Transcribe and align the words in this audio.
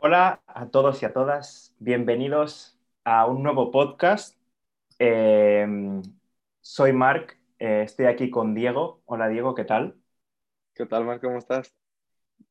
Hola 0.00 0.42
a 0.46 0.68
todos 0.70 1.02
y 1.02 1.06
a 1.06 1.12
todas, 1.12 1.74
bienvenidos 1.80 2.78
a 3.04 3.26
un 3.26 3.42
nuevo 3.42 3.70
podcast. 3.70 4.36
Eh, 4.98 5.66
soy 6.60 6.92
Marc, 6.92 7.38
eh, 7.58 7.82
estoy 7.84 8.06
aquí 8.06 8.30
con 8.30 8.54
Diego. 8.54 9.02
Hola 9.06 9.28
Diego, 9.28 9.54
¿qué 9.54 9.64
tal? 9.64 9.96
¿Qué 10.74 10.86
tal, 10.86 11.04
Marc? 11.04 11.22
¿Cómo 11.22 11.38
estás? 11.38 11.74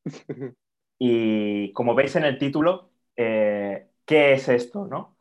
y 1.00 1.72
como 1.74 1.96
veis 1.96 2.16
en 2.16 2.26
el 2.26 2.38
título, 2.38 2.92
eh, 3.16 3.90
¿qué 4.06 4.34
es 4.34 4.50
esto? 4.50 4.86
¿no? 4.86 5.18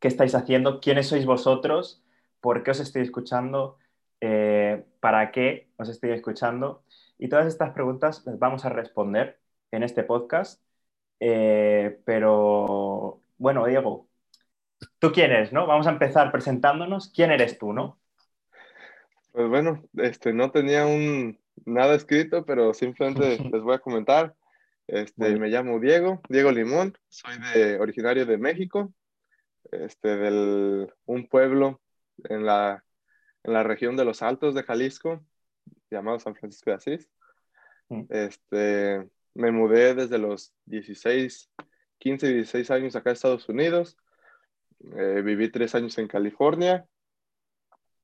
¿Qué 0.00 0.08
estáis 0.08 0.34
haciendo? 0.34 0.80
¿Quiénes 0.80 1.08
sois 1.08 1.26
vosotros? 1.26 2.04
¿Por 2.40 2.62
qué 2.62 2.72
os 2.72 2.80
estoy 2.80 3.02
escuchando? 3.02 3.78
¿Para 5.00 5.32
qué 5.32 5.70
os 5.78 5.88
estoy 5.88 6.10
escuchando? 6.10 6.84
Y 7.18 7.28
todas 7.28 7.46
estas 7.46 7.72
preguntas 7.72 8.24
las 8.26 8.38
vamos 8.38 8.64
a 8.64 8.68
responder 8.70 9.40
en 9.70 9.82
este 9.82 10.02
podcast. 10.04 10.62
Eh, 11.20 12.00
pero 12.04 13.20
bueno, 13.36 13.66
Diego, 13.66 14.08
¿tú 14.98 15.12
quién 15.12 15.30
eres, 15.30 15.52
no? 15.52 15.66
Vamos 15.66 15.86
a 15.86 15.90
empezar 15.90 16.32
presentándonos. 16.32 17.12
¿Quién 17.14 17.30
eres 17.30 17.58
tú, 17.58 17.72
no? 17.72 17.98
Pues 19.32 19.48
bueno, 19.48 19.84
este, 19.96 20.32
no 20.32 20.50
tenía 20.50 20.86
un, 20.86 21.38
nada 21.64 21.94
escrito, 21.94 22.44
pero 22.44 22.74
simplemente 22.74 23.38
les 23.52 23.62
voy 23.62 23.74
a 23.74 23.80
comentar. 23.80 24.34
Este, 24.86 25.38
me 25.38 25.48
llamo 25.48 25.78
Diego, 25.78 26.20
Diego 26.28 26.50
Limón, 26.50 26.98
soy 27.08 27.34
de, 27.54 27.78
originario 27.78 28.26
de 28.26 28.38
México, 28.38 28.92
este, 29.70 30.16
del 30.16 30.92
un 31.04 31.28
pueblo 31.28 31.80
en 32.24 32.44
la, 32.44 32.84
en 33.44 33.52
la 33.52 33.62
región 33.62 33.96
de 33.96 34.04
los 34.04 34.20
Altos 34.20 34.52
de 34.56 34.64
Jalisco, 34.64 35.24
llamado 35.90 36.18
San 36.18 36.34
Francisco 36.34 36.70
de 36.70 36.76
Asís. 36.76 37.08
Mm. 37.88 38.02
Este, 38.08 39.08
me 39.34 39.50
mudé 39.50 39.94
desde 39.94 40.18
los 40.18 40.52
16, 40.66 41.50
15, 41.98 42.34
16 42.34 42.70
años 42.70 42.96
acá 42.96 43.10
a 43.10 43.12
Estados 43.12 43.48
Unidos. 43.48 43.96
Eh, 44.96 45.22
viví 45.24 45.50
tres 45.50 45.74
años 45.74 45.96
en 45.98 46.08
California. 46.08 46.86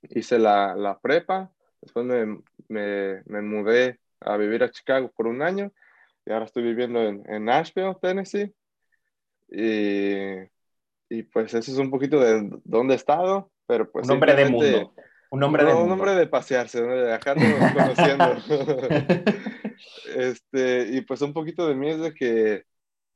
Hice 0.02 0.38
la, 0.38 0.74
la 0.76 0.98
prepa. 0.98 1.50
Después 1.80 2.06
me, 2.06 2.40
me, 2.68 3.22
me, 3.26 3.42
mudé 3.42 4.00
a 4.20 4.36
vivir 4.36 4.62
a 4.62 4.70
Chicago 4.70 5.10
por 5.14 5.26
un 5.26 5.42
año. 5.42 5.72
Y 6.24 6.32
ahora 6.32 6.44
estoy 6.44 6.62
viviendo 6.62 7.02
en, 7.02 7.22
en 7.26 7.44
Nashville, 7.44 7.96
Tennessee. 8.00 8.54
Y, 9.48 10.14
y, 11.08 11.22
pues 11.24 11.54
eso 11.54 11.70
es 11.70 11.78
un 11.78 11.90
poquito 11.90 12.20
de 12.20 12.50
dónde 12.64 12.94
he 12.94 12.96
estado. 12.96 13.50
Pero 13.66 13.90
pues 13.90 14.06
un 14.06 14.14
hombre 14.14 14.34
de 14.34 14.48
mundo. 14.48 14.94
Un 15.30 15.42
hombre 15.42 15.64
de 15.64 15.74
Un 15.74 15.90
hombre 15.90 16.14
de 16.14 16.26
pasearse, 16.26 16.80
¿no? 16.80 16.94
de 16.94 17.18
conociendo. 17.18 18.36
Este, 20.14 20.88
y 20.92 21.00
pues 21.02 21.20
un 21.22 21.32
poquito 21.32 21.66
de 21.66 21.74
mí 21.74 21.90
es 21.90 22.00
de 22.00 22.14
que 22.14 22.64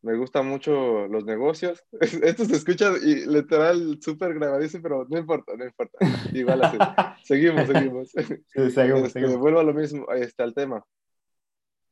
me 0.02 0.16
gustan 0.16 0.46
mucho 0.46 1.06
los 1.08 1.24
negocios. 1.24 1.84
Esto 2.00 2.44
se 2.44 2.56
escucha 2.56 2.92
y 3.02 3.26
literal 3.26 3.98
súper 4.00 4.34
grabadísimo, 4.34 4.82
pero 4.82 5.06
no 5.08 5.18
importa, 5.18 5.52
no 5.56 5.64
importa. 5.64 5.98
Igual 6.32 6.62
así. 6.64 6.78
seguimos, 7.24 7.66
seguimos. 7.66 8.10
Sí, 8.10 8.70
seguimos, 8.70 9.02
este, 9.04 9.36
Vuelvo 9.36 9.60
a 9.60 9.64
lo 9.64 9.74
mismo, 9.74 10.10
este, 10.12 10.42
al 10.42 10.54
tema. 10.54 10.84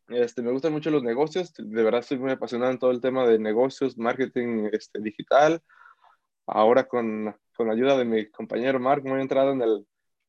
Este, 0.09 0.41
me 0.41 0.53
gustan 0.53 0.73
mucho 0.73 0.91
los 0.91 1.03
negocios, 1.03 1.53
de 1.55 1.83
verdad 1.83 2.01
estoy 2.01 2.19
muy 2.19 2.31
apasionado 2.31 2.73
en 2.73 2.79
todo 2.79 2.93
el 2.93 3.01
tema 3.03 3.27
de 3.27 3.39
negocios, 3.39 3.99
marketing 3.99 4.71
este, 4.73 5.01
digital. 5.03 5.61
Ahora 6.47 6.85
con, 6.85 7.37
con 7.55 7.67
la 7.67 7.75
ayuda 7.75 7.99
de 7.99 8.07
mi 8.07 8.31
compañero 8.31 8.81
Mark, 8.81 9.05
me 9.05 9.19
he 9.19 9.21
entrado 9.21 9.53
en 9.53 9.61
el, 9.61 9.87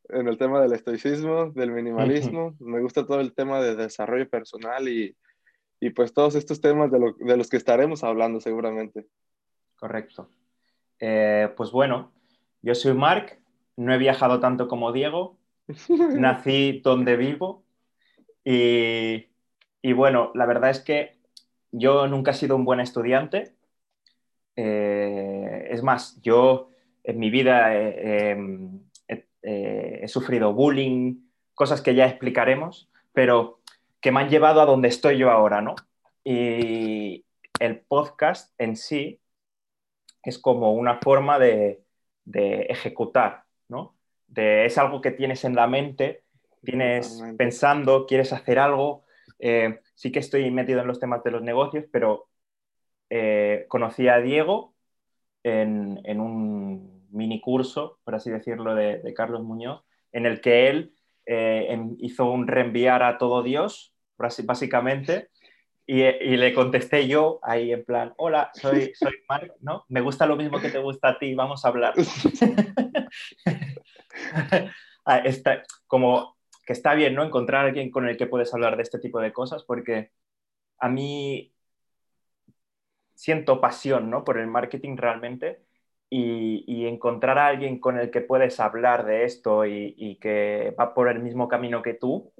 en 0.09 0.27
el 0.27 0.38
tema 0.38 0.61
del 0.61 0.73
estoicismo, 0.73 1.52
del 1.52 1.71
minimalismo. 1.71 2.55
Me 2.59 2.81
gusta 2.81 3.05
todo 3.05 3.19
el 3.19 3.33
tema 3.33 3.61
de 3.61 3.75
desarrollo 3.75 4.29
personal 4.29 4.88
y, 4.88 5.15
y 5.79 5.89
pues 5.91 6.13
todos 6.13 6.35
estos 6.35 6.61
temas 6.61 6.91
de, 6.91 7.13
de, 7.19 7.38
los 7.38 7.49
que 7.49 7.57
estaremos 7.57 8.03
hablando 8.03 8.39
seguramente. 8.39 9.05
Correcto. 9.75 10.30
Eh, 10.99 11.49
pues 11.55 11.71
bueno, 11.71 12.11
yo 12.61 12.75
soy 12.75 12.93
Marc, 12.93 13.39
no 13.77 13.93
he 13.93 13.97
viajado 13.97 14.39
tanto 14.39 14.67
como 14.67 14.91
Diego, 14.91 15.37
nací 15.87 16.81
donde 16.83 17.15
vivo 17.15 17.64
y, 18.43 19.27
y, 19.81 19.93
bueno, 19.93 20.31
la 20.33 20.45
verdad 20.45 20.71
es 20.71 20.80
que 20.80 21.17
yo 21.71 22.08
nunca 22.08 22.31
he 22.31 22.33
sido 22.33 22.55
un 22.55 22.65
buen 22.65 22.80
estudiante. 22.80 23.53
Eh, 24.55 25.67
es 25.69 25.83
más, 25.83 26.19
yo 26.21 26.69
en 27.03 27.19
mi 27.19 27.30
vida... 27.30 27.71
eh, 29.52 30.02
he 30.04 30.08
sufrido 30.08 30.54
bullying, 30.54 31.27
cosas 31.55 31.82
que 31.82 31.95
ya 31.95 32.05
explicaremos, 32.05 32.87
pero 33.14 33.61
que 33.99 34.11
me 34.11 34.20
han 34.20 34.30
llevado 34.30 34.61
a 34.61 34.65
donde 34.67 34.89
estoy 34.89 35.17
yo 35.17 35.32
ahora, 35.32 35.60
¿no? 35.60 35.73
Y 36.23 37.26
el 37.60 37.80
podcast 37.80 38.54
en 38.60 38.76
sí 38.76 39.20
es 40.21 40.37
como 40.37 40.73
una 40.73 40.99
forma 40.99 41.39
de, 41.39 41.82
ejecutar, 42.32 43.45
¿no? 43.67 43.95
es 44.36 44.77
algo 44.77 45.02
que 45.02 45.10
tienes 45.10 45.43
en 45.43 45.55
la 45.55 45.66
mente, 45.66 46.21
tienes 46.64 47.23
pensando, 47.36 48.05
quieres 48.05 48.31
hacer 48.31 48.60
algo. 48.60 49.04
Eh, 49.39 49.80
sí 49.95 50.11
que 50.11 50.20
estoy 50.20 50.52
metido 50.52 50.81
en 50.81 50.87
los 50.87 50.99
temas 50.99 51.23
de 51.23 51.31
los 51.31 51.42
negocios, 51.42 51.86
pero 51.92 52.30
eh, 53.10 53.66
conocí 53.67 54.08
a 54.08 54.20
Diego 54.20 54.76
en 55.42 56.20
un 56.20 56.98
mini 57.11 57.42
curso, 57.42 57.99
por 58.03 58.15
así 58.15 58.30
decirlo, 58.30 58.75
de, 58.75 59.14
Carlos 59.15 59.43
Muñoz, 59.43 59.83
en 60.11 60.25
el 60.25 60.42
que 60.42 60.70
él 60.70 60.93
eh, 61.25 61.80
hizo 61.99 62.31
un 62.31 62.47
reenviar 62.47 63.03
a 63.03 63.17
todo 63.17 63.43
Dios, 63.43 63.93
básicamente, 64.17 65.30
y, 65.86 66.03
le 66.37 66.53
contesté 66.53 67.08
yo 67.08 67.39
ahí 67.42 67.71
en 67.71 67.83
plan, 67.83 68.14
hola, 68.17 68.52
soy, 68.53 68.93
soy 68.95 69.14
Mark, 69.27 69.55
¿no? 69.61 69.86
Me 69.87 70.02
gusta 70.02 70.27
lo 70.27 70.36
mismo 70.36 70.59
que 70.59 70.69
te 70.69 70.77
gusta 70.77 71.09
a 71.09 71.19
ti, 71.19 71.33
vamos 71.33 71.65
a 71.65 71.69
hablar. 71.69 71.93
Ah, 75.05 75.23
como 75.87 76.37
que 76.67 76.73
está 76.73 76.93
bien, 76.93 77.15
¿no? 77.15 77.23
Encontrar 77.23 77.64
a 77.64 77.67
alguien 77.69 77.89
con 77.89 78.08
el 78.08 78.15
que 78.15 78.27
puedes 78.27 78.53
hablar 78.53 78.75
de 78.75 78.83
este 78.83 78.99
tipo 78.99 79.19
de 79.19 79.33
cosas, 79.33 79.64
porque 79.64 80.11
a 80.77 80.87
mí 80.87 81.52
siento 83.15 83.59
pasión, 83.59 84.11
¿no? 84.11 84.23
Por 84.23 84.37
el 84.37 84.45
marketing 84.45 84.98
realmente 84.98 85.64
y, 86.09 86.86
encontrar 86.87 87.37
a 87.37 87.47
alguien 87.47 87.80
con 87.80 87.99
el 87.99 88.09
que 88.09 88.21
puedes 88.21 88.59
hablar 88.59 89.05
de 89.05 89.25
esto 89.25 89.65
y, 89.65 90.17
que 90.21 90.75
va 90.80 90.93
por 90.93 91.09
el 91.09 91.20
mismo 91.20 91.47
camino 91.47 91.81
que 91.81 91.93
tú 91.93 92.31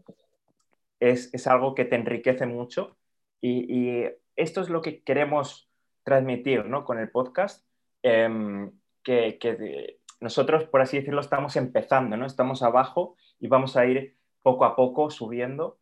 es, 1.00 1.34
es 1.34 1.48
algo 1.48 1.76
que 1.76 1.86
te 1.86 1.96
enriquece 1.96 2.46
mucho 2.46 2.98
y, 3.42 4.06
esto 4.36 4.62
es 4.62 4.70
lo 4.70 4.82
que 4.82 5.04
queremos 5.04 5.70
transmitir 6.04 6.66
¿no? 6.66 6.86
con 6.86 6.98
el 6.98 7.10
podcast, 7.12 7.66
em, 8.04 8.72
que, 9.04 9.38
que, 9.38 10.00
nosotros, 10.22 10.64
por 10.66 10.82
así 10.82 10.98
decirlo, 10.98 11.20
estamos 11.20 11.58
empezando, 11.58 12.16
¿no? 12.16 12.26
estamos 12.26 12.64
abajo 12.64 13.18
y 13.40 13.48
vamos 13.48 13.76
a 13.76 13.86
ir 13.86 14.16
poco 14.42 14.64
a 14.64 14.78
poco 14.78 15.10
subiendo 15.10 15.79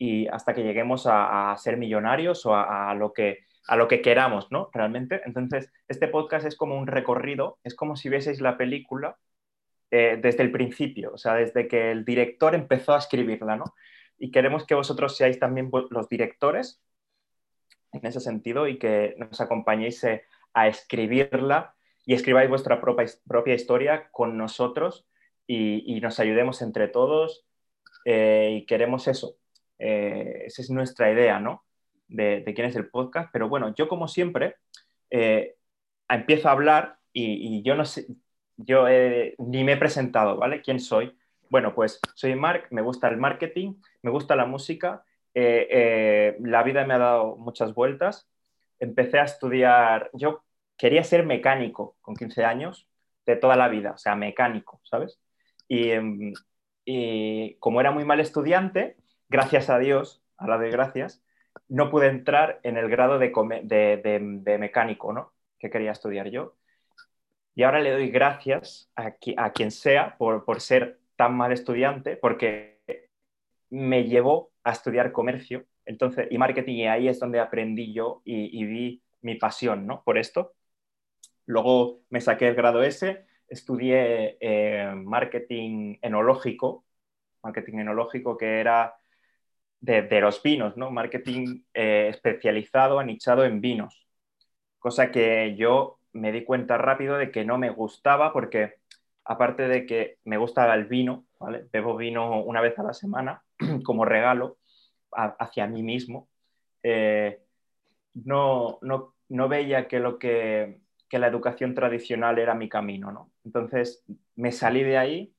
y 0.00 0.26
hasta 0.28 0.54
que 0.54 0.62
lleguemos 0.62 1.06
a, 1.06 1.54
ser 1.58 1.76
millonarios 1.76 2.46
o 2.46 2.56
a, 2.56 2.94
lo 2.94 3.12
que 3.12 3.40
a 3.68 3.76
lo 3.76 3.86
que 3.86 4.00
queramos, 4.00 4.50
¿no? 4.50 4.70
Realmente. 4.72 5.20
Entonces, 5.26 5.70
este 5.88 6.08
podcast 6.08 6.46
es 6.46 6.56
como 6.56 6.78
un 6.78 6.86
recorrido, 6.86 7.58
es 7.64 7.74
como 7.74 7.96
si 7.96 8.08
vieseis 8.08 8.40
la 8.40 8.56
película 8.56 9.18
eh, 9.90 10.18
desde 10.20 10.42
el 10.42 10.50
principio, 10.52 11.12
o 11.12 11.18
sea, 11.18 11.34
desde 11.34 11.68
que 11.68 11.90
el 11.90 12.06
director 12.06 12.54
empezó 12.54 12.94
a 12.94 12.98
escribirla, 12.98 13.56
¿no? 13.56 13.64
Y 14.18 14.30
queremos 14.30 14.64
que 14.64 14.74
vosotros 14.74 15.18
seáis 15.18 15.38
también 15.38 15.70
los 15.90 16.08
directores 16.08 16.82
en 17.92 18.06
ese 18.06 18.20
sentido 18.20 18.68
y 18.68 18.78
que 18.78 19.16
nos 19.18 19.38
acompañéis 19.42 20.02
eh, 20.04 20.24
a 20.54 20.66
escribirla 20.66 21.74
y 22.06 22.14
escribáis 22.14 22.48
vuestra 22.48 22.80
propia, 22.80 23.04
propia 23.28 23.54
historia 23.54 24.08
con 24.12 24.38
nosotros 24.38 25.06
y, 25.46 26.00
nos 26.00 26.20
ayudemos 26.20 26.62
entre 26.62 26.88
todos 26.88 27.44
eh, 28.06 28.60
y 28.62 28.66
queremos 28.66 29.06
eso. 29.08 29.36
Esa 29.80 30.62
es 30.62 30.70
nuestra 30.70 31.10
idea, 31.10 31.40
¿no? 31.40 31.64
de, 32.10 32.52
quién 32.54 32.66
es 32.66 32.76
el 32.76 32.88
podcast, 32.88 33.30
pero 33.32 33.48
bueno, 33.48 33.74
yo 33.74 33.88
como 33.88 34.08
siempre 34.08 34.56
eh, 35.10 35.56
empiezo 36.08 36.48
a 36.48 36.52
hablar 36.52 36.98
y, 37.12 37.62
yo 37.62 37.74
no 37.74 37.84
sé, 37.84 38.06
yo 38.56 38.86
ni 39.38 39.64
me 39.64 39.72
he 39.72 39.76
presentado, 39.76 40.36
¿vale? 40.36 40.62
¿Quién 40.62 40.80
soy? 40.80 41.16
Bueno, 41.48 41.74
pues 41.74 42.00
soy 42.14 42.34
Mark, 42.34 42.68
me 42.70 42.82
gusta 42.82 43.08
el 43.08 43.16
marketing, 43.16 43.74
me 44.02 44.10
gusta 44.10 44.36
la 44.36 44.46
música, 44.46 45.04
eh, 45.34 45.66
eh, 45.70 46.36
la 46.40 46.62
vida 46.62 46.84
me 46.84 46.94
ha 46.94 46.98
dado 46.98 47.36
muchas 47.36 47.74
vueltas, 47.74 48.28
empecé 48.78 49.18
a 49.18 49.24
estudiar, 49.24 50.10
yo 50.12 50.44
quería 50.76 51.02
ser 51.02 51.26
mecánico 51.26 51.96
con 52.00 52.14
15 52.14 52.44
años 52.44 52.88
de 53.26 53.36
toda 53.36 53.56
la 53.56 53.68
vida, 53.68 53.92
o 53.92 53.98
sea, 53.98 54.14
mecánico, 54.14 54.80
¿sabes? 54.84 55.20
Y, 55.68 55.90
em, 55.90 56.32
y 56.84 57.56
como 57.56 57.80
era 57.80 57.90
muy 57.90 58.04
mal 58.04 58.20
estudiante, 58.20 58.96
gracias 59.30 59.70
a 59.70 59.78
Dios, 59.78 60.22
a 60.36 60.46
la 60.46 60.58
de 60.58 60.70
gracias, 60.70 61.22
no 61.68 61.90
pude 61.90 62.08
entrar 62.08 62.60
en 62.62 62.76
el 62.76 62.90
grado 62.90 63.18
de, 63.18 64.58
mecánico 64.58 65.12
¿no? 65.12 65.32
que 65.58 65.70
quería 65.70 65.92
estudiar 65.92 66.28
yo. 66.28 66.56
Y 67.54 67.62
ahora 67.62 67.80
le 67.80 67.92
doy 67.92 68.10
gracias 68.10 68.90
a, 68.96 69.14
a 69.36 69.52
quien 69.52 69.70
sea 69.70 70.16
por, 70.18 70.44
por, 70.44 70.60
ser 70.60 71.00
tan 71.16 71.34
mal 71.34 71.52
estudiante, 71.52 72.16
porque 72.16 72.80
me 73.70 74.04
llevó 74.04 74.50
a 74.64 74.72
estudiar 74.72 75.12
comercio 75.12 75.64
entonces, 75.90 76.28
y 76.30 76.38
marketing, 76.38 76.74
y 76.74 76.86
ahí 76.86 77.08
es 77.08 77.18
donde 77.18 77.40
aprendí 77.40 77.92
yo 77.92 78.22
y, 78.24 78.64
vi 78.64 79.02
mi 79.22 79.34
pasión 79.34 79.86
¿no? 79.86 80.02
por 80.04 80.18
esto. 80.18 80.54
Luego 81.46 82.02
me 82.10 82.20
saqué 82.20 82.46
el 82.46 82.54
grado 82.54 82.82
S, 82.84 83.26
estudié 83.48 84.38
eh, 84.40 84.92
marketing 84.94 85.96
enológico, 86.00 86.84
marketing 87.42 87.78
enológico 87.78 88.36
que 88.36 88.60
era 88.60 88.94
de, 89.80 90.20
los 90.20 90.42
vinos, 90.42 90.76
¿no? 90.76 90.90
marketing 90.90 91.62
eh, 91.74 92.08
especializado, 92.10 92.98
anichado 92.98 93.44
en 93.44 93.60
vinos, 93.60 94.06
cosa 94.78 95.10
que 95.10 95.54
yo 95.56 95.98
me 96.12 96.32
di 96.32 96.44
cuenta 96.44 96.76
rápido 96.76 97.16
de 97.16 97.30
que 97.30 97.44
no 97.44 97.58
me 97.58 97.70
gustaba 97.70 98.32
porque 98.32 98.74
aparte 99.24 99.68
de 99.68 99.86
que 99.86 100.18
me 100.24 100.38
gustaba 100.38 100.74
el 100.74 100.86
vino, 100.86 101.26
¿vale? 101.38 101.66
bebo 101.72 101.96
vino 101.96 102.42
una 102.42 102.60
vez 102.60 102.78
a 102.78 102.82
la 102.82 102.92
semana 102.92 103.42
como 103.84 104.04
regalo 104.04 104.58
hacia 105.12 105.66
mí 105.66 105.82
mismo, 105.82 106.28
eh, 106.82 107.42
no, 108.14 108.78
no, 108.82 109.14
no, 109.28 109.48
veía 109.48 109.88
que, 109.88 109.98
lo 109.98 110.18
que, 110.18 110.80
que, 111.08 111.18
la 111.18 111.26
educación 111.26 111.74
tradicional 111.74 112.38
era 112.38 112.54
mi 112.54 112.68
camino. 112.68 113.10
¿no? 113.12 113.30
Entonces 113.44 114.04
me 114.36 114.52
salí 114.52 114.82
de 114.84 114.98
ahí 114.98 115.34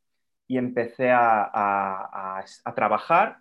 y 0.47 0.57
empecé 0.57 1.11
a, 1.11 1.43
a, 1.43 2.43
a, 2.65 2.75
trabajar 2.75 3.37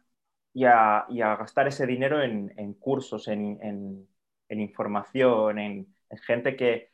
y, 0.52 0.64
a, 0.64 1.06
gastar 1.08 1.68
ese 1.68 1.86
dinero 1.86 2.22
en, 2.22 2.74
cursos, 2.74 3.28
en, 3.28 4.08
información, 4.48 5.58
en, 5.58 5.94
gente 6.22 6.56
que, 6.56 6.90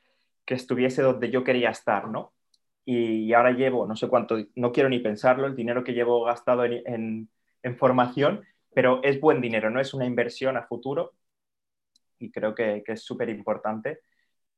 estuviese 0.46 1.02
donde 1.02 1.30
yo 1.30 1.42
quería 1.42 1.70
estar, 1.70 2.08
¿no? 2.08 2.32
Y, 2.84 3.32
ahora 3.32 3.52
llevo, 3.52 3.86
no 3.86 3.96
sé 3.96 4.08
cuánto, 4.08 4.36
no 4.54 4.72
quiero 4.72 4.88
ni 4.88 5.00
pensarlo, 5.00 5.46
el 5.46 5.56
dinero 5.56 5.84
que 5.84 5.94
llevo 5.94 6.24
gastado 6.24 6.64
en, 6.64 7.30
formación, 7.78 8.44
pero 8.74 9.02
es 9.02 9.20
buen 9.20 9.40
dinero, 9.40 9.70
no 9.70 9.80
es 9.80 9.92
una 9.92 10.06
inversión 10.06 10.56
a 10.56 10.62
futuro 10.62 11.14
y 12.18 12.30
creo 12.30 12.54
que, 12.54 12.84
es 12.86 13.02
súper 13.02 13.28
importante. 13.28 14.00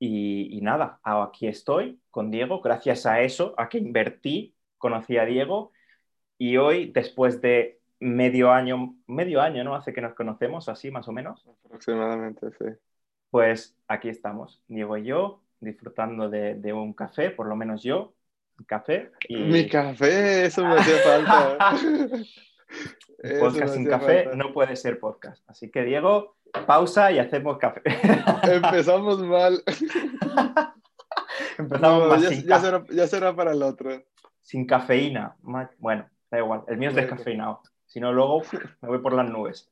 Y, 0.00 0.61
nada, 0.62 1.00
aquí 1.03 1.49
estoy 1.49 2.00
con 2.11 2.31
Diego, 2.31 2.61
gracias 2.61 3.06
a 3.06 3.21
eso, 3.23 3.55
a 3.56 3.69
que 3.69 3.79
invertí, 3.79 4.55
conocí 4.77 5.17
a 5.17 5.25
Diego 5.25 5.73
y 6.39 6.56
hoy, 6.56 6.93
después 6.93 7.41
de 7.41 7.78
medio 8.00 8.53
año, 8.53 8.97
medio 9.06 9.41
año, 9.41 9.65
¿no? 9.65 9.75
Hace 9.75 9.93
que 9.93 10.00
nos 10.00 10.15
conocemos, 10.15 10.69
así 10.69 10.91
más 10.91 11.09
o 11.09 11.12
menos. 11.12 11.45
Aproximadamente, 11.65 12.50
sí. 12.59 12.67
Pues 13.31 13.77
aquí 13.87 14.09
estamos, 14.09 14.62
Diego 14.69 14.97
y 14.97 15.05
yo, 15.05 15.43
disfrutando 15.61 16.31
de, 16.31 16.55
de 16.55 16.73
un 16.73 16.93
café, 16.93 17.31
por 17.31 17.47
lo 17.47 17.56
menos 17.56 17.83
yo, 17.83 18.15
un 18.59 18.65
café. 18.65 19.11
Y... 19.29 19.37
Mi 19.37 19.69
café, 19.69 20.47
eso 20.47 20.65
me 20.65 20.77
hacía 20.77 20.97
falta. 20.99 21.59
podcast 23.41 23.75
sin 23.75 23.87
café 23.87 24.31
no 24.35 24.53
puede 24.53 24.77
ser 24.77 25.00
podcast. 25.00 25.43
Así 25.49 25.71
que, 25.71 25.85
Diego, 25.85 26.37
pausa 26.67 27.11
y 27.12 27.19
hacemos 27.19 27.59
café. 27.59 27.83
Empezamos 28.45 29.23
mal. 29.23 29.62
Empezamos 31.59 32.09
mal. 32.09 32.45
Ya, 32.45 32.61
será, 32.61 32.85
ya, 32.91 33.06
será, 33.06 33.35
para 33.35 33.53
el 33.53 33.62
otro. 33.62 34.03
Sin 34.41 34.67
cafeína. 34.67 35.37
Bueno, 35.79 36.09
da 36.31 36.39
igual. 36.39 36.65
El 36.69 36.79
mío 36.79 36.91
es 36.91 36.97
descafeinado. 36.97 37.62
Si 37.88 38.00
no, 38.00 38.12
luego 38.12 38.43
me 38.82 38.88
voy 38.88 39.00
por 39.00 39.14
las 39.14 39.29
nubes. 39.31 39.70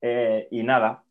Eh, 0.00 0.48
y 0.50 0.62
nada. 0.64 1.04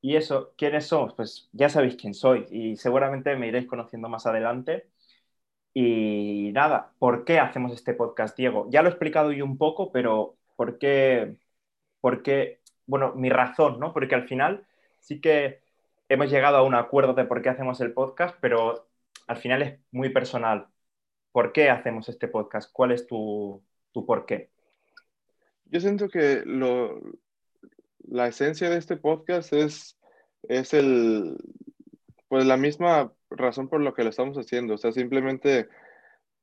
Y 0.00 0.16
eso, 0.16 0.54
¿quiénes 0.56 0.86
somos? 0.88 1.14
Pues 1.14 1.48
ya 1.52 1.68
sabéis 1.68 1.96
quién 1.96 2.14
soy 2.14 2.46
y 2.50 2.76
seguramente 2.76 3.36
me 3.36 3.48
iréis 3.48 3.66
conociendo 3.68 4.08
más 4.08 4.26
adelante. 4.26 4.88
Y 5.74 6.50
nada, 6.54 6.92
¿por 6.98 7.24
qué 7.24 7.38
hacemos 7.40 7.72
este 7.72 7.94
podcast, 7.94 8.36
Diego? 8.36 8.68
Ya 8.70 8.82
lo 8.82 8.88
he 8.88 8.92
explicado 8.92 9.32
yo 9.32 9.44
un 9.44 9.58
poco, 9.58 9.92
pero 9.92 10.36
¿por 10.56 10.78
qué? 10.78 11.36
Porque, 12.00 12.60
bueno, 12.86 13.14
mi 13.14 13.30
razón, 13.30 13.80
¿no? 13.80 13.92
Porque 13.94 14.14
al 14.14 14.28
final 14.28 14.66
sí 15.00 15.20
que 15.20 15.62
hemos 16.08 16.30
llegado 16.30 16.58
a 16.58 16.62
un 16.64 16.74
acuerdo 16.74 17.14
de 17.14 17.24
por 17.24 17.42
qué 17.42 17.50
hacemos 17.50 17.80
el 17.80 17.92
podcast, 17.94 18.36
pero 18.40 18.88
al 19.26 19.36
final 19.38 19.62
es 19.62 19.80
muy 19.92 20.10
personal. 20.10 20.68
¿Por 21.32 21.52
qué 21.52 21.70
hacemos 21.70 22.08
este 22.08 22.28
podcast? 22.28 22.70
¿Cuál 22.72 22.92
es 22.92 23.06
tu, 23.06 23.62
tu 23.92 24.06
por 24.06 24.26
qué? 24.26 24.50
Yo 25.72 25.80
siento 25.80 26.10
que 26.10 26.42
lo, 26.44 27.00
la 28.00 28.28
esencia 28.28 28.68
de 28.68 28.76
este 28.76 28.98
podcast 28.98 29.54
es, 29.54 29.98
es 30.42 30.74
el, 30.74 31.38
pues 32.28 32.44
la 32.44 32.58
misma 32.58 33.10
razón 33.30 33.70
por 33.70 33.80
lo 33.80 33.94
que 33.94 34.04
lo 34.04 34.10
estamos 34.10 34.36
haciendo. 34.36 34.74
O 34.74 34.76
sea, 34.76 34.92
simplemente, 34.92 35.70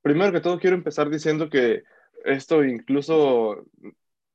primero 0.02 0.32
que 0.32 0.40
todo 0.40 0.60
quiero 0.60 0.76
empezar 0.76 1.12
diciendo 1.12 1.48
que 1.48 1.84
esto 2.26 2.64
incluso 2.64 3.68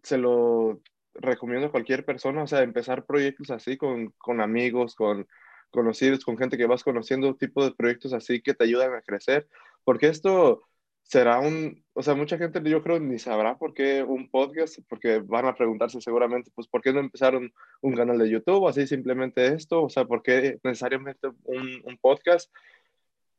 se 0.04 0.16
lo 0.16 0.80
recomiendo 1.14 1.66
a 1.66 1.72
cualquier 1.72 2.04
persona, 2.04 2.44
o 2.44 2.46
sea, 2.46 2.62
empezar 2.62 3.04
proyectos 3.04 3.50
así 3.50 3.76
con, 3.76 4.12
con 4.16 4.40
amigos, 4.40 4.94
con 4.94 5.26
conocidos, 5.72 6.24
con 6.24 6.38
gente 6.38 6.56
que 6.56 6.66
vas 6.66 6.84
conociendo, 6.84 7.34
tipo 7.34 7.64
de 7.64 7.74
proyectos 7.74 8.12
así 8.12 8.40
que 8.40 8.54
te 8.54 8.62
ayudan 8.62 8.94
a 8.94 9.02
crecer, 9.02 9.48
porque 9.82 10.06
esto 10.06 10.62
será 11.04 11.38
un, 11.38 11.84
o 11.92 12.02
sea, 12.02 12.14
mucha 12.14 12.38
gente 12.38 12.60
yo 12.68 12.82
creo 12.82 12.98
ni 12.98 13.18
sabrá 13.18 13.56
por 13.56 13.74
qué 13.74 14.02
un 14.02 14.28
podcast, 14.30 14.78
porque 14.88 15.18
van 15.18 15.46
a 15.46 15.54
preguntarse 15.54 16.00
seguramente, 16.00 16.50
pues, 16.54 16.66
¿por 16.66 16.82
qué 16.82 16.92
no 16.92 17.00
empezaron 17.00 17.52
un 17.82 17.94
canal 17.94 18.18
de 18.18 18.30
YouTube? 18.30 18.66
Así 18.66 18.86
simplemente 18.86 19.46
esto, 19.46 19.82
o 19.82 19.90
sea, 19.90 20.04
¿por 20.04 20.22
qué 20.22 20.58
necesariamente 20.64 21.28
un, 21.44 21.98
podcast? 22.00 22.52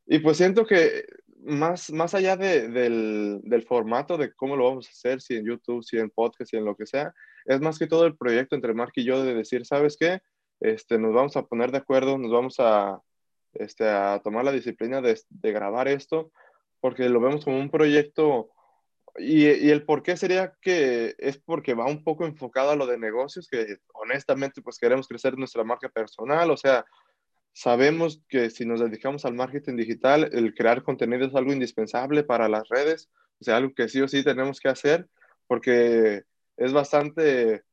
Y 0.06 0.20
pues 0.20 0.38
siento 0.38 0.66
que 0.66 1.06
más, 1.44 1.92
más 1.92 2.14
allá 2.14 2.38
de, 2.38 2.70
del, 2.70 3.42
del, 3.44 3.64
formato 3.64 4.18
de 4.18 4.32
cómo 4.34 4.56
lo 4.56 4.66
vamos 4.66 4.88
a 4.88 4.92
hacer, 4.92 5.22
si 5.22 5.36
en 5.36 5.46
YouTube, 5.46 5.84
si 5.84 5.98
en 5.98 6.10
podcast, 6.10 6.52
si 6.52 6.58
en 6.58 6.66
lo 6.66 6.76
que 6.76 6.86
sea, 6.86 7.14
es 7.46 7.60
más 7.60 7.78
que 7.80 7.88
todo 7.88 8.06
el 8.06 8.16
proyecto 8.16 8.56
entre 8.56 8.74
Mark 8.74 8.94
y 8.96 9.04
yo 9.04 9.24
de 9.24 9.34
decir, 9.34 9.66
¿sabes 9.66 9.98
qué? 10.00 10.20
Este, 10.60 10.98
nos 10.98 11.14
vamos 11.14 11.36
a 11.36 11.46
poner 11.46 11.72
de 11.72 11.80
acuerdo, 11.80 12.18
nos 12.18 12.32
vamos 12.32 12.56
a, 12.60 13.02
este, 13.54 13.88
a 13.90 14.22
tomar 14.24 14.46
la 14.46 14.52
disciplina 14.52 15.02
de, 15.02 15.20
de 15.30 15.52
grabar 15.52 15.88
esto 15.88 16.32
porque 16.80 17.10
lo 17.10 17.20
vemos 17.20 17.44
como 17.46 17.60
un 17.60 17.70
proyecto 17.70 18.50
y, 19.18 19.46
y, 19.46 19.70
el 19.70 19.86
por 19.86 20.04
qué 20.04 20.18
sería 20.18 20.54
que 20.62 21.16
es 21.18 21.38
porque 21.38 21.74
va 21.74 21.86
un 21.86 22.04
poco 22.04 22.26
enfocado 22.26 22.72
a 22.72 22.76
lo 22.76 22.86
de 22.86 22.98
negocios, 22.98 23.48
que 23.48 23.78
honestamente 23.94 24.62
pues 24.62 24.78
queremos 24.78 25.08
crecer 25.08 25.38
nuestra 25.38 25.64
marca 25.64 25.88
personal, 25.90 26.52
o 26.52 26.58
sea, 26.58 26.86
sabemos 27.56 28.22
que 28.28 28.50
si 28.50 28.66
nos 28.66 28.82
dedicamos 28.82 29.24
al 29.24 29.34
marketing 29.34 29.78
digital, 29.78 30.30
el 30.34 30.54
crear 30.54 30.84
contenido 30.84 31.26
es 31.26 31.36
algo 31.36 31.54
indispensable 31.54 32.24
para 32.24 32.50
las 32.50 32.68
redes, 32.68 33.10
o 33.40 33.44
sea, 33.46 33.56
algo 33.56 33.74
que 33.74 33.88
sí 33.88 34.02
o 34.02 34.08
sí 34.10 34.24
tenemos 34.24 34.60
que 34.60 34.68
hacer, 34.68 35.08
porque 35.48 36.24
es 36.58 36.74
bastante, 36.74 37.64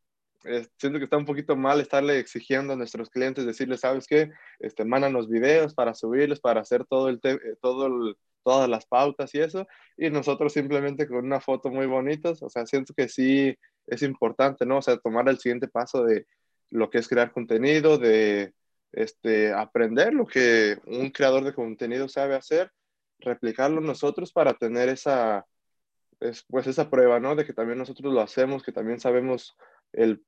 siento 0.79 0.99
que 0.99 1.05
está 1.05 1.17
un 1.17 1.25
poquito 1.25 1.57
mal 1.57 1.81
estarle 1.81 2.19
exigiendo 2.19 2.73
a 2.73 2.77
nuestros 2.77 3.11
clientes, 3.11 3.47
decirles, 3.47 3.81
¿sabes 3.81 4.07
qué? 4.07 4.31
Este, 4.59 4.85
mándanos 4.85 5.29
videos 5.29 5.75
para 5.75 5.95
subirles, 5.95 6.41
para 6.41 6.61
hacer 6.61 6.85
todo 6.85 7.09
el, 7.09 7.21
todo 7.61 7.87
el 7.87 8.17
todas 8.43 8.69
las 8.69 8.87
pautas 8.87 9.35
y 9.35 9.41
eso, 9.41 9.67
y 9.97 10.11
nosotros 10.11 10.53
simplemente 10.53 11.07
con 11.07 11.25
una 11.25 11.41
foto 11.41 11.71
muy 11.71 11.87
bonita, 11.87 12.31
o 12.41 12.51
sea, 12.51 12.67
siento 12.67 12.95
que 12.95 13.09
sí 13.09 13.57
es 13.87 14.03
importante, 14.03 14.67
¿no? 14.67 14.79
O 14.79 14.83
sea, 14.83 14.97
tomar 14.99 15.29
el 15.29 15.39
siguiente 15.39 15.69
paso 15.69 16.05
de 16.05 16.27
lo 16.71 16.91
que 16.91 16.99
es 16.99 17.09
crear 17.09 17.33
contenido, 17.33 17.99
de 17.99 18.53
este, 18.93 19.53
aprender 19.53 20.13
lo 20.13 20.27
que 20.27 20.79
un 20.87 21.11
creador 21.11 21.45
de 21.45 21.55
contenido 21.55 22.09
sabe 22.09 22.35
hacer, 22.35 22.71
replicarlo 23.19 23.81
nosotros 23.81 24.33
para 24.33 24.55
tener 24.55 24.89
esa, 24.89 25.47
pues 26.49 26.67
esa 26.67 26.91
prueba, 26.91 27.21
¿no? 27.21 27.35
De 27.35 27.45
que 27.45 27.53
también 27.53 27.79
nosotros 27.79 28.13
lo 28.13 28.21
hacemos, 28.21 28.63
que 28.63 28.73
también 28.73 29.01
sabemos 29.01 29.57
el, 29.93 30.23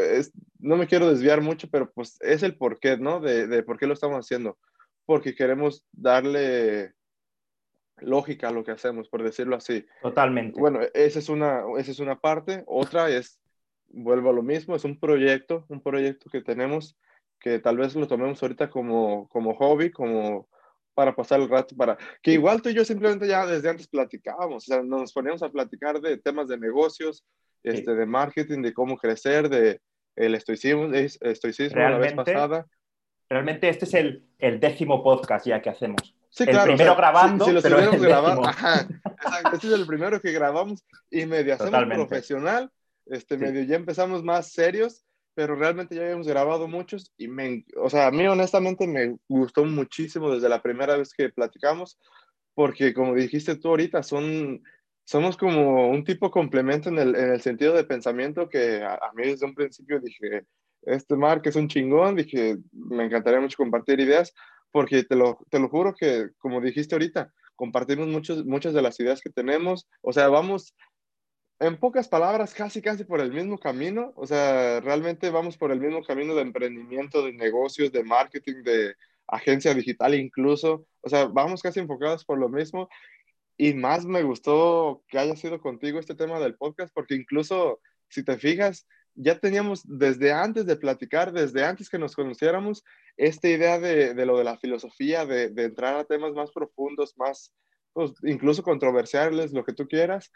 es, 0.00 0.32
no 0.58 0.76
me 0.76 0.86
quiero 0.86 1.08
desviar 1.08 1.40
mucho, 1.40 1.68
pero 1.70 1.90
pues 1.92 2.18
es 2.20 2.42
el 2.42 2.56
porqué, 2.56 2.96
¿no? 2.96 3.20
De, 3.20 3.46
de 3.46 3.62
por 3.62 3.78
qué 3.78 3.86
lo 3.86 3.94
estamos 3.94 4.18
haciendo. 4.18 4.58
Porque 5.04 5.34
queremos 5.34 5.84
darle 5.92 6.92
lógica 7.98 8.50
lo 8.50 8.64
que 8.64 8.72
hacemos, 8.72 9.08
por 9.08 9.22
decirlo 9.22 9.56
así. 9.56 9.84
Totalmente. 10.02 10.60
Bueno, 10.60 10.80
esa 10.94 11.18
es 11.18 11.28
una, 11.28 11.64
esa 11.78 11.90
es 11.90 11.98
una 11.98 12.20
parte. 12.20 12.64
Otra 12.66 13.10
es, 13.10 13.40
vuelvo 13.88 14.30
a 14.30 14.34
lo 14.34 14.42
mismo, 14.42 14.76
es 14.76 14.84
un 14.84 14.98
proyecto, 14.98 15.64
un 15.68 15.82
proyecto 15.82 16.30
que 16.30 16.42
tenemos 16.42 16.96
que 17.42 17.58
tal 17.58 17.76
vez 17.76 17.94
lo 17.96 18.06
tomemos 18.06 18.40
ahorita 18.40 18.70
como, 18.70 19.28
como 19.28 19.54
hobby, 19.54 19.90
como 19.90 20.48
para 20.94 21.14
pasar 21.14 21.40
el 21.40 21.48
rato, 21.48 21.74
para 21.74 21.98
que 22.22 22.32
igual 22.32 22.62
tú 22.62 22.68
y 22.68 22.74
yo 22.74 22.84
simplemente 22.84 23.26
ya 23.26 23.46
desde 23.46 23.68
antes 23.68 23.88
platicábamos, 23.88 24.64
o 24.64 24.66
sea, 24.66 24.82
nos 24.82 25.12
poníamos 25.12 25.42
a 25.42 25.50
platicar 25.50 26.00
de 26.00 26.18
temas 26.18 26.48
de 26.48 26.58
negocios, 26.58 27.24
este, 27.62 27.94
de 27.94 28.06
marketing, 28.06 28.62
de 28.62 28.72
cómo 28.72 28.96
crecer, 28.96 29.48
de 29.48 29.80
el 30.16 30.34
estoicismo, 30.34 30.92
estoicismo 30.92 31.80
la 31.80 31.98
vez 31.98 32.12
pasada. 32.12 32.66
Realmente 33.28 33.68
este 33.68 33.86
es 33.86 33.94
el, 33.94 34.26
el 34.38 34.60
décimo 34.60 35.02
podcast 35.02 35.46
ya 35.46 35.62
que 35.62 35.70
hacemos. 35.70 36.14
Sí, 36.28 36.44
el 36.46 36.58
primero 36.62 36.96
grabando. 36.96 37.44
Si, 37.44 37.52
lo 37.52 37.60
pero 37.60 37.76
grabando, 38.00 38.46
ajá, 38.46 38.88
Este 39.52 39.66
es 39.66 39.72
el 39.72 39.86
primero 39.86 40.20
que 40.20 40.32
grabamos 40.32 40.84
y 41.10 41.26
medio 41.26 41.54
hacemos 41.54 41.84
profesional, 41.84 42.70
este 43.06 43.36
medio 43.36 43.62
ya 43.64 43.76
empezamos 43.76 44.22
más 44.22 44.50
serios, 44.50 45.04
pero 45.34 45.56
realmente 45.56 45.94
ya 45.94 46.02
habíamos 46.02 46.26
grabado 46.26 46.68
muchos 46.68 47.12
y 47.16 47.28
me, 47.28 47.64
o 47.76 47.90
sea, 47.90 48.06
a 48.06 48.10
mí 48.10 48.26
honestamente 48.26 48.86
me 48.86 49.16
gustó 49.28 49.64
muchísimo 49.64 50.30
desde 50.30 50.48
la 50.48 50.62
primera 50.62 50.96
vez 50.96 51.12
que 51.12 51.28
platicamos, 51.28 51.98
porque 52.54 52.94
como 52.94 53.14
dijiste 53.14 53.56
tú 53.56 53.68
ahorita, 53.68 54.02
son, 54.02 54.62
somos 55.04 55.36
como 55.36 55.90
un 55.90 56.04
tipo 56.04 56.30
complemento 56.30 56.88
en 56.88 56.98
el, 56.98 57.14
en 57.14 57.32
el 57.32 57.40
sentido 57.40 57.74
de 57.74 57.84
pensamiento 57.84 58.48
que 58.48 58.82
a, 58.82 58.94
a 58.94 59.12
mí 59.14 59.24
desde 59.24 59.46
un 59.46 59.54
principio 59.54 60.00
dije, 60.00 60.44
este 60.82 61.16
Mark 61.16 61.42
es 61.44 61.56
un 61.56 61.68
chingón, 61.68 62.16
dije, 62.16 62.56
me 62.72 63.04
encantaría 63.04 63.40
mucho 63.40 63.56
compartir 63.56 64.00
ideas, 64.00 64.32
porque 64.70 65.04
te 65.04 65.16
lo, 65.16 65.38
te 65.50 65.58
lo 65.58 65.68
juro 65.68 65.94
que, 65.94 66.30
como 66.38 66.60
dijiste 66.60 66.94
ahorita, 66.94 67.32
compartimos 67.54 68.08
muchos, 68.08 68.44
muchas 68.44 68.74
de 68.74 68.82
las 68.82 68.98
ideas 68.98 69.20
que 69.20 69.30
tenemos, 69.30 69.88
o 70.00 70.12
sea, 70.12 70.28
vamos 70.28 70.74
en 71.62 71.76
pocas 71.78 72.08
palabras, 72.08 72.54
casi, 72.54 72.82
casi 72.82 73.04
por 73.04 73.20
el 73.20 73.32
mismo 73.32 73.56
camino. 73.58 74.12
O 74.16 74.26
sea, 74.26 74.80
realmente 74.80 75.30
vamos 75.30 75.56
por 75.56 75.70
el 75.70 75.80
mismo 75.80 76.02
camino 76.02 76.34
de 76.34 76.42
emprendimiento, 76.42 77.24
de 77.24 77.32
negocios, 77.32 77.92
de 77.92 78.02
marketing, 78.02 78.64
de 78.64 78.94
agencia 79.28 79.72
digital 79.72 80.14
incluso. 80.14 80.86
O 81.02 81.08
sea, 81.08 81.26
vamos 81.26 81.62
casi 81.62 81.78
enfocados 81.78 82.24
por 82.24 82.38
lo 82.38 82.48
mismo. 82.48 82.88
Y 83.56 83.74
más 83.74 84.04
me 84.06 84.22
gustó 84.22 85.04
que 85.08 85.18
haya 85.18 85.36
sido 85.36 85.60
contigo 85.60 85.98
este 85.98 86.14
tema 86.14 86.40
del 86.40 86.56
podcast, 86.56 86.92
porque 86.94 87.14
incluso, 87.14 87.80
si 88.08 88.24
te 88.24 88.38
fijas, 88.38 88.86
ya 89.14 89.38
teníamos 89.38 89.82
desde 89.84 90.32
antes 90.32 90.66
de 90.66 90.76
platicar, 90.76 91.32
desde 91.32 91.64
antes 91.64 91.88
que 91.90 91.98
nos 91.98 92.16
conociéramos, 92.16 92.82
esta 93.16 93.48
idea 93.48 93.78
de, 93.78 94.14
de 94.14 94.26
lo 94.26 94.38
de 94.38 94.44
la 94.44 94.56
filosofía, 94.58 95.26
de, 95.26 95.50
de, 95.50 95.64
entrar 95.64 95.96
a 95.96 96.04
temas 96.04 96.32
más 96.32 96.50
profundos, 96.50 97.14
más, 97.16 97.54
pues, 97.92 98.12
incluso 98.22 98.62
controversiales, 98.62 99.52
lo 99.52 99.64
que 99.64 99.74
tú 99.74 99.86
quieras. 99.86 100.32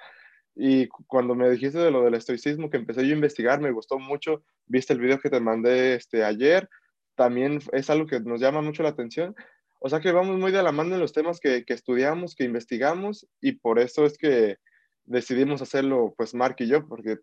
Y 0.54 0.88
cuando 0.88 1.34
me 1.34 1.50
dijiste 1.50 1.78
de 1.78 1.90
lo 1.90 2.02
del 2.04 2.14
estoicismo, 2.14 2.70
que 2.70 2.76
empecé 2.76 3.06
yo 3.06 3.12
a 3.12 3.16
investigar, 3.16 3.60
me 3.60 3.72
gustó 3.72 3.98
mucho. 3.98 4.42
Viste 4.66 4.92
el 4.92 5.00
video 5.00 5.18
que 5.20 5.30
te 5.30 5.40
mandé 5.40 5.94
este, 5.94 6.24
ayer, 6.24 6.68
también 7.16 7.60
es 7.72 7.90
algo 7.90 8.06
que 8.06 8.20
nos 8.20 8.40
llama 8.40 8.62
mucho 8.62 8.82
la 8.82 8.90
atención. 8.90 9.34
O 9.78 9.88
sea 9.88 10.00
que 10.00 10.12
vamos 10.12 10.38
muy 10.38 10.52
de 10.52 10.62
la 10.62 10.72
mano 10.72 10.94
en 10.94 11.00
los 11.00 11.12
temas 11.12 11.40
que, 11.40 11.64
que 11.64 11.74
estudiamos, 11.74 12.34
que 12.34 12.44
investigamos, 12.44 13.28
y 13.40 13.52
por 13.52 13.78
eso 13.78 14.04
es 14.04 14.18
que 14.18 14.56
decidimos 15.04 15.62
hacerlo, 15.62 16.14
pues 16.16 16.34
Mark 16.34 16.56
y 16.58 16.68
yo, 16.68 16.86
porque, 16.86 17.18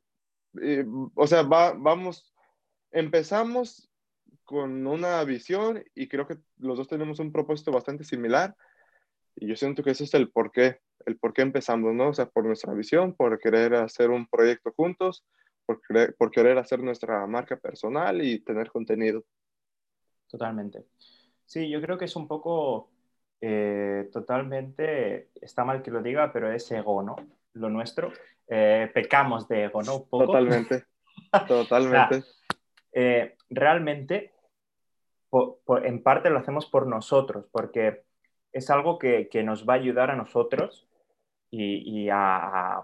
eh, 0.61 0.85
o 1.15 1.27
sea, 1.27 1.43
va, 1.43 1.73
vamos, 1.73 2.33
empezamos 2.91 3.89
con 4.43 4.85
una 4.87 5.23
visión 5.23 5.83
y 5.95 6.07
creo 6.07 6.27
que 6.27 6.37
los 6.57 6.77
dos 6.77 6.87
tenemos 6.87 7.19
un 7.19 7.31
propósito 7.31 7.71
bastante 7.71 8.03
similar, 8.03 8.55
y 9.35 9.47
yo 9.47 9.55
siento 9.55 9.83
que 9.83 9.91
ese 9.91 10.03
es 10.03 10.13
el 10.13 10.29
porqué 10.29 10.79
el 11.05 11.17
por 11.17 11.33
qué 11.33 11.41
empezamos, 11.41 11.93
¿no? 11.93 12.09
O 12.09 12.13
sea, 12.13 12.27
por 12.27 12.45
nuestra 12.45 12.73
visión, 12.73 13.13
por 13.13 13.39
querer 13.39 13.75
hacer 13.75 14.09
un 14.09 14.27
proyecto 14.27 14.71
juntos, 14.75 15.25
por, 15.65 15.81
por 16.17 16.31
querer 16.31 16.57
hacer 16.57 16.81
nuestra 16.81 17.25
marca 17.27 17.57
personal 17.57 18.21
y 18.21 18.39
tener 18.39 18.69
contenido. 18.69 19.23
Totalmente. 20.27 20.85
Sí, 21.53 21.69
yo 21.69 21.79
creo 21.81 21.99
que 21.99 22.05
es 22.05 22.15
un 22.15 22.27
poco, 22.27 22.89
eh, 23.39 24.09
totalmente, 24.11 25.29
está 25.39 25.63
mal 25.63 25.83
que 25.83 25.91
lo 25.91 26.01
diga, 26.01 26.33
pero 26.33 26.51
es 26.51 26.71
ego, 26.71 27.03
¿no? 27.03 27.15
Lo 27.53 27.69
nuestro. 27.69 28.11
Eh, 28.47 28.89
pecamos 28.91 29.47
de 29.47 29.65
ego, 29.65 29.83
¿no? 29.83 30.01
Totalmente. 30.09 30.85
Totalmente. 31.47 32.23
Eh, 32.91 33.35
realmente, 33.51 34.33
en 35.83 36.01
parte 36.01 36.31
lo 36.31 36.39
hacemos 36.39 36.65
por 36.65 36.87
nosotros, 36.87 37.45
porque 37.51 38.03
es 38.51 38.71
algo 38.71 38.97
que, 38.97 39.29
que, 39.29 39.43
nos 39.43 39.69
va 39.69 39.73
a 39.73 39.77
ayudar 39.77 40.09
a 40.09 40.15
nosotros 40.15 40.87
y, 41.51 42.09
a, 42.09 42.83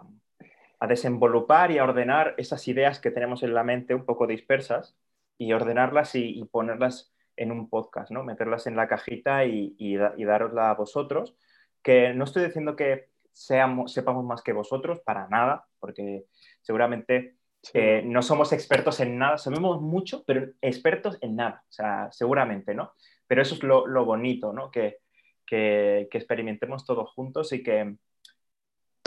a, 0.80 0.88
desenvolupar 0.88 1.72
y 1.72 1.80
a 1.80 1.86
ordenar 1.86 2.36
esas 2.38 2.68
ideas 2.68 3.00
que 3.00 3.10
tenemos 3.10 3.42
en 3.42 3.56
la 3.56 3.64
mente 3.64 3.96
un 3.96 4.06
poco 4.06 4.28
dispersas 4.28 4.96
y 5.40 5.54
ordenarlas 5.54 6.14
y, 6.14 6.44
ponerlas 6.52 7.12
en 7.40 7.52
un 7.52 7.70
podcast, 7.70 8.12
¿no? 8.12 8.24
meterlas 8.24 8.68
en 8.68 8.76
la 8.76 8.88
cajita 8.88 9.46
y, 9.46 9.76
y, 9.78 9.98
darosla 10.26 10.72
a 10.72 10.76
vosotros, 10.76 11.36
que 11.82 12.14
no 12.14 12.26
estoy 12.26 12.46
diciendo 12.46 12.76
que 12.76 13.10
seamos, 13.34 13.94
sepamos 13.94 14.26
más 14.26 14.42
que 14.42 14.54
vosotros, 14.54 15.00
para 15.00 15.28
nada, 15.30 15.68
porque 15.80 16.26
seguramente 16.62 17.38
eh, 17.74 18.02
no 18.06 18.22
somos 18.22 18.54
expertos 18.54 19.00
en 19.00 19.18
nada, 19.18 19.38
sabemos 19.38 19.82
mucho, 19.82 20.24
pero 20.26 20.52
expertos 20.62 21.18
en 21.22 21.36
nada, 21.36 21.64
o 21.68 21.72
sea, 21.72 22.12
seguramente, 22.12 22.76
¿no? 22.76 22.94
Pero 23.28 23.42
eso 23.42 23.56
es 23.56 23.64
lo, 23.64 23.88
lo 23.88 24.06
bonito, 24.06 24.54
¿no? 24.54 24.70
Que, 24.72 25.00
que, 25.46 26.08
que, 26.12 26.18
experimentemos 26.18 26.86
todos 26.86 27.10
juntos 27.12 27.54
y 27.54 27.64
que, 27.64 27.96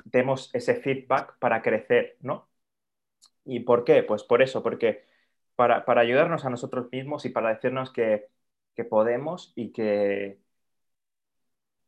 demos 0.05 0.51
ese 0.53 0.77
feedback 0.77 1.39
para 1.39 1.63
crecer, 1.63 2.17
¿no? 2.21 2.49
¿Y 3.45 3.61
por 3.61 3.85
qué? 3.85 4.03
Pues 4.03 4.23
por 4.23 4.43
eso, 4.43 4.63
porque 4.63 5.05
para, 5.85 6.01
ayudarnos 6.01 6.45
a 6.45 6.51
nosotros 6.51 6.89
mismos 6.91 7.25
y 7.25 7.31
para 7.31 7.51
decirnos 7.51 7.93
que, 7.93 8.29
podemos 8.91 9.53
y 9.55 9.73
que 9.73 10.39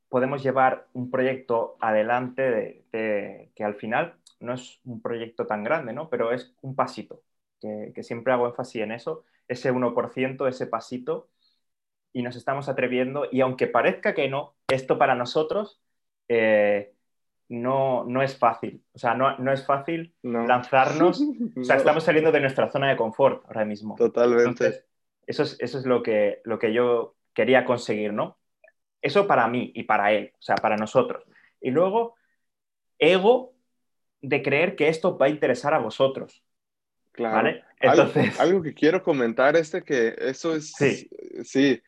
podemos 0.09 0.43
llevar 0.43 0.87
un 0.93 1.11
proyecto 1.11 1.76
adelante 1.81 2.85
de, 2.93 3.50
que 3.54 3.64
al 3.64 3.75
final 3.75 4.16
no 4.40 4.54
es 4.54 4.81
un 4.85 5.00
proyecto 5.02 5.47
tan 5.47 5.64
grande, 5.64 5.93
¿no? 5.93 6.09
Pero 6.09 6.33
es 6.33 6.54
un 6.62 6.76
pasito, 6.76 7.23
que, 7.61 8.02
siempre 8.02 8.33
hago 8.33 8.47
énfasis 8.47 8.83
en 8.83 8.93
eso, 8.93 9.25
ese 9.49 9.73
1%, 9.73 10.47
ese 10.49 10.66
pasito, 10.66 11.28
y 12.12 12.23
nos 12.23 12.37
estamos 12.37 12.69
atreviendo, 12.69 13.26
y 13.31 13.40
aunque 13.40 13.66
parezca 13.66 14.14
que 14.14 14.28
no, 14.28 14.54
esto 14.69 14.99
para 14.99 15.14
nosotros 15.16 15.81
eh, 16.28 16.95
no, 17.49 18.05
no 18.05 18.23
es 18.23 18.37
fácil. 18.37 18.83
O 18.93 18.99
sea, 18.99 19.15
no, 19.15 19.37
no 19.39 19.53
es 19.53 19.65
fácil 19.65 20.15
lanzarnos. 20.23 21.23
O 21.57 21.65
sea, 21.65 21.77
estamos 21.77 22.05
saliendo 22.05 22.33
de 22.33 22.41
nuestra 22.41 22.71
zona 22.71 22.89
de 22.89 22.97
confort 22.97 23.45
ahora 23.47 23.65
mismo. 23.65 23.95
Totalmente. 23.97 24.85
eso 25.27 25.43
es, 25.43 25.57
eso 25.61 25.79
es 25.79 25.87
lo, 25.87 26.03
que, 26.03 26.41
lo 26.45 26.59
que 26.59 26.73
yo 26.73 27.17
quería 27.33 27.65
conseguir, 27.65 28.13
¿no? 28.13 28.39
Eso 29.01 29.27
para 29.27 29.47
mí 29.49 29.73
y 29.75 29.85
para 29.85 30.13
él, 30.13 30.33
o 30.39 30.43
sea, 30.43 30.57
para 30.57 30.77
nosotros. 30.77 31.25
Y 31.61 31.71
luego, 31.71 32.15
ego 32.99 33.55
de 34.21 34.43
creer 34.43 34.77
que 34.77 34.89
esto 34.89 35.19
va 35.19 35.27
a 35.27 35.31
interesar 35.31 35.75
a 35.75 35.79
vosotros. 35.79 36.43
Claro. 37.13 37.37
¿vale? 37.37 37.65
Entonces... 37.79 38.41
Algo, 38.41 38.63
que 38.63 38.75
quiero 38.75 39.03
comentar 39.03 39.57
es 39.57 39.71
que 39.87 40.15
eso 40.19 40.57
es... 40.57 40.73
Sí. 40.73 41.09
Sí 41.45 41.81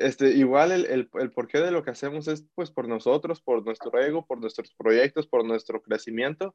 este, 0.00 0.30
igual 0.30 0.72
el, 0.72 0.86
el, 0.86 1.10
el, 1.14 1.30
porqué 1.30 1.58
de 1.58 1.70
lo 1.70 1.84
que 1.84 1.90
hacemos 1.90 2.26
es 2.26 2.44
pues 2.54 2.70
por 2.70 2.88
nosotros, 2.88 3.42
por 3.42 3.64
nuestro 3.64 3.98
ego, 4.00 4.26
por 4.26 4.40
nuestros 4.40 4.74
proyectos, 4.74 5.26
por 5.26 5.44
nuestro 5.44 5.82
crecimiento, 5.82 6.54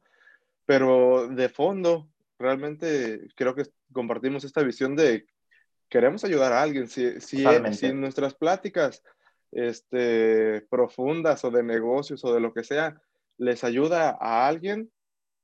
pero 0.65 1.27
de 1.27 1.47
fondo 1.49 2.09
realmente 2.39 3.27
creo 3.35 3.55
que 3.55 3.67
compartimos 3.93 4.43
esta 4.43 4.63
visión 4.63 4.95
de 4.95 5.27
queremos 5.89 6.23
ayudar 6.23 6.53
a 6.53 6.61
alguien. 6.61 6.87
Si, 6.87 7.21
si, 7.21 7.45
si 7.73 7.93
nuestras 7.93 8.33
pláticas 8.33 9.03
este, 9.51 10.61
profundas 10.69 11.45
o 11.45 11.51
de 11.51 11.63
negocios 11.63 12.25
o 12.25 12.33
de 12.33 12.39
lo 12.39 12.51
que 12.51 12.63
sea 12.63 12.99
les 13.37 13.63
ayuda 13.63 14.17
a 14.19 14.47
alguien, 14.47 14.91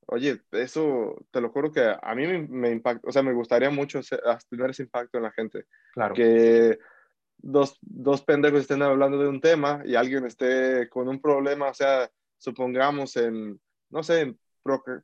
oye, 0.07 0.41
eso 0.51 1.23
te 1.29 1.39
lo 1.39 1.51
juro 1.51 1.71
que 1.71 1.93
a 2.01 2.15
mí 2.15 2.25
me, 2.25 2.47
me 2.47 2.71
impacta, 2.71 3.07
o 3.07 3.11
sea, 3.11 3.21
me 3.21 3.33
gustaría 3.33 3.69
mucho 3.69 4.01
tener 4.49 4.71
ese 4.71 4.83
impacto 4.83 5.17
en 5.17 5.23
la 5.23 5.31
gente. 5.31 5.65
Claro. 5.93 6.15
Que 6.15 6.79
dos, 7.41 7.77
dos 7.81 8.21
pendejos 8.21 8.61
estén 8.61 8.81
hablando 8.81 9.17
de 9.17 9.27
un 9.27 9.41
tema 9.41 9.81
y 9.85 9.95
alguien 9.95 10.25
esté 10.25 10.89
con 10.89 11.07
un 11.07 11.21
problema, 11.21 11.69
o 11.69 11.73
sea, 11.73 12.09
supongamos 12.37 13.15
en, 13.17 13.59
no 13.89 14.03
sé, 14.03 14.21
en 14.21 14.39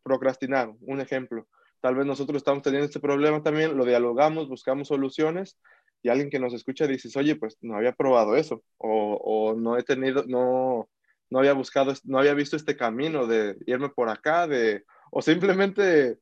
procrastinar, 0.04 0.72
un 0.82 1.02
ejemplo. 1.02 1.48
Tal 1.82 1.96
vez 1.96 2.06
nosotros 2.06 2.38
estamos 2.38 2.64
teniendo 2.64 2.86
este 2.86 3.00
problema 3.00 3.44
también, 3.44 3.78
lo 3.78 3.86
dialogamos, 3.86 4.50
buscamos 4.50 4.88
soluciones 4.88 5.58
y 6.02 6.10
alguien 6.10 6.30
que 6.30 6.40
nos 6.40 6.54
escucha 6.54 6.88
dice, 6.88 7.10
oye, 7.18 7.36
pues 7.36 7.58
no 7.62 7.76
había 7.76 7.94
probado 7.94 8.36
eso 8.36 8.64
o, 8.78 9.16
o 9.16 9.56
no 9.56 9.78
he 9.78 9.84
tenido, 9.84 10.24
no, 10.28 10.90
no 11.30 11.40
había 11.40 11.54
buscado, 11.54 11.94
no 12.04 12.20
había 12.20 12.34
visto 12.34 12.56
este 12.56 12.76
camino 12.76 13.28
de 13.28 13.58
irme 13.66 13.90
por 13.90 14.10
acá, 14.10 14.48
de, 14.48 14.86
o 15.12 15.22
simplemente 15.22 16.20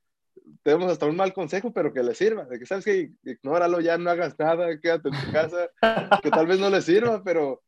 tenemos 0.63 0.92
hasta 0.92 1.06
un 1.06 1.15
mal 1.15 1.34
consejo, 1.34 1.72
pero 1.72 1.94
que 1.94 2.04
le 2.04 2.15
sirva, 2.15 2.46
de 2.46 2.60
que 2.60 2.65
sabes 2.65 2.86
que 2.86 3.12
ignóralo, 3.24 3.82
ya 3.82 3.98
no 3.98 4.10
hagas 4.10 4.38
nada, 4.39 4.80
quédate 4.80 5.10
en 5.10 5.25
tu 5.25 5.32
casa, 5.32 5.70
que 6.24 6.30
tal 6.30 6.48
vez 6.48 6.60
no 6.60 6.70
le 6.70 6.82
sirva, 6.82 7.24
pero 7.24 7.63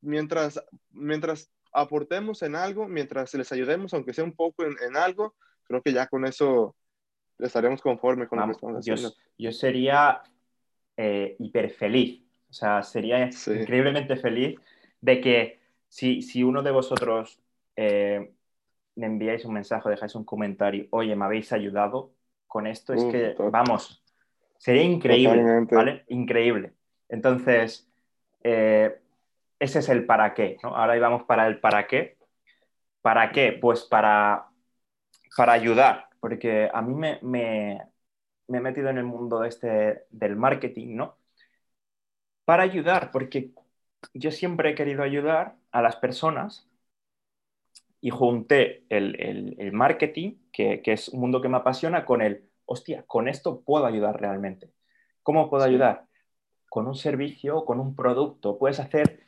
mientras, 0.00 0.62
mientras 0.90 1.50
aportemos 1.72 2.42
en 2.42 2.56
algo, 2.56 2.88
mientras 2.88 3.34
les 3.34 3.52
ayudemos, 3.52 3.92
aunque 3.94 4.14
sea 4.14 4.24
un 4.24 4.34
poco 4.34 4.64
en, 4.64 4.76
en 4.86 4.96
algo, 4.96 5.34
creo 5.64 5.82
que 5.82 5.92
ya 5.92 6.06
con 6.06 6.24
eso 6.24 6.74
estaremos 7.38 7.80
conformes 7.80 8.28
con 8.28 8.40
lo 8.40 8.46
que 8.46 8.52
estamos 8.52 8.78
haciendo. 8.78 9.14
Yo, 9.36 9.52
sería 9.52 10.22
eh, 10.96 11.36
hiper 11.38 11.70
feliz, 11.70 12.22
o 12.50 12.52
sea, 12.52 12.82
sería 12.82 13.24
increíblemente 13.24 14.16
feliz 14.16 14.58
de 15.00 15.20
que 15.20 15.60
si, 15.86 16.22
si 16.22 16.42
uno 16.42 16.62
de 16.62 16.70
vosotros 16.70 17.40
eh, 17.76 18.32
me 18.98 19.06
enviáis 19.06 19.44
un 19.44 19.54
mensaje, 19.54 19.88
dejáis 19.88 20.14
un 20.16 20.24
comentario, 20.24 20.86
oye, 20.90 21.14
me 21.14 21.24
habéis 21.24 21.52
ayudado 21.52 22.10
con 22.48 22.66
esto, 22.66 22.92
es 22.94 23.04
que, 23.04 23.34
vamos, 23.50 24.02
sería 24.56 24.82
increíble, 24.82 25.44
¿vale? 25.70 26.04
Increíble. 26.08 26.72
Entonces, 27.08 27.88
eh, 28.42 28.98
ese 29.60 29.78
es 29.78 29.88
el 29.88 30.04
para 30.04 30.34
qué, 30.34 30.56
¿no? 30.62 30.74
Ahora 30.74 30.96
íbamos 30.96 31.22
para 31.24 31.46
el 31.46 31.60
para 31.60 31.86
qué. 31.86 32.16
¿Para 33.00 33.30
qué? 33.30 33.52
Pues 33.52 33.84
para, 33.84 34.48
para 35.36 35.52
ayudar, 35.52 36.08
porque 36.18 36.68
a 36.72 36.82
mí 36.82 36.94
me, 36.94 37.20
me, 37.22 37.80
me 38.48 38.58
he 38.58 38.60
metido 38.60 38.88
en 38.88 38.98
el 38.98 39.04
mundo 39.04 39.44
este 39.44 40.06
del 40.10 40.34
marketing, 40.34 40.96
¿no? 40.96 41.16
Para 42.44 42.64
ayudar, 42.64 43.12
porque 43.12 43.52
yo 44.12 44.32
siempre 44.32 44.70
he 44.70 44.74
querido 44.74 45.04
ayudar 45.04 45.54
a 45.70 45.82
las 45.82 45.94
personas 45.96 46.68
y 48.00 48.10
junté 48.10 48.84
el, 48.88 49.56
el, 49.58 49.72
marketing, 49.72 50.36
que, 50.52 50.82
que, 50.82 50.92
es 50.92 51.08
un 51.08 51.20
mundo 51.20 51.40
que 51.40 51.48
me 51.48 51.56
apasiona, 51.56 52.04
con 52.04 52.22
el, 52.22 52.44
hostia, 52.64 53.04
con 53.06 53.28
esto 53.28 53.62
puedo 53.62 53.86
ayudar 53.86 54.20
realmente. 54.20 54.70
¿Cómo 55.22 55.50
puedo 55.50 55.64
ayudar? 55.64 56.06
Con 56.68 56.86
un 56.86 56.94
servicio, 56.94 57.64
con 57.64 57.80
un 57.80 57.96
producto. 57.96 58.58
Puedes 58.58 58.80
hacer 58.80 59.20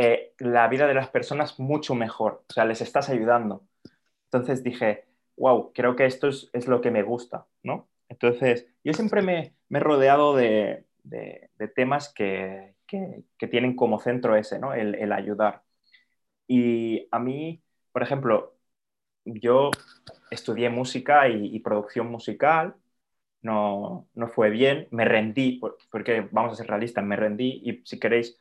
eh, 0.00 0.32
la 0.38 0.68
vida 0.68 0.86
de 0.86 0.94
las 0.94 1.08
personas 1.08 1.58
mucho 1.58 1.96
mejor. 1.96 2.44
O 2.48 2.52
sea, 2.52 2.64
les 2.64 2.80
estás 2.80 3.08
ayudando. 3.08 3.64
Entonces 4.26 4.62
dije, 4.62 5.06
wow, 5.36 5.72
creo 5.72 5.96
que 5.96 6.06
esto 6.06 6.28
es, 6.28 6.68
lo 6.68 6.80
que 6.80 6.92
me 6.92 7.02
gusta, 7.02 7.46
¿no? 7.64 7.88
Entonces, 8.08 8.68
yo 8.84 8.92
siempre 8.92 9.22
me, 9.22 9.54
he 9.70 9.80
rodeado 9.80 10.36
de, 10.36 10.84
temas 11.74 12.14
que, 12.14 12.76
tienen 13.50 13.74
como 13.74 13.98
centro 13.98 14.36
ese, 14.36 14.60
¿no? 14.60 14.72
El, 14.72 15.12
ayudar. 15.12 15.64
Y 16.46 17.08
a 17.10 17.18
mí, 17.18 17.60
por 17.98 18.04
ejemplo, 18.04 18.54
yo 19.24 19.72
estudié 20.30 20.70
música 20.70 21.28
y, 21.28 21.58
producción 21.58 22.06
musical, 22.06 22.76
no, 23.42 24.06
no, 24.14 24.28
fue 24.28 24.50
bien, 24.50 24.86
me 24.92 25.04
rendí, 25.04 25.60
porque 25.90 26.28
vamos 26.30 26.52
a 26.52 26.54
ser 26.54 26.68
realistas, 26.68 27.02
me 27.02 27.16
rendí 27.16 27.60
y 27.64 27.82
si 27.84 27.98
queréis 27.98 28.38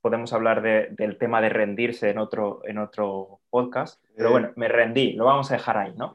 podemos 0.00 0.32
hablar 0.32 0.60
del 0.60 1.18
tema 1.18 1.40
de 1.40 1.50
rendirse 1.50 2.10
en 2.10 2.18
otro, 2.18 2.62
en 2.64 2.78
otro 2.78 3.38
podcast, 3.48 4.02
pero 4.16 4.32
bueno, 4.32 4.52
me 4.56 4.66
rendí, 4.66 5.12
lo 5.12 5.26
vamos 5.26 5.52
a 5.52 5.54
dejar 5.54 5.76
ahí, 5.78 5.94
¿no? 5.96 6.12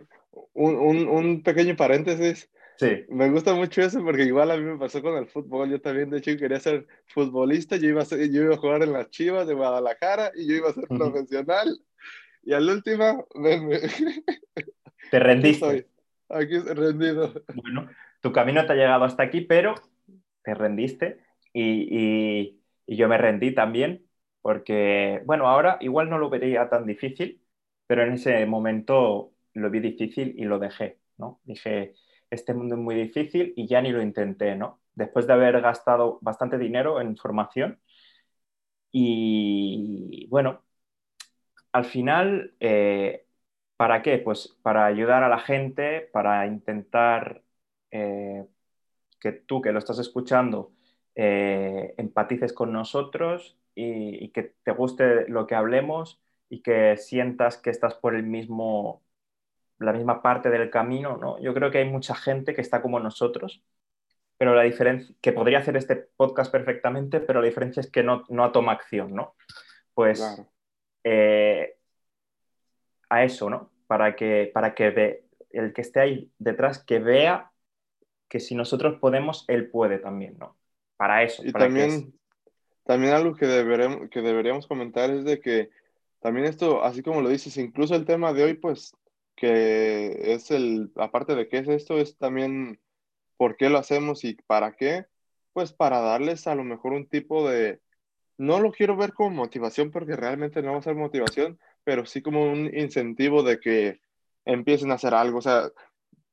Un, 0.52 0.76
un, 0.76 1.08
un 1.08 1.44
pequeño 1.44 1.78
paréntesis. 1.78 2.50
Sí. 2.78 3.06
Me 3.08 3.30
gusta 3.30 3.54
mucho 3.54 3.82
eso 3.82 4.04
porque 4.04 4.24
igual 4.24 4.52
a 4.52 4.58
mí 4.58 4.64
me 4.64 4.78
pasó 4.78 5.02
con 5.02 5.16
el 5.16 5.28
fútbol. 5.28 5.70
Yo 5.70 5.80
también, 5.80 6.10
de 6.10 6.18
hecho, 6.18 6.36
quería 6.36 6.60
ser 6.60 6.88
futbolista. 7.06 7.78
Yo 7.78 7.90
iba 7.90 8.02
a, 8.02 8.06
ser, 8.06 8.28
yo 8.32 8.42
iba 8.42 8.56
a 8.56 8.58
jugar 8.58 8.82
en 8.82 8.92
las 8.92 9.12
Chivas 9.12 9.48
de 9.48 9.54
Guadalajara 9.54 10.32
y 10.36 10.48
yo 10.48 10.56
iba 10.56 10.70
a 10.70 10.74
ser 10.74 10.88
profesional. 10.88 11.80
Y 12.44 12.54
al 12.54 12.70
último, 12.70 13.28
me, 13.36 13.80
te 15.12 15.20
rendiste. 15.20 15.88
Aquí 16.30 16.56
estoy, 16.56 16.74
rendido. 16.74 17.34
Bueno, 17.54 17.90
tu 18.22 18.32
camino 18.32 18.66
te 18.66 18.74
ha 18.74 18.76
llegado 18.76 19.04
hasta 19.04 19.24
aquí, 19.24 19.42
pero 19.42 19.76
te 20.44 20.54
rendiste 20.54 21.20
y, 21.54 22.58
y 22.86 22.96
yo 22.96 23.08
me 23.08 23.18
rendí 23.18 23.54
también 23.54 24.06
porque, 24.42 25.22
bueno, 25.26 25.48
ahora 25.48 25.78
igual 25.82 26.10
no 26.10 26.18
lo 26.18 26.30
vería 26.30 26.70
tan 26.70 26.86
difícil, 26.86 27.42
pero 27.88 28.04
en 28.04 28.14
ese 28.14 28.46
momento 28.46 29.34
lo 29.54 29.70
vi 29.70 29.80
difícil 29.80 30.34
y 30.38 30.46
lo 30.46 30.60
dejé, 30.60 31.00
¿no? 31.18 31.42
Dije, 31.44 31.94
este 32.30 32.54
mundo 32.54 32.76
es 32.76 32.82
muy 32.82 32.96
difícil 32.96 33.54
y 33.56 33.68
ya 33.68 33.82
ni 33.82 33.92
lo 33.92 34.02
intenté, 34.02 34.56
¿no? 34.56 34.82
Después 34.96 35.28
de 35.28 35.34
haber 35.34 35.62
gastado 35.62 36.18
bastante 36.22 36.58
dinero 36.58 37.02
en 37.02 37.16
formación 37.18 37.80
y, 38.92 40.28
bueno, 40.30 40.64
al 41.72 41.86
final, 41.86 42.54
eh, 42.60 43.26
¿para 43.78 44.02
qué? 44.02 44.18
Pues 44.20 44.58
para 44.62 44.86
ayudar 44.86 45.24
a 45.24 45.30
la 45.30 45.40
gente, 45.40 46.10
para 46.14 46.46
intentar 46.48 47.44
eh, 47.92 48.46
que 49.20 49.32
tú 49.34 49.62
que 49.62 49.72
lo 49.72 49.80
estás 49.80 50.00
escuchando 50.00 50.74
eh, 51.16 51.94
empatices 51.98 52.54
con 52.54 52.72
nosotros 52.74 53.58
y, 53.76 54.30
que 54.32 54.56
te 54.64 54.72
guste 54.72 55.28
lo 55.30 55.48
que 55.48 55.56
hablemos 55.56 56.22
y 56.50 56.62
que 56.62 56.98
sientas 56.98 57.58
que 57.58 57.70
estás 57.70 57.96
por 57.96 58.16
el 58.16 58.24
mismo, 58.24 59.04
la 59.80 59.94
misma 59.94 60.22
parte 60.22 60.50
del 60.50 60.70
camino, 60.70 61.18
¿no? 61.18 61.40
Yo 61.40 61.54
creo 61.54 61.72
que 61.72 61.80
hay 61.80 61.90
mucha 61.90 62.16
gente 62.16 62.54
que 62.56 62.62
está 62.62 62.82
como 62.82 63.00
nosotros, 63.00 63.64
pero 64.38 64.56
la 64.56 64.64
diferencia, 64.64 65.16
que 65.22 65.34
podría 65.34 65.60
hacer 65.60 65.78
este 65.78 65.96
podcast 65.96 66.52
perfectamente, 66.52 67.22
pero 67.22 67.42
la 67.42 67.48
diferencia 67.48 67.82
es 67.82 67.92
que 67.92 68.04
no, 68.04 68.24
no 68.30 68.52
toma 68.52 68.74
acción, 68.74 69.16
¿no? 69.16 69.36
Pues 69.94 70.22
eh, 71.04 71.78
a 73.10 73.24
eso, 73.24 73.50
¿no? 73.50 73.72
Para 73.88 74.16
que, 74.16 74.52
para 74.54 74.74
que 74.74 74.90
ve, 74.90 75.26
el 75.50 75.74
que 75.74 75.82
esté 75.82 76.00
ahí 76.00 76.32
detrás, 76.40 76.84
que 76.84 77.00
vea 77.00 77.52
que 78.30 78.40
si 78.40 78.56
nosotros 78.56 79.00
podemos, 79.00 79.46
él 79.48 79.70
puede 79.70 80.00
también, 80.00 80.38
¿no? 80.38 80.56
para 81.02 81.24
eso. 81.24 81.42
Y 81.44 81.52
también, 81.52 82.14
también 82.86 83.14
algo 83.14 83.34
que 83.34 83.48
deberíamos, 83.48 84.08
que 84.12 84.22
deberíamos 84.22 84.68
comentar 84.68 85.10
es 85.10 85.26
de 85.26 85.40
que 85.40 85.72
también 86.20 86.46
esto, 86.46 86.84
así 86.84 87.02
como 87.02 87.22
lo 87.22 87.30
dices, 87.30 87.58
incluso 87.58 87.96
el 87.96 88.06
tema 88.06 88.34
de 88.34 88.44
hoy, 88.44 88.54
pues, 88.54 88.96
que 89.36 90.32
es 90.32 90.52
el, 90.52 90.92
aparte 90.98 91.34
de 91.34 91.48
qué 91.48 91.58
es 91.58 91.68
esto, 91.68 91.98
es 91.98 92.20
también 92.20 92.80
por 93.36 93.58
qué 93.58 93.72
lo 93.72 93.80
hacemos 93.80 94.24
y 94.24 94.36
para 94.46 94.74
qué, 94.74 95.08
pues 95.54 95.74
para 95.74 96.02
darles 96.02 96.46
a 96.46 96.54
lo 96.54 96.64
mejor 96.64 96.94
un 96.94 97.08
tipo 97.08 97.50
de, 97.50 97.82
no 98.42 98.60
lo 98.60 98.72
quiero 98.72 98.98
ver 98.98 99.14
como 99.14 99.30
motivación 99.30 99.92
porque 99.92 100.16
realmente 100.16 100.64
no 100.64 100.72
va 100.72 100.80
a 100.80 100.82
ser 100.82 100.96
motivación, 100.96 101.60
pero 101.84 102.08
sí 102.08 102.24
como 102.24 102.52
un 102.52 102.76
incentivo 102.76 103.44
de 103.44 103.60
que 103.60 104.02
empiecen 104.46 104.90
a 104.90 104.96
hacer 104.96 105.14
algo, 105.14 105.38
o 105.38 105.42
sea, 105.44 105.70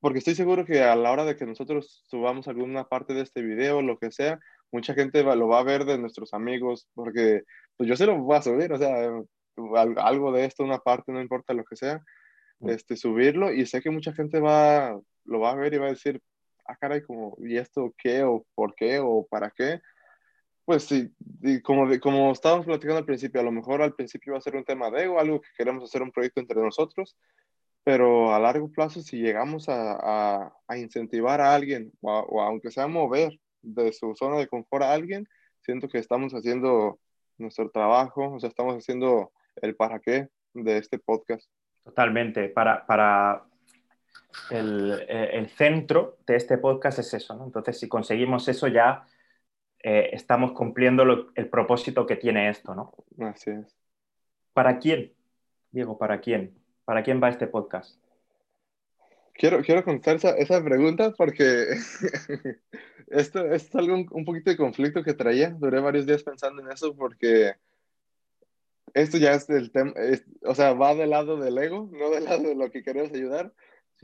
porque 0.01 0.21
estoy 0.21 0.35
seguro 0.35 0.64
que 0.64 0.83
a 0.83 0.97
la 0.97 1.12
hora 1.12 1.27
de 1.27 1.37
que 1.37 1.44
nosotros 1.44 2.03
subamos 2.09 2.49
alguna 2.49 2.85
parte 2.85 3.12
de 3.12 3.21
este 3.21 3.42
video, 3.42 3.83
lo 3.83 3.99
que 3.99 4.11
sea, 4.11 4.40
mucha 4.73 4.94
gente 4.94 5.23
lo 5.23 5.49
va 5.49 5.59
a 5.59 5.64
ver 5.64 5.85
de 5.85 5.99
nuestros 5.99 6.33
amigos, 6.33 6.88
porque 6.94 7.42
pues 7.77 7.87
yo 7.90 7.94
se 7.94 8.07
lo 8.07 8.16
voy 8.16 8.38
a 8.38 8.42
subir, 8.42 8.73
o 8.73 8.79
sea, 8.79 9.11
algo 9.99 10.33
de 10.33 10.47
esto, 10.47 10.64
una 10.64 10.79
parte, 10.79 11.12
no 11.12 11.21
importa 11.21 11.53
lo 11.53 11.64
que 11.64 11.77
sea, 11.77 12.03
mm. 12.61 12.71
este, 12.71 12.97
subirlo 12.97 13.53
y 13.53 13.66
sé 13.66 13.83
que 13.83 13.90
mucha 13.90 14.14
gente 14.14 14.40
va, 14.40 14.99
lo 15.25 15.40
va 15.40 15.51
a 15.51 15.57
ver 15.57 15.75
y 15.75 15.79
va 15.79 15.88
a 15.88 15.90
decir, 15.90 16.23
ah, 16.66 16.77
caray, 16.77 17.03
como, 17.03 17.37
¿y 17.40 17.59
esto 17.59 17.94
qué? 17.99 18.23
¿O 18.23 18.47
por 18.55 18.75
qué? 18.75 18.99
¿O 18.99 19.27
para 19.27 19.51
qué? 19.51 19.83
Pues 20.68 20.85
sí, 20.85 21.11
como, 21.62 21.88
como 21.98 22.31
estábamos 22.31 22.66
platicando 22.66 22.98
al 22.98 23.07
principio, 23.07 23.40
a 23.40 23.44
lo 23.44 23.50
mejor 23.50 23.81
al 23.81 23.94
principio 23.94 24.35
va 24.35 24.38
a 24.38 24.42
ser 24.42 24.54
un 24.54 24.66
tema 24.66 24.90
de 24.90 25.04
ego, 25.04 25.18
algo 25.18 25.40
que 25.40 25.48
queremos 25.57 25.83
hacer 25.83 26.02
un 26.02 26.12
proyecto 26.12 26.42
entre 26.42 26.61
nosotros, 26.61 27.16
pero 27.85 28.35
a 28.35 28.38
largo 28.38 28.70
plazo 28.70 29.00
si 29.00 29.16
llegamos 29.16 29.70
a, 29.70 30.52
a, 30.68 30.76
incentivar 30.76 31.40
a 31.40 31.54
alguien 31.54 31.90
o 32.02 32.42
aunque 32.42 32.70
sea 32.70 32.87
mover 32.87 33.40
de 33.62 33.94
su 33.94 34.14
zona 34.14 34.37
de 34.37 34.46
confort 34.46 34.85
a 34.85 34.92
alguien, 34.92 35.26
siento 35.62 35.88
que 35.88 35.96
estamos 35.96 36.35
haciendo 36.35 36.98
nuestro 37.38 37.70
trabajo, 37.70 38.35
o 38.35 38.38
sea, 38.38 38.50
estamos 38.50 38.76
haciendo 38.76 39.33
el 39.62 39.74
para 39.74 40.00
qué 40.00 40.28
de 40.52 40.76
este 40.76 40.98
podcast. 40.98 41.48
Totalmente, 41.83 42.50
para, 42.50 42.85
para 42.85 43.42
el, 44.50 45.02
el 45.09 45.48
centro 45.48 46.18
de 46.26 46.37
este 46.37 46.59
podcast 46.59 46.98
es 46.98 47.14
eso, 47.14 47.35
¿no? 47.37 47.46
Entonces, 47.46 47.81
si 47.81 47.88
conseguimos 47.88 48.46
eso 48.48 48.68
ya 48.68 49.07
eh, 49.90 50.11
estamos 50.12 50.53
cumpliendo 50.53 51.03
el 51.35 51.48
propósito 51.48 52.05
que 52.05 52.16
tiene 52.16 52.51
esto, 52.51 52.74
¿no? 52.74 52.92
Así 53.27 53.48
es. 53.48 53.74
¿Para 54.53 54.79
quién? 54.81 55.14
Diego, 55.70 55.96
¿para 55.96 56.20
quién? 56.20 56.53
¿Para 56.85 57.03
quién 57.03 57.22
va 57.22 57.31
este 57.31 57.46
podcast? 57.46 57.98
Quiero, 59.33 59.62
quiero 59.62 59.83
contestar 59.83 60.16
esa, 60.16 60.37
esa 60.37 60.62
pregunta 60.62 61.14
porque 61.16 61.68
esto, 63.07 63.51
es 63.51 63.74
algo 63.74 63.94
un, 63.94 64.27
poquito 64.27 64.51
de 64.51 64.59
conflicto 64.59 65.03
que 65.03 65.14
traía. 65.14 65.57
Duré 65.59 65.81
varios 65.81 66.05
días 66.05 66.22
pensando 66.22 66.61
en 66.61 66.70
eso 66.70 66.94
porque 66.94 67.55
esto 68.92 69.16
ya 69.16 69.33
es 69.33 69.48
el 69.48 69.72
tema, 69.72 69.94
o 70.42 70.55
sea, 70.55 70.74
va 70.74 70.94
del 70.94 71.09
lado 71.09 71.38
del 71.38 71.57
ego, 71.57 71.88
no 71.92 72.11
del 72.11 72.24
lado 72.24 72.42
de 72.42 72.57
lo 72.57 72.70
que 72.70 72.83
queremos 72.83 73.11
ayudar. 73.12 73.55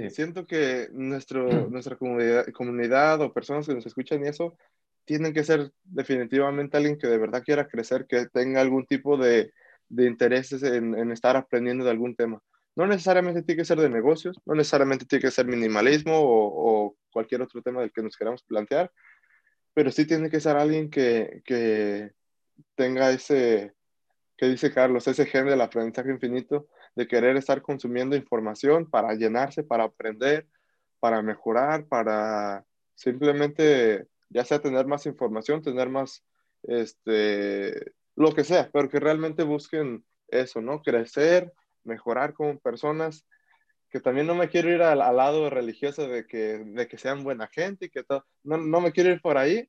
Siento 0.09 0.47
que 0.47 0.89
nuestro, 0.93 1.47
nuestra 1.69 1.97
comunidad, 1.97 2.47
comunidad 2.55 3.21
o 3.21 3.35
personas 3.35 3.67
que 3.67 3.75
nos 3.75 3.85
escuchan 3.85 4.25
y 4.25 4.29
eso 4.29 4.57
tienen 5.05 5.33
que 5.33 5.45
ser 5.45 5.71
definitivamente 5.85 6.77
alguien 6.77 6.99
que 6.99 7.07
de 7.07 7.19
verdad 7.19 7.43
quiera 7.43 7.69
crecer, 7.69 8.07
que 8.07 8.27
tenga 8.27 8.61
algún 8.61 8.87
tipo 8.87 9.17
de, 9.17 9.53
de 9.89 10.07
intereses 10.07 10.63
en, 10.63 10.95
en 10.95 11.13
estar 11.13 11.37
aprendiendo 11.37 11.85
de 11.85 11.91
algún 11.91 12.17
tema. 12.17 12.41
No 12.77 12.87
necesariamente 12.87 13.43
tiene 13.43 13.61
que 13.61 13.65
ser 13.65 13.79
de 13.79 13.89
negocios, 13.89 14.41
no 14.45 14.55
necesariamente 14.55 15.07
tiene 15.07 15.23
que 15.23 15.31
ser 15.31 15.47
minimalismo 15.47 16.13
o, 16.17 16.97
cualquier 17.13 17.43
otro 17.43 17.63
tema 17.63 17.81
del 17.81 17.93
que 17.93 18.03
nos 18.03 18.17
queramos 18.17 18.43
plantear, 18.43 18.91
pero 19.73 19.93
sí 19.93 20.05
tiene 20.05 20.29
que 20.29 20.41
ser 20.41 20.57
alguien 20.57 20.91
que, 20.91 21.43
que 21.45 22.11
tenga 22.75 23.13
ese, 23.13 23.73
que 24.37 24.47
dice 24.47 24.73
Carlos, 24.73 25.07
ese 25.07 25.27
gen 25.27 25.47
del 25.47 25.61
aprendizaje 25.61 26.11
infinito, 26.11 26.67
de 26.97 27.07
querer 27.07 27.37
estar 27.37 27.63
consumiendo 27.63 28.17
información 28.17 28.91
para 28.91 29.15
llenarse, 29.15 29.63
para 29.63 29.85
aprender, 29.85 30.49
para 30.99 31.23
mejorar, 31.23 31.87
para 31.87 32.65
simplemente, 32.95 34.09
ya 34.29 34.45
sea 34.45 34.61
tener 34.61 34.87
más 34.87 35.07
información, 35.07 35.63
tener 35.63 35.89
más, 35.89 36.25
este, 36.63 37.93
lo 38.17 38.35
que 38.35 38.45
sea, 38.45 38.71
pero 38.73 38.89
que 38.89 39.01
realmente 39.01 39.43
busquen 39.43 40.05
eso, 40.29 40.61
¿no? 40.61 40.83
Crecer, 40.83 41.53
mejorar 41.85 42.35
como 42.35 42.59
personas, 42.59 43.27
que 43.91 44.01
también 44.01 44.27
no 44.27 44.35
me 44.35 44.49
quiero 44.49 44.71
ir 44.71 44.83
al, 44.83 44.99
lado 44.99 45.51
religioso 45.51 46.09
de 46.09 46.27
que, 46.27 46.65
de 46.65 46.89
que 46.89 46.99
sean 46.99 47.23
buena 47.23 47.47
gente 47.49 47.87
y 47.87 47.91
que 47.91 48.03
todo, 48.03 48.27
no, 48.43 48.57
no 48.57 48.81
me 48.81 48.93
quiero 48.93 49.11
ir 49.11 49.21
por 49.21 49.39
ahí, 49.39 49.69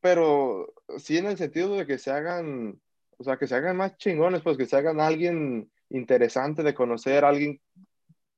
pero 0.00 0.72
sí 0.98 1.18
en 1.18 1.26
el 1.26 1.38
sentido 1.38 1.76
de 1.76 1.86
que 1.86 1.98
se 1.98 2.10
hagan, 2.10 2.80
o 3.16 3.24
sea, 3.24 3.36
que 3.36 3.46
se 3.46 3.54
hagan 3.54 3.76
más 3.76 3.96
chingones, 3.96 4.42
pues 4.42 4.56
que 4.56 4.66
se 4.66 4.76
hagan 4.76 5.00
alguien 5.00 5.70
interesante 5.88 6.62
de 6.62 6.74
conocer, 6.74 7.24
alguien 7.24 7.60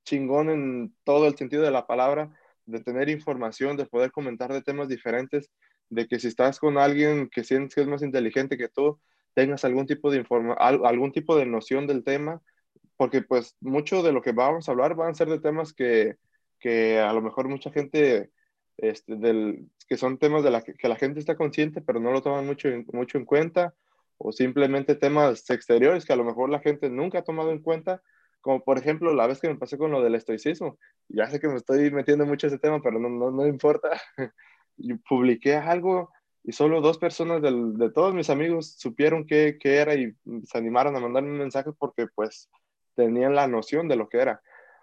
chingón 0.04 0.50
en 0.50 0.96
todo 1.04 1.26
el 1.26 1.36
sentido 1.36 1.62
de 1.62 1.70
la 1.70 1.86
palabra, 1.86 2.30
de 2.66 2.80
tener 2.80 3.08
información, 3.08 3.76
de 3.76 3.86
poder 3.86 4.10
comentar 4.12 4.52
de 4.52 4.62
temas 4.62 4.88
diferentes, 4.88 5.50
de 5.88 6.06
que 6.06 6.18
si 6.18 6.28
estás 6.28 6.58
con 6.58 6.78
alguien 6.78 7.28
que 7.28 7.44
sientes 7.44 7.74
que 7.74 7.80
es 7.80 7.86
más 7.86 8.02
inteligente 8.02 8.58
que 8.58 8.68
tú, 8.68 9.00
tengas 9.34 9.64
algún 9.64 9.86
tipo 9.86 10.10
de 10.10 10.18
informa 10.18 10.54
algún 10.54 11.12
tipo 11.12 11.36
de 11.36 11.46
noción 11.46 11.86
del 11.86 12.02
tema 12.02 12.40
porque 12.96 13.22
pues 13.22 13.54
mucho 13.60 14.02
de 14.02 14.12
lo 14.12 14.22
que 14.22 14.32
vamos 14.32 14.68
a 14.68 14.72
hablar 14.72 14.94
van 14.94 15.10
a 15.10 15.14
ser 15.14 15.28
de 15.28 15.38
temas 15.38 15.72
que, 15.72 16.16
que 16.58 16.98
a 16.98 17.12
lo 17.12 17.20
mejor 17.20 17.48
mucha 17.48 17.70
gente 17.70 18.30
este, 18.78 19.16
del, 19.16 19.68
que 19.88 19.96
son 19.96 20.18
temas 20.18 20.42
de 20.42 20.50
la 20.50 20.62
que, 20.62 20.88
la 20.88 20.96
gente 20.96 21.20
está 21.20 21.36
consciente, 21.36 21.80
pero 21.80 22.00
no 22.00 22.12
lo 22.12 22.22
toman 22.22 22.46
mucho, 22.46 22.68
mucho 22.92 23.18
en 23.18 23.24
cuenta, 23.24 23.74
o 24.18 24.32
simplemente 24.32 24.94
temas 24.94 25.48
exteriores 25.50 26.04
que 26.04 26.12
a 26.12 26.16
lo 26.16 26.24
mejor 26.24 26.48
la 26.48 26.60
gente 26.60 26.88
nunca 26.88 27.18
ha 27.18 27.24
tomado 27.24 27.52
en 27.52 27.60
cuenta, 27.60 28.02
como 28.46 28.62
por 28.62 28.78
ejemplo 28.78 29.12
la 29.12 29.26
vez 29.26 29.40
que 29.40 29.48
me 29.48 29.56
pasé 29.56 29.76
con 29.76 29.90
lo 29.90 30.04
del 30.04 30.14
estoicismo. 30.14 30.78
Ya 31.08 31.28
sé 31.28 31.40
que 31.40 31.48
me 31.48 31.56
estoy 31.56 31.90
metiendo 31.90 32.24
mucho 32.24 32.46
en 32.46 32.52
ese 32.52 32.60
tema, 32.60 32.80
pero 32.80 33.00
no, 33.00 33.08
no, 33.08 33.32
no 33.32 33.44
importa. 33.44 34.00
y 34.76 34.94
publiqué 34.94 35.56
algo 35.56 36.12
y 36.44 36.52
solo 36.52 36.80
dos 36.80 36.96
personas 36.98 37.42
del, 37.42 37.76
de 37.76 37.90
todos 37.90 38.14
mis 38.14 38.30
amigos 38.30 38.76
supieron 38.78 39.26
qué, 39.26 39.58
qué 39.58 39.78
era 39.78 39.96
y 39.96 40.14
se 40.44 40.58
animaron 40.58 40.94
a 40.94 41.00
mandarme 41.00 41.32
un 41.32 41.38
mensaje 41.38 41.72
porque 41.76 42.06
pues 42.14 42.48
tenían 42.94 43.34
la 43.34 43.48
noción 43.48 43.88
de 43.88 43.96
lo 43.96 44.08
que 44.08 44.18
era. 44.18 44.40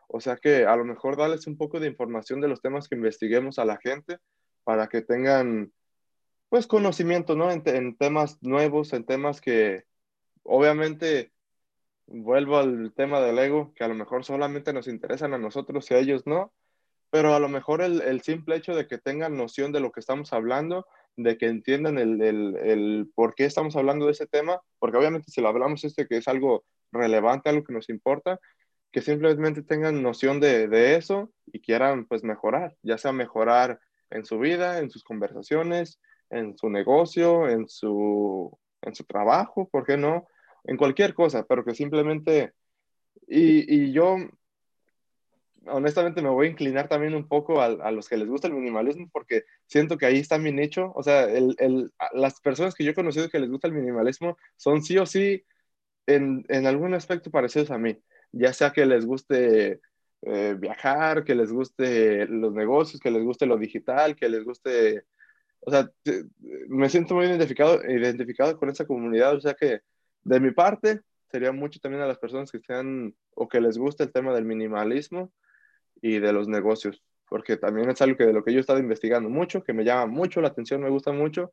O 0.09 0.19
sea 0.19 0.35
que 0.35 0.65
a 0.65 0.75
lo 0.75 0.83
mejor 0.83 1.15
darles 1.15 1.47
un 1.47 1.55
poco 1.55 1.79
de 1.79 1.87
información 1.87 2.41
de 2.41 2.49
los 2.49 2.61
temas 2.61 2.89
que 2.89 2.95
investiguemos 2.95 3.59
a 3.59 3.65
la 3.65 3.77
gente 3.77 4.17
para 4.65 4.89
que 4.89 5.01
tengan 5.01 5.71
pues 6.49 6.67
conocimiento, 6.67 7.37
¿no? 7.37 7.49
En, 7.49 7.63
en 7.65 7.95
temas 7.95 8.43
nuevos, 8.43 8.91
en 8.91 9.05
temas 9.05 9.39
que 9.39 9.85
obviamente 10.43 11.32
vuelvo 12.13 12.57
al 12.57 12.93
tema 12.95 13.19
del 13.19 13.39
ego, 13.39 13.73
que 13.75 13.83
a 13.83 13.87
lo 13.87 13.95
mejor 13.95 14.23
solamente 14.23 14.71
nos 14.71 14.87
interesan 14.87 15.33
a 15.33 15.39
nosotros 15.39 15.89
y 15.89 15.95
a 15.95 15.97
ellos 15.97 16.27
no, 16.27 16.53
pero 17.09 17.33
a 17.33 17.39
lo 17.39 17.49
mejor 17.49 17.81
el, 17.81 18.01
el 18.01 18.21
simple 18.21 18.55
hecho 18.55 18.75
de 18.75 18.87
que 18.87 18.97
tengan 18.97 19.35
noción 19.35 19.71
de 19.71 19.79
lo 19.79 19.91
que 19.91 19.99
estamos 19.99 20.31
hablando, 20.33 20.85
de 21.15 21.37
que 21.37 21.47
entiendan 21.47 21.97
el, 21.97 22.21
el, 22.21 22.55
el, 22.57 23.11
por 23.15 23.35
qué 23.35 23.45
estamos 23.45 23.75
hablando 23.75 24.05
de 24.05 24.13
ese 24.13 24.27
tema, 24.27 24.61
porque 24.79 24.97
obviamente 24.97 25.31
si 25.31 25.41
lo 25.41 25.47
hablamos 25.47 25.83
este 25.83 26.07
que 26.07 26.17
es 26.17 26.27
algo 26.27 26.63
relevante, 26.91 27.49
algo 27.49 27.63
que 27.63 27.73
nos 27.73 27.89
importa, 27.89 28.39
que 28.91 29.01
simplemente 29.01 29.63
tengan 29.63 30.01
noción 30.03 30.39
de, 30.39 30.67
de, 30.67 30.95
eso 30.95 31.31
y 31.47 31.61
quieran 31.61 32.05
pues 32.05 32.23
mejorar, 32.23 32.75
ya 32.83 32.97
sea 32.97 33.11
mejorar 33.11 33.79
en 34.11 34.23
su 34.23 34.37
vida, 34.37 34.79
en 34.79 34.91
sus 34.91 35.03
conversaciones, 35.03 35.99
en 36.29 36.55
su 36.57 36.69
negocio, 36.69 37.49
en 37.49 37.67
su, 37.67 38.55
en 38.81 38.93
su 38.93 39.03
trabajo, 39.03 39.67
¿por 39.69 39.85
qué 39.85 39.97
no? 39.97 40.27
En 40.63 40.77
cualquier 40.77 41.13
cosa, 41.13 41.45
pero 41.47 41.63
que 41.65 41.75
simplemente... 41.75 42.53
Y, 43.27 43.85
y 43.85 43.91
yo 43.93 44.17
honestamente 45.67 46.21
me 46.21 46.29
voy 46.29 46.47
a 46.47 46.49
inclinar 46.51 46.87
también 46.89 47.15
un 47.15 47.27
poco 47.27 47.61
a, 47.61 47.65
a, 47.65 47.91
los 47.91 48.09
que 48.09 48.17
les 48.17 48.27
gusta 48.27 48.47
el 48.47 48.53
minimalismo 48.53 49.09
porque 49.11 49.43
siento 49.65 49.97
que 49.97 50.05
ahí 50.05 50.17
está 50.19 50.37
mi 50.37 50.51
nicho. 50.51 50.91
O 50.95 51.03
sea, 51.03 51.23
el, 51.23 51.55
el, 51.59 51.91
las 52.13 52.39
personas 52.41 52.75
que 52.75 52.83
yo 52.83 52.91
he 52.91 52.95
conocido 52.95 53.29
que 53.29 53.39
les 53.39 53.49
gusta 53.49 53.67
el 53.67 53.73
minimalismo 53.73 54.37
son 54.57 54.83
sí 54.83 54.97
o 54.97 55.05
sí 55.05 55.43
en, 56.07 56.45
en 56.49 56.67
algún 56.67 56.93
aspecto 56.93 57.31
parecidos 57.31 57.71
a 57.71 57.77
mí. 57.77 57.97
Ya 58.31 58.53
sea 58.53 58.71
que 58.71 58.85
les 58.85 59.05
guste 59.05 59.81
eh, 60.23 60.55
viajar, 60.57 61.23
que 61.23 61.35
les 61.35 61.51
guste 61.51 62.25
los 62.27 62.53
negocios, 62.53 63.01
que 63.01 63.11
les 63.11 63.23
guste 63.23 63.45
lo 63.45 63.57
digital, 63.57 64.15
que 64.15 64.29
les 64.29 64.43
guste, 64.43 65.05
o 65.59 65.71
sea, 65.71 65.89
me 66.69 66.89
siento 66.89 67.15
muy 67.15 67.25
identificado, 67.25 67.81
identificado 67.83 68.57
con 68.57 68.69
esa 68.69 68.85
comunidad, 68.85 69.35
o 69.35 69.41
sea 69.41 69.53
que 69.53 69.81
de 70.23 70.39
mi 70.39 70.51
parte 70.51 71.01
sería 71.31 71.51
mucho 71.51 71.79
también 71.79 72.03
a 72.03 72.07
las 72.07 72.19
personas 72.19 72.51
que 72.51 72.59
sean 72.59 73.15
o 73.35 73.47
que 73.47 73.59
les 73.59 73.77
guste 73.77 74.03
el 74.03 74.11
tema 74.11 74.33
del 74.33 74.45
minimalismo 74.45 75.31
y 76.01 76.19
de 76.19 76.31
los 76.31 76.47
negocios, 76.47 77.03
porque 77.27 77.57
también 77.57 77.89
es 77.89 78.01
algo 78.01 78.17
que 78.17 78.25
de 78.25 78.33
lo 78.33 78.43
que 78.43 78.51
yo 78.51 78.59
he 78.59 78.61
estado 78.61 78.79
investigando 78.79 79.29
mucho, 79.29 79.63
que 79.63 79.73
me 79.73 79.83
llama 79.83 80.05
mucho 80.05 80.41
la 80.41 80.49
atención, 80.49 80.81
me 80.81 80.89
gusta 80.89 81.11
mucho 81.11 81.51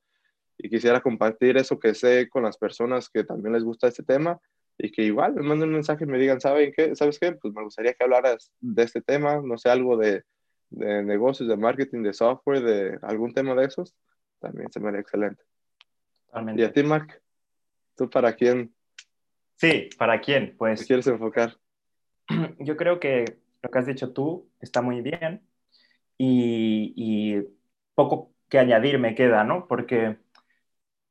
y 0.59 0.69
quisiera 0.69 1.01
compartir 1.01 1.57
eso 1.57 1.79
que 1.79 1.95
sé 1.95 2.29
con 2.29 2.43
las 2.43 2.59
personas 2.59 3.09
que 3.09 3.25
también 3.25 3.55
les 3.55 3.65
gusta 3.65 3.89
este 3.89 4.03
tema 4.03 4.39
y 4.77 4.93
que 4.93 5.03
igual 5.03 5.35
me 5.35 5.43
manden 5.43 5.69
un 5.69 5.75
mensaje 5.77 6.05
y 6.05 6.07
me 6.07 6.19
digan, 6.19 6.41
¿saben 6.41 6.73
qué? 6.77 6.95
¿sabes 6.95 7.19
qué? 7.19 7.33
Pues 7.33 7.55
me 7.55 7.63
gustaría 7.63 7.95
que 7.95 8.05
hablaras 8.05 8.53
de 8.61 8.83
este 8.83 9.01
tema, 9.01 9.41
no 9.43 9.57
sé, 9.57 9.71
algo 9.71 9.97
de, 9.97 10.25
de 10.71 11.03
negocios, 11.03 11.49
de 11.49 11.57
marketing, 11.57 12.03
de 12.03 12.13
software, 12.13 12.63
de 12.63 12.99
algún 13.03 13.33
tema 13.33 13.55
de 13.55 13.67
esos, 13.67 13.95
también 14.39 14.71
se 14.71 14.81
me 14.81 14.89
haría 14.89 15.01
excelente. 15.01 15.43
Totalmente. 16.27 16.63
¿Y 16.63 16.65
a 16.65 16.73
ti, 16.73 16.83
Mark? 16.83 17.21
¿Tú 18.01 18.09
para 18.09 18.33
quién? 18.33 18.75
Sí, 19.57 19.91
¿para 19.99 20.23
quién? 20.23 20.57
Pues... 20.57 20.81
¿Te 20.81 20.87
quieres 20.87 21.07
enfocar? 21.07 21.59
Yo 22.59 22.75
creo 22.79 22.99
que 22.99 23.27
lo 23.61 23.71
que 23.71 23.79
has 23.79 23.85
dicho 23.85 24.15
tú 24.15 24.51
está 24.59 24.81
muy 24.81 25.03
bien 25.03 25.47
y, 26.17 26.95
y 26.97 27.47
poco 27.95 28.33
que 28.49 28.59
añadir 28.59 28.99
me 28.99 29.15
queda, 29.15 29.45
¿no? 29.45 29.69
Porque 29.69 30.17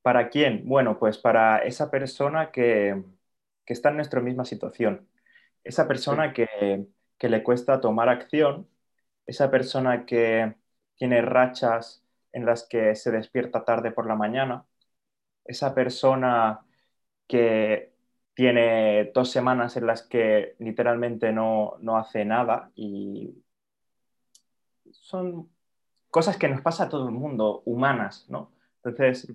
¿para 0.01 0.29
quién? 0.29 0.67
Bueno, 0.67 0.97
pues 0.97 1.19
para 1.19 1.59
esa 1.59 1.91
persona 1.91 2.49
que, 2.49 3.03
que 3.67 3.73
está 3.73 3.89
en 3.89 3.97
nuestra 3.97 4.19
misma 4.21 4.43
situación. 4.43 5.07
Esa 5.63 5.87
persona 5.87 6.33
que, 6.33 6.87
que 7.19 7.29
le 7.29 7.43
cuesta 7.43 7.81
tomar 7.81 8.09
acción, 8.09 8.67
esa 9.27 9.51
persona 9.51 10.07
que 10.07 10.55
tiene 10.95 11.21
rachas 11.21 12.03
en 12.31 12.47
las 12.47 12.67
que 12.67 12.95
se 12.95 13.11
despierta 13.11 13.63
tarde 13.63 13.91
por 13.91 14.07
la 14.07 14.15
mañana, 14.15 14.65
esa 15.45 15.75
persona 15.75 16.65
que 17.29 17.93
tiene 18.33 19.11
dos 19.13 19.31
semanas 19.31 19.77
en 19.77 19.87
las 19.87 20.03
que 20.03 20.55
literalmente 20.59 21.31
no, 21.31 21.77
no, 21.81 21.97
hace 21.97 22.25
nada 22.25 22.71
y 22.75 23.43
son 24.91 25.49
cosas 26.09 26.37
que 26.37 26.49
nos 26.49 26.61
pasa 26.61 26.85
a 26.85 26.89
todo 26.89 27.07
el 27.07 27.13
mundo, 27.15 27.61
humanas, 27.65 28.25
¿no? 28.29 28.51
Entonces, 28.83 29.33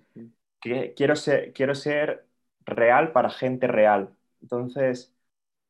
que, 0.60 0.94
quiero, 0.94 1.16
ser, 1.16 1.52
quiero 1.52 1.74
ser 1.74 2.26
real 2.66 3.12
para 3.12 3.30
gente 3.30 3.68
real. 3.68 4.10
Entonces, 4.42 5.14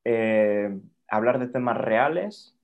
eh, 0.05 0.81
hablar 1.09 1.39
de 1.39 1.49
temas 1.49 1.79
reales 1.79 2.57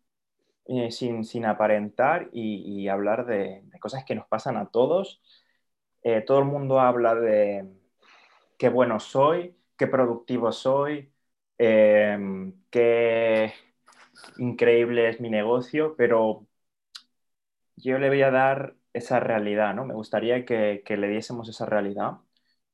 eh, 0.66 0.90
sin, 0.92 1.24
sin, 1.24 1.46
aparentar 1.46 2.30
y, 2.32 2.82
y 2.84 2.88
hablar 2.88 3.26
de, 3.26 3.62
de, 3.64 3.78
cosas 3.80 4.04
que 4.04 4.14
nos 4.14 4.26
pasan 4.28 4.56
a 4.56 4.70
todos. 4.70 5.20
Eh, 6.02 6.22
todo 6.22 6.38
el 6.40 6.46
mundo 6.46 6.80
habla 6.80 7.14
de 7.14 7.79
qué 8.60 8.70
bueno 8.70 9.00
soy, 9.00 9.56
qué 9.78 9.88
productivo 9.88 10.52
soy, 10.52 11.12
eh, 11.58 12.18
qué 12.70 13.54
increíble 14.38 15.10
es 15.10 15.20
mi 15.20 15.30
negocio, 15.30 15.96
pero 15.98 16.46
yo 17.76 17.98
le 17.98 18.08
voy 18.08 18.22
a 18.22 18.30
dar 18.30 18.76
esa 18.92 19.20
realidad, 19.20 19.74
¿no? 19.74 19.84
Me 19.86 19.94
gustaría 19.94 20.44
que, 20.44 20.82
que 20.84 20.96
le 20.96 21.08
diésemos 21.08 21.48
esa 21.48 21.66
realidad 21.66 22.18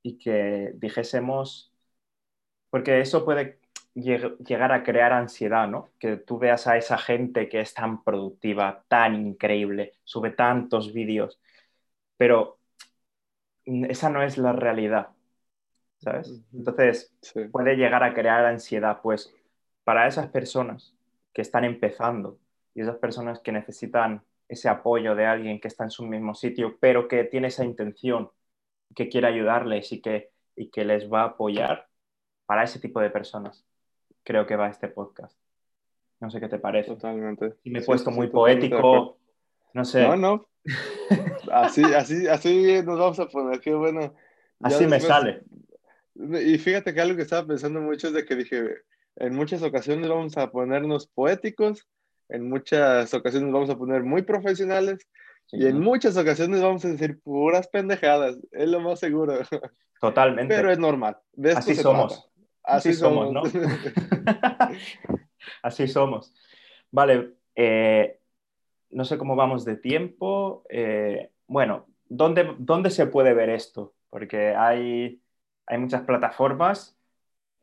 y 0.02 0.18
que 0.18 0.72
dijésemos 0.76 1.72
porque 2.70 3.00
eso 3.00 3.24
puede 3.24 3.60
llegar 3.94 4.72
a 4.72 4.82
crear 4.84 5.12
ansiedad, 5.12 5.68
¿no? 5.68 5.90
Que 5.98 6.16
tú 6.18 6.38
veas 6.38 6.66
a 6.66 6.76
esa 6.76 6.98
gente 6.98 7.48
que 7.48 7.60
es 7.60 7.74
tan 7.74 8.04
productiva, 8.04 8.84
tan 8.88 9.14
increíble, 9.16 9.94
sube 10.04 10.30
tantos 10.30 10.92
vídeos, 10.92 11.40
pero 12.16 12.58
esa 13.66 14.10
no 14.10 14.22
es 14.22 14.38
la 14.38 14.52
realidad, 14.52 15.10
¿sabes? 15.98 16.42
Entonces, 16.52 17.14
sí. 17.20 17.44
puede 17.44 17.76
llegar 17.76 18.02
a 18.02 18.14
crear 18.14 18.44
ansiedad, 18.44 19.00
pues 19.02 19.34
para 19.84 20.06
esas 20.06 20.28
personas 20.28 20.94
que 21.32 21.42
están 21.42 21.64
empezando 21.64 22.38
y 22.74 22.82
esas 22.82 22.96
personas 22.96 23.40
que 23.40 23.52
necesitan 23.52 24.22
ese 24.48 24.68
apoyo 24.68 25.14
de 25.14 25.26
alguien 25.26 25.60
que 25.60 25.68
está 25.68 25.84
en 25.84 25.90
su 25.90 26.06
mismo 26.06 26.34
sitio, 26.34 26.76
pero 26.80 27.08
que 27.08 27.24
tiene 27.24 27.48
esa 27.48 27.64
intención, 27.64 28.30
que 28.94 29.08
quiere 29.08 29.26
ayudarles 29.26 29.92
y 29.92 30.00
que, 30.00 30.30
y 30.54 30.70
que 30.70 30.84
les 30.84 31.12
va 31.12 31.22
a 31.22 31.26
apoyar, 31.26 31.88
para 32.46 32.62
ese 32.62 32.78
tipo 32.78 33.00
de 33.00 33.10
personas 33.10 33.66
creo 34.26 34.44
que 34.44 34.56
va 34.56 34.68
este 34.68 34.88
podcast. 34.88 35.38
No 36.20 36.30
sé 36.30 36.40
qué 36.40 36.48
te 36.48 36.58
parece. 36.58 36.90
Totalmente. 36.90 37.54
Y 37.62 37.70
me 37.70 37.78
he 37.78 37.82
sí, 37.82 37.86
puesto 37.86 38.10
sí, 38.10 38.16
muy 38.16 38.28
poético. 38.28 39.18
No 39.72 39.84
sé. 39.84 40.02
No, 40.02 40.16
no. 40.16 40.48
Así, 41.52 41.84
así, 41.84 42.26
así 42.26 42.82
nos 42.82 42.98
vamos 42.98 43.20
a 43.20 43.28
poner. 43.28 43.60
Qué 43.60 43.72
bueno. 43.72 44.12
así 44.60 44.80
después... 44.80 44.90
me 44.90 45.00
sale. 45.00 45.42
Y 46.18 46.58
fíjate 46.58 46.94
que 46.94 47.00
algo 47.00 47.16
que 47.16 47.22
estaba 47.22 47.46
pensando 47.46 47.80
mucho 47.80 48.08
es 48.08 48.14
de 48.14 48.24
que 48.24 48.36
dije, 48.36 48.64
en 49.16 49.34
muchas 49.34 49.62
ocasiones 49.62 50.08
vamos 50.08 50.36
a 50.36 50.50
ponernos 50.50 51.06
poéticos, 51.08 51.86
en 52.28 52.48
muchas 52.48 53.12
ocasiones 53.14 53.52
vamos 53.52 53.70
a 53.70 53.78
poner 53.78 54.02
muy 54.02 54.22
profesionales 54.22 55.06
sí, 55.46 55.58
y 55.58 55.66
en 55.66 55.80
muchas 55.80 56.16
ocasiones 56.16 56.62
vamos 56.62 56.84
a 56.84 56.88
decir 56.88 57.20
puras 57.20 57.68
pendejadas, 57.68 58.38
es 58.52 58.68
lo 58.68 58.80
más 58.80 59.00
seguro. 59.00 59.38
Totalmente. 60.00 60.54
Pero 60.54 60.70
es 60.70 60.78
normal. 60.78 61.18
Así 61.54 61.74
somos. 61.74 62.28
Así, 62.62 62.90
Así 62.90 62.98
somos, 62.98 63.32
somos, 63.32 63.54
¿no? 63.54 63.60
Así 65.62 65.86
somos. 65.86 66.34
Vale, 66.90 67.34
eh, 67.54 68.18
no 68.90 69.04
sé 69.04 69.18
cómo 69.18 69.36
vamos 69.36 69.64
de 69.64 69.76
tiempo. 69.76 70.64
Eh, 70.68 71.30
bueno, 71.46 71.86
¿dónde, 72.08 72.54
¿dónde, 72.58 72.90
se 72.90 73.06
puede 73.06 73.34
ver 73.34 73.50
esto? 73.50 73.94
Porque 74.10 74.54
hay, 74.54 75.20
hay 75.66 75.78
muchas 75.78 76.02
plataformas 76.02 76.96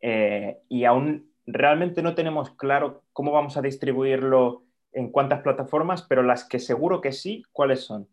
eh, 0.01 0.59
y 0.69 0.85
aún 0.85 1.31
realmente 1.45 2.01
no 2.01 2.15
tenemos 2.15 2.51
claro 2.51 3.03
cómo 3.13 3.31
vamos 3.31 3.57
a 3.57 3.61
distribuirlo 3.61 4.63
en 4.91 5.11
cuántas 5.11 5.41
plataformas, 5.41 6.03
pero 6.03 6.23
las 6.23 6.45
que 6.45 6.59
seguro 6.59 7.01
que 7.01 7.11
sí, 7.11 7.43
¿cuáles 7.51 7.81
son? 7.81 8.07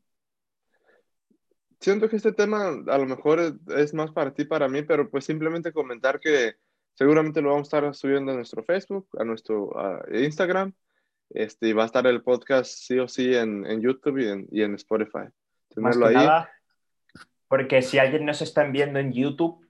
Siento 1.81 2.09
que 2.09 2.17
este 2.17 2.33
tema 2.33 2.69
a 2.87 2.99
lo 2.99 3.07
mejor 3.07 3.41
es, 3.77 3.95
más 3.95 4.11
para 4.13 4.33
ti, 4.33 4.45
para 4.45 4.69
mí, 4.69 4.83
pero 4.83 5.11
pues 5.11 5.25
simplemente 5.25 5.73
comentar 5.73 6.21
que 6.21 6.57
Seguramente 7.01 7.41
lo 7.41 7.49
vamos 7.49 7.73
a 7.73 7.79
estar 7.79 7.95
subiendo 7.95 8.33
a 8.33 8.35
nuestro 8.35 8.63
Facebook, 8.63 9.09
a 9.19 9.25
nuestro 9.25 9.75
a 9.79 10.05
Instagram. 10.13 10.75
Este, 11.31 11.69
y 11.69 11.73
va 11.73 11.85
a 11.85 11.87
estar 11.87 12.07
el 12.07 12.23
podcast 12.23 12.71
sí 12.71 12.99
o 12.99 13.09
sí 13.09 13.35
en, 13.35 13.65
en 13.65 13.81
YouTube 13.81 14.19
y 14.19 14.29
en, 14.29 14.49
y 14.51 14.61
en 14.61 14.75
Spotify. 14.75 15.29
Más 15.77 15.97
que 15.97 16.11
nada, 16.11 16.51
porque 17.49 17.81
si 17.81 17.99
alguien 17.99 18.27
nos 18.27 18.43
está 18.43 18.65
viendo 18.65 18.99
en 18.99 19.15
YouTube 19.15 19.67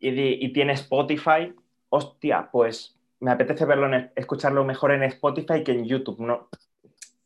y, 0.00 0.44
y, 0.44 0.52
tiene 0.52 0.72
Spotify, 0.72 1.54
hostia, 1.90 2.48
pues 2.50 2.98
me 3.20 3.30
apetece 3.30 3.64
verlo, 3.66 3.92
en, 3.92 4.10
escucharlo 4.16 4.64
mejor 4.64 4.92
en 4.92 5.02
Spotify 5.04 5.62
que 5.62 5.72
en 5.72 5.84
YouTube, 5.84 6.20
¿no? 6.20 6.48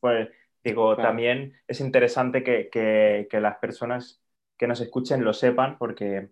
Pues 0.01 0.29
digo, 0.63 0.97
también 0.97 1.55
es 1.69 1.81
interesante 1.81 2.43
que, 2.43 2.69
que, 2.71 3.29
que, 3.31 3.41
las 3.41 3.59
personas 3.59 4.21
que 4.59 4.67
nos 4.67 4.81
escuchen 4.81 5.25
lo 5.25 5.33
sepan, 5.33 5.79
porque 5.79 6.31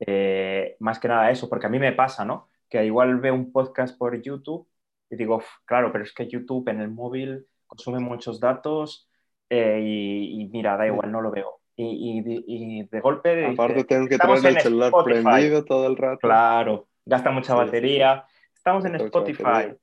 eh, 0.00 0.76
más 0.80 0.98
que 0.98 1.08
nada 1.08 1.30
eso, 1.30 1.48
porque 1.48 1.66
a 1.66 1.70
mí 1.70 1.78
me 1.78 1.92
pasa, 1.92 2.24
¿no? 2.24 2.48
Que 2.68 2.84
igual 2.84 3.18
veo 3.20 3.34
un 3.34 3.52
podcast 3.52 3.96
por 3.98 4.20
YouTube 4.20 4.68
y 5.10 5.16
digo, 5.16 5.42
claro, 5.64 5.90
pero 5.92 6.04
es 6.04 6.12
que 6.12 6.28
YouTube 6.28 6.68
en 6.68 6.80
el 6.80 6.90
móvil 6.90 7.46
consume 7.66 8.00
muchos 8.00 8.40
datos 8.40 9.08
eh, 9.50 9.80
y, 9.82 10.48
mira, 10.52 10.76
da 10.76 10.86
igual, 10.86 11.10
no 11.10 11.20
lo 11.20 11.30
veo. 11.30 11.57
Y, 11.80 12.24
y, 12.46 12.82
de 12.82 13.00
golpe... 13.00 13.46
Aparte 13.46 13.84
tengo 13.84 14.08
que 14.08 14.18
tener 14.18 14.46
el 14.46 14.60
celular 14.60 14.92
prendido 15.04 15.64
todo 15.64 15.86
el 15.86 15.96
rato. 15.96 16.18
Claro, 16.18 16.88
gasta 17.06 17.30
mucha 17.30 17.54
batería. 17.54 18.24
Estamos 18.52 18.84
en 18.84 18.96
Spotify. 18.96 19.76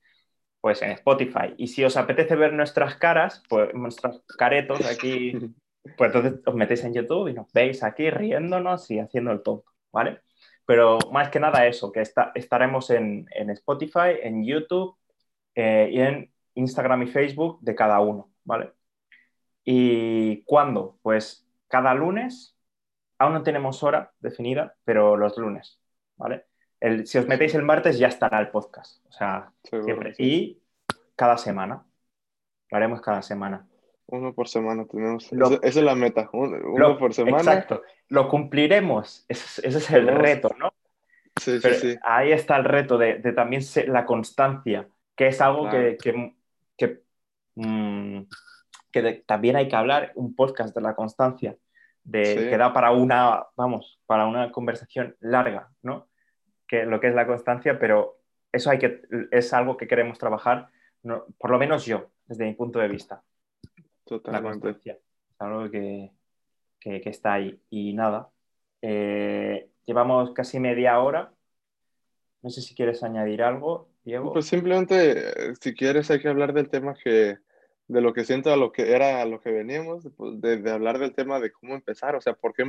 Pues 0.60 0.82
en 0.82 0.90
Spotify. 0.90 1.54
Y 1.56 1.68
si 1.68 1.84
os 1.84 1.96
apetece 1.96 2.36
ver 2.36 2.52
nuestras 2.52 2.96
caras, 2.96 3.42
pues 3.48 3.72
nuestros 3.72 4.22
caretos 4.36 4.80
aquí, 4.90 5.54
pues 5.96 6.14
entonces 6.14 6.42
os 6.44 6.54
metéis 6.54 6.84
en 6.84 6.92
YouTube 6.92 7.28
y 7.28 7.32
nos 7.32 7.50
veis 7.54 7.82
aquí 7.82 8.10
riéndonos 8.10 8.90
y 8.90 8.98
haciendo 8.98 9.32
el 9.32 9.42
top, 9.42 9.64
¿vale? 9.90 10.20
Pero 10.66 10.98
más 11.12 11.30
que 11.30 11.40
nada 11.40 11.66
eso, 11.66 11.92
que 11.92 12.02
estaremos 12.34 12.90
en, 12.90 13.26
en, 13.30 13.48
Spotify, 13.50 14.18
en 14.22 14.44
YouTube 14.44 14.96
eh, 15.54 15.88
y 15.90 16.00
en 16.00 16.30
Instagram 16.54 17.04
y 17.04 17.06
Facebook 17.06 17.58
de 17.62 17.74
cada 17.74 18.00
uno, 18.00 18.30
¿vale? 18.44 18.72
¿Y 19.64 20.42
cuándo? 20.42 20.98
Pues 21.00 21.45
cada 21.68 21.94
lunes, 21.94 22.56
aún 23.18 23.34
no 23.34 23.42
tenemos 23.42 23.82
hora 23.82 24.12
definida, 24.20 24.74
pero 24.84 25.16
los 25.16 25.36
lunes, 25.36 25.80
¿vale? 26.16 26.46
El, 26.80 27.06
si 27.06 27.18
os 27.18 27.26
metéis 27.26 27.54
el 27.54 27.62
martes 27.62 27.98
ya 27.98 28.08
estará 28.08 28.38
el 28.40 28.50
podcast, 28.50 29.04
o 29.06 29.12
sea, 29.12 29.52
siempre. 29.62 30.14
Y 30.18 30.60
cada 31.14 31.38
semana, 31.38 31.84
lo 32.70 32.76
haremos 32.76 33.00
cada 33.00 33.22
semana. 33.22 33.66
Uno 34.08 34.32
por 34.34 34.46
semana 34.46 34.86
tenemos. 34.86 35.32
esa 35.32 35.58
es 35.62 35.76
la 35.76 35.94
meta, 35.94 36.28
uno, 36.32 36.98
por 36.98 37.12
semana. 37.12 37.38
Exacto, 37.38 37.82
lo 38.08 38.28
cumpliremos, 38.28 39.24
ese, 39.28 39.66
es 39.66 39.90
el 39.90 40.06
reto, 40.06 40.54
¿no? 40.58 40.72
Sí, 41.40 41.60
sí, 41.60 41.74
sí. 41.74 41.96
Ahí 42.02 42.32
está 42.32 42.56
el 42.56 42.64
reto 42.64 42.96
de, 42.96 43.18
de 43.18 43.32
también 43.32 43.62
la 43.88 44.06
constancia, 44.06 44.88
que 45.14 45.28
es 45.28 45.40
algo 45.40 45.68
que, 45.68 45.96
que, 46.00 46.34
que, 46.76 47.02
mm, 47.56 48.22
que 49.02 49.24
también 49.26 49.56
hay 49.56 49.68
que 49.68 49.76
hablar, 49.76 50.12
un 50.14 50.34
podcast 50.34 50.74
de 50.74 50.80
la 50.80 50.94
constancia, 50.94 51.56
de, 52.02 52.48
que 52.48 52.56
da 52.56 52.72
para 52.72 52.92
una, 52.92 53.46
vamos, 53.56 54.00
para 54.06 54.26
una 54.26 54.50
conversación 54.52 55.16
larga, 55.20 55.70
¿no? 55.82 56.08
Que 56.66 56.86
lo 56.86 57.00
que 57.00 57.08
es 57.08 57.14
la 57.14 57.26
constancia, 57.26 57.78
pero 57.78 58.20
eso 58.52 58.70
hay 58.70 58.78
que, 58.78 59.02
es 59.30 59.52
algo 59.52 59.76
que 59.76 59.86
queremos 59.86 60.18
trabajar, 60.18 60.68
por 61.38 61.50
lo 61.50 61.58
menos 61.58 61.84
yo, 61.84 62.10
desde 62.26 62.46
mi 62.46 62.54
punto 62.54 62.78
de 62.78 62.88
vista. 62.88 63.22
Totalmente. 64.04 64.44
La 64.44 64.50
constancia. 64.50 64.92
Es 65.30 65.40
algo 65.40 65.70
que, 65.70 66.12
que, 66.80 67.02
está 67.04 67.34
ahí. 67.34 67.60
Y 67.68 67.92
nada, 67.92 68.30
eh, 68.80 69.68
llevamos 69.84 70.32
casi 70.32 70.58
media 70.58 70.98
hora. 71.00 71.32
No 72.42 72.50
sé 72.50 72.62
si 72.62 72.74
quieres 72.74 73.02
añadir 73.02 73.42
algo, 73.42 73.90
Diego. 74.04 74.32
Pues 74.32 74.46
simplemente, 74.46 75.54
si 75.60 75.74
quieres, 75.74 76.10
hay 76.10 76.20
que 76.20 76.28
hablar 76.28 76.52
del 76.52 76.70
tema 76.70 76.94
que, 76.94 77.38
de 77.88 78.00
lo 78.00 78.12
que 78.12 78.24
siento 78.24 78.52
a 78.52 78.56
lo 78.56 78.72
que 78.72 78.92
era 78.92 79.22
a 79.22 79.26
lo 79.26 79.40
que 79.40 79.50
veníamos, 79.50 80.08
pues, 80.16 80.40
de, 80.40 80.70
hablar 80.70 80.98
del 80.98 81.14
tema 81.14 81.40
de 81.40 81.52
cómo 81.52 81.74
empezar, 81.74 82.16
o 82.16 82.20
sea, 82.20 82.34
por 82.34 82.52
qué 82.52 82.64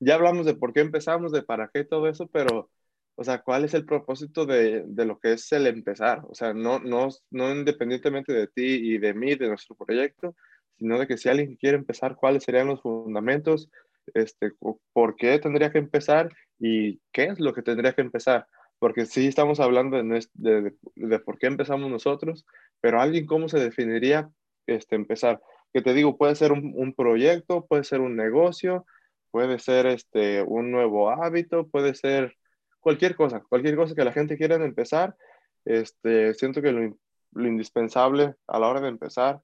ya 0.00 0.14
hablamos 0.14 0.46
de 0.46 0.54
por 0.54 0.72
qué 0.72 0.80
empezamos, 0.80 1.32
de 1.32 1.42
para 1.42 1.68
qué 1.72 1.84
todo 1.84 2.08
eso, 2.08 2.28
pero, 2.28 2.70
o 3.16 3.24
sea, 3.24 3.42
¿cuál 3.42 3.64
es 3.64 3.74
el 3.74 3.84
propósito 3.84 4.46
de, 4.46 4.84
de 4.86 5.04
lo 5.04 5.18
que 5.20 5.34
es 5.34 5.52
el 5.52 5.66
empezar? 5.66 6.22
O 6.28 6.34
sea, 6.34 6.54
no, 6.54 6.78
no, 6.80 7.08
no 7.30 7.50
independientemente 7.50 8.32
de 8.32 8.46
ti 8.48 8.64
y 8.64 8.98
de 8.98 9.14
mí, 9.14 9.34
de 9.34 9.48
nuestro 9.48 9.76
proyecto, 9.76 10.34
sino 10.78 10.98
de 10.98 11.06
que 11.06 11.18
si 11.18 11.28
alguien 11.28 11.56
quiere 11.56 11.76
empezar, 11.76 12.16
¿cuáles 12.16 12.44
serían 12.44 12.68
los 12.68 12.80
fundamentos? 12.80 13.70
Este, 14.14 14.52
¿Por 14.92 15.16
qué 15.16 15.38
tendría 15.38 15.70
que 15.70 15.78
empezar? 15.78 16.34
¿Y 16.58 17.00
qué 17.12 17.24
es 17.24 17.40
lo 17.40 17.52
que 17.52 17.62
tendría 17.62 17.92
que 17.92 18.02
empezar? 18.02 18.46
Porque 18.78 19.06
sí 19.06 19.26
estamos 19.26 19.60
hablando 19.60 20.02
de, 20.02 20.26
de, 20.34 20.74
de 20.96 21.18
por 21.20 21.38
qué 21.38 21.46
empezamos 21.46 21.90
nosotros, 21.90 22.44
pero 22.80 23.00
alguien 23.00 23.26
cómo 23.26 23.48
se 23.48 23.58
definiría 23.58 24.30
este, 24.66 24.96
empezar. 24.96 25.40
Que 25.72 25.82
te 25.82 25.94
digo, 25.94 26.16
puede 26.16 26.34
ser 26.34 26.52
un, 26.52 26.72
un, 26.76 26.94
proyecto, 26.94 27.66
puede 27.66 27.84
ser 27.84 28.00
un 28.00 28.16
negocio, 28.16 28.86
puede 29.30 29.58
ser 29.58 29.86
este, 29.86 30.42
un 30.42 30.70
nuevo 30.70 31.10
hábito, 31.10 31.68
puede 31.68 31.94
ser 31.94 32.36
cualquier 32.80 33.16
cosa, 33.16 33.40
cualquier 33.48 33.76
cosa 33.76 33.94
que 33.94 34.04
la 34.04 34.12
gente 34.12 34.36
quiera 34.36 34.56
empezar. 34.56 35.16
Este, 35.64 36.34
siento 36.34 36.62
que 36.62 36.72
lo, 36.72 36.96
lo 37.32 37.48
indispensable 37.48 38.34
a 38.46 38.58
la 38.58 38.68
hora 38.68 38.80
de 38.80 38.88
empezar 38.88 39.40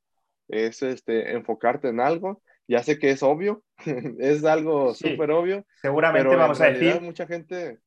es 0.48 0.83
este, 0.83 1.33
enfocarte 1.33 1.88
en 1.88 2.00
algo. 2.00 2.42
Ya 2.68 2.83
sé 2.83 2.98
que 2.98 3.11
es 3.11 3.22
obvio, 3.22 3.62
es 4.18 4.44
algo 4.44 4.94
súper 4.94 5.30
obvio. 5.33 5.64
Seguramente 5.83 6.37
vamos 6.37 6.61
a 6.61 6.66
decir... 6.66 7.00
Mucha 7.00 7.26
gente... 7.26 7.78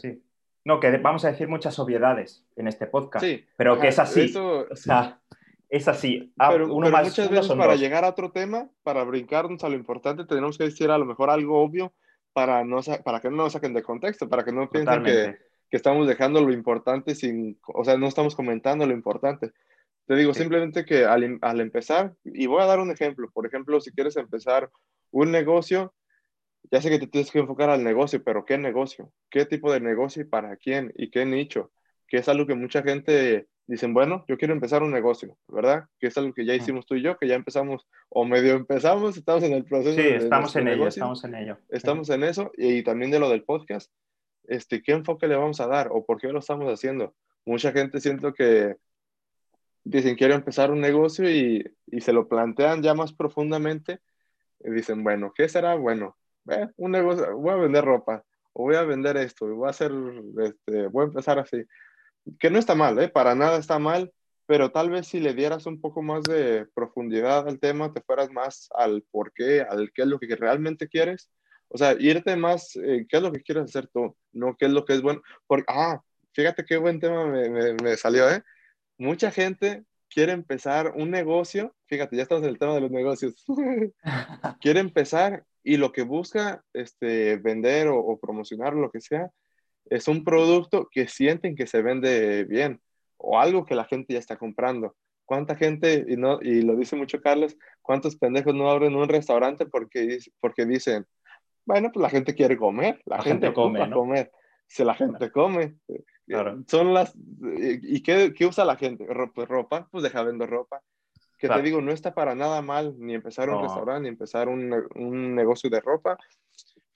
Sí. 0.00 0.22
No, 0.64 0.78
que 0.78 0.96
vamos 0.98 1.24
a 1.24 1.32
decir 1.32 1.48
muchas 1.48 1.78
obviedades 1.78 2.44
en 2.56 2.68
este 2.68 2.86
podcast, 2.86 3.24
sí, 3.24 3.44
pero 3.56 3.80
que 3.80 3.88
es 3.88 3.98
así. 3.98 4.32
O 4.36 4.76
sea, 4.76 5.20
es 5.72 5.88
así. 5.88 6.30
Ah, 6.38 6.50
pero, 6.52 6.72
uno 6.72 6.90
muchas 6.90 7.30
veces 7.30 7.48
para 7.48 7.76
llegar 7.76 8.04
a 8.04 8.10
otro 8.10 8.30
tema, 8.30 8.68
para 8.82 9.04
brincarnos 9.04 9.64
a 9.64 9.70
lo 9.70 9.74
importante, 9.74 10.26
tenemos 10.26 10.58
que 10.58 10.64
decir 10.64 10.90
a 10.90 10.98
lo 10.98 11.06
mejor 11.06 11.30
algo 11.30 11.62
obvio 11.62 11.94
para, 12.34 12.62
no, 12.62 12.80
para 13.02 13.20
que 13.20 13.30
no 13.30 13.36
nos 13.36 13.54
saquen 13.54 13.72
de 13.72 13.82
contexto, 13.82 14.28
para 14.28 14.44
que 14.44 14.52
no 14.52 14.68
piensen 14.68 15.02
que, 15.02 15.38
que, 15.70 15.76
estamos 15.78 16.06
dejando 16.06 16.42
lo 16.42 16.52
importante 16.52 17.14
sin, 17.14 17.58
o 17.68 17.84
sea, 17.84 17.96
no 17.96 18.06
estamos 18.06 18.36
comentando 18.36 18.86
lo 18.86 18.92
importante. 18.92 19.52
Te 20.06 20.14
digo 20.14 20.34
simplemente 20.34 20.84
que 20.84 21.06
al, 21.06 21.38
al, 21.40 21.60
empezar, 21.62 22.14
y 22.22 22.46
voy 22.46 22.60
a 22.60 22.66
dar 22.66 22.78
un 22.78 22.90
ejemplo, 22.90 23.30
por 23.32 23.46
ejemplo, 23.46 23.80
si 23.80 23.92
quieres 23.92 24.18
empezar 24.18 24.68
un 25.10 25.30
negocio, 25.30 25.94
ya 26.70 26.82
sé 26.82 26.90
que 26.90 26.98
te 26.98 27.06
tienes 27.06 27.30
que 27.30 27.38
enfocar 27.38 27.70
al 27.70 27.82
negocio, 27.82 28.22
pero 28.22 28.44
¿qué 28.44 28.58
negocio? 28.58 29.10
¿Qué 29.30 29.46
tipo 29.46 29.72
de 29.72 29.80
negocio 29.80 30.20
y 30.20 30.26
para 30.26 30.54
quién? 30.56 30.92
¿Y 30.96 31.10
qué 31.10 31.24
nicho? 31.24 31.72
Que 32.06 32.18
es 32.18 32.28
algo 32.28 32.46
que 32.46 32.54
mucha 32.54 32.82
gente 32.82 33.48
dicen, 33.66 33.94
bueno, 33.94 34.24
yo 34.28 34.36
quiero 34.36 34.54
empezar 34.54 34.82
un 34.82 34.90
negocio, 34.90 35.36
¿verdad? 35.48 35.86
Que 35.98 36.08
es 36.08 36.16
algo 36.18 36.34
que 36.34 36.44
ya 36.44 36.54
hicimos 36.54 36.86
tú 36.86 36.94
y 36.94 37.02
yo, 37.02 37.16
que 37.16 37.28
ya 37.28 37.34
empezamos, 37.34 37.86
o 38.08 38.24
medio 38.24 38.54
empezamos, 38.54 39.16
estamos 39.16 39.42
en 39.44 39.52
el 39.52 39.64
proceso. 39.64 40.00
Sí, 40.00 40.08
estamos 40.08 40.54
en 40.56 40.68
ello, 40.68 40.88
estamos 40.88 41.24
en 41.24 41.34
ello. 41.34 41.58
Estamos 41.68 42.10
en 42.10 42.24
eso, 42.24 42.52
y 42.56 42.82
también 42.82 43.10
de 43.10 43.18
lo 43.18 43.30
del 43.30 43.44
podcast, 43.44 43.90
este, 44.44 44.82
¿qué 44.82 44.92
enfoque 44.92 45.28
le 45.28 45.36
vamos 45.36 45.60
a 45.60 45.68
dar 45.68 45.88
o 45.92 46.04
por 46.04 46.20
qué 46.20 46.28
lo 46.28 46.40
estamos 46.40 46.70
haciendo? 46.72 47.14
Mucha 47.44 47.72
gente 47.72 48.00
siento 48.00 48.34
que 48.34 48.76
dicen, 49.84 50.16
quiero 50.16 50.34
empezar 50.34 50.70
un 50.70 50.80
negocio 50.80 51.30
y, 51.30 51.64
y 51.86 52.00
se 52.00 52.12
lo 52.12 52.28
plantean 52.28 52.82
ya 52.82 52.94
más 52.94 53.12
profundamente, 53.12 54.00
y 54.60 54.70
dicen, 54.70 55.02
bueno, 55.02 55.32
¿qué 55.34 55.48
será? 55.48 55.74
Bueno, 55.76 56.16
eh, 56.50 56.68
un 56.76 56.92
negocio, 56.92 57.36
voy 57.36 57.52
a 57.52 57.56
vender 57.56 57.84
ropa, 57.84 58.24
o 58.52 58.64
voy 58.64 58.76
a 58.76 58.82
vender 58.82 59.16
esto, 59.16 59.48
y 59.48 59.52
voy 59.52 59.68
a 59.68 59.70
hacer, 59.70 59.92
este, 60.40 60.88
voy 60.88 61.04
a 61.04 61.06
empezar 61.06 61.38
así 61.38 61.64
que 62.38 62.50
no 62.50 62.58
está 62.58 62.74
mal, 62.74 62.98
¿eh? 62.98 63.08
para 63.08 63.34
nada 63.34 63.58
está 63.58 63.78
mal, 63.78 64.12
pero 64.46 64.70
tal 64.70 64.90
vez 64.90 65.06
si 65.06 65.20
le 65.20 65.34
dieras 65.34 65.66
un 65.66 65.80
poco 65.80 66.02
más 66.02 66.24
de 66.24 66.66
profundidad 66.74 67.48
al 67.48 67.58
tema, 67.58 67.92
te 67.92 68.02
fueras 68.02 68.30
más 68.30 68.68
al 68.74 69.02
por 69.10 69.32
qué, 69.32 69.62
al 69.62 69.92
qué 69.92 70.02
es 70.02 70.08
lo 70.08 70.18
que 70.18 70.34
realmente 70.36 70.88
quieres. 70.88 71.30
O 71.68 71.78
sea, 71.78 71.96
irte 71.98 72.36
más, 72.36 72.76
eh, 72.76 73.06
qué 73.08 73.16
es 73.16 73.22
lo 73.22 73.32
que 73.32 73.42
quieres 73.42 73.64
hacer 73.64 73.88
tú, 73.88 74.14
no 74.32 74.56
qué 74.58 74.66
es 74.66 74.72
lo 74.72 74.84
que 74.84 74.94
es 74.94 75.02
bueno. 75.02 75.22
Porque, 75.46 75.64
ah, 75.68 76.02
fíjate 76.32 76.64
qué 76.64 76.76
buen 76.76 77.00
tema 77.00 77.26
me, 77.26 77.48
me, 77.48 77.74
me 77.74 77.96
salió, 77.96 78.28
¿eh? 78.30 78.42
Mucha 78.98 79.30
gente 79.30 79.84
quiere 80.10 80.32
empezar 80.32 80.92
un 80.96 81.10
negocio, 81.10 81.74
fíjate, 81.86 82.16
ya 82.16 82.22
estamos 82.22 82.44
en 82.44 82.50
el 82.50 82.58
tema 82.58 82.74
de 82.74 82.82
los 82.82 82.90
negocios, 82.90 83.44
quiere 84.60 84.80
empezar 84.80 85.44
y 85.64 85.76
lo 85.78 85.92
que 85.92 86.02
busca 86.02 86.62
este, 86.74 87.36
vender 87.36 87.88
o, 87.88 87.98
o 87.98 88.18
promocionar, 88.18 88.74
lo 88.74 88.90
que 88.90 89.00
sea, 89.00 89.30
es 89.86 90.08
un 90.08 90.24
producto 90.24 90.88
que 90.90 91.08
sienten 91.08 91.56
que 91.56 91.66
se 91.66 91.82
vende 91.82 92.44
bien 92.44 92.80
o 93.16 93.38
algo 93.38 93.64
que 93.64 93.74
la 93.74 93.84
gente 93.84 94.12
ya 94.14 94.18
está 94.18 94.36
comprando. 94.36 94.96
¿Cuánta 95.24 95.54
gente, 95.54 96.04
y, 96.08 96.16
no, 96.16 96.40
y 96.42 96.62
lo 96.62 96.76
dice 96.76 96.96
mucho 96.96 97.20
Carlos, 97.20 97.56
cuántos 97.80 98.16
pendejos 98.16 98.54
no 98.54 98.68
abren 98.70 98.96
un 98.96 99.08
restaurante 99.08 99.66
porque, 99.66 100.18
porque 100.40 100.66
dicen, 100.66 101.06
bueno, 101.64 101.90
pues 101.92 102.02
la 102.02 102.10
gente 102.10 102.34
quiere 102.34 102.56
comer, 102.56 103.00
la, 103.04 103.22
gente, 103.22 103.52
come, 103.52 103.86
¿no? 103.86 103.96
comer, 103.96 104.32
si 104.66 104.84
la 104.84 104.94
gente 104.94 105.30
come. 105.30 105.76
Son 106.66 106.92
las, 106.94 107.14
¿Y 107.14 108.02
qué, 108.02 108.32
qué, 108.34 108.46
usa 108.46 108.64
la 108.64 108.76
gente? 108.76 109.06
Pues 109.34 109.48
ropa, 109.48 109.88
pues 109.90 110.02
deja 110.02 110.22
vender 110.22 110.48
ropa. 110.48 110.82
Que 111.38 111.48
te 111.48 111.62
digo, 111.62 111.80
no 111.80 111.90
está 111.90 112.14
para 112.14 112.36
nada 112.36 112.62
mal 112.62 112.94
ni 112.98 113.14
empezar 113.14 113.50
un 113.50 113.62
restaurante, 113.62 114.02
ni 114.02 114.08
empezar 114.08 114.48
un, 114.48 114.72
un 114.94 115.34
negocio 115.34 115.68
de 115.68 115.80
ropa. 115.80 116.16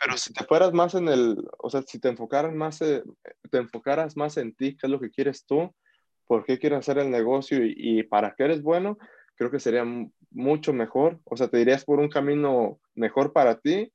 Pero 0.03 0.17
si 0.17 0.33
te 0.33 0.45
fueras 0.45 0.73
más 0.73 0.95
en 0.95 1.09
el, 1.09 1.37
o 1.59 1.71
sea, 1.71 1.83
si 1.83 1.99
te 1.99 2.09
enfocaras 2.09 2.55
más, 2.55 2.81
eh, 2.83 3.03
te 3.51 3.59
enfocaras 3.59 4.17
más 4.17 4.37
en 4.37 4.55
ti, 4.55 4.77
qué 4.77 4.87
es 4.87 4.91
lo 4.91 5.01
que 5.01 5.11
quieres 5.11 5.45
tú, 5.47 5.75
por 6.27 6.45
qué 6.45 6.59
quieres 6.59 6.81
hacer 6.81 6.99
el 6.99 7.11
negocio 7.11 7.59
y, 7.63 8.03
para 8.03 8.35
qué 8.35 8.45
eres 8.45 8.63
bueno, 8.63 8.99
creo 9.37 9.51
que 9.51 9.61
sería 9.61 9.85
mucho 10.31 10.73
mejor. 10.73 11.21
O 11.25 11.37
sea, 11.37 11.49
te 11.49 11.59
dirías 11.59 11.85
por 11.85 12.01
un 12.01 12.09
camino 12.09 12.81
mejor 12.95 13.33
para 13.33 13.59
ti 13.59 13.93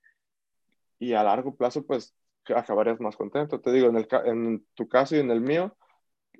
y 0.99 1.13
a 1.13 1.23
largo 1.23 1.55
plazo, 1.55 1.85
pues 1.85 2.15
acabarías 2.55 2.99
más 2.99 3.15
contento. 3.15 3.59
Te 3.59 3.71
digo, 3.71 3.87
en, 3.89 3.97
el, 3.97 4.07
en 4.25 4.65
tu 4.73 4.87
caso 4.87 5.15
y 5.15 5.19
en 5.19 5.29
el 5.29 5.41
mío, 5.41 5.75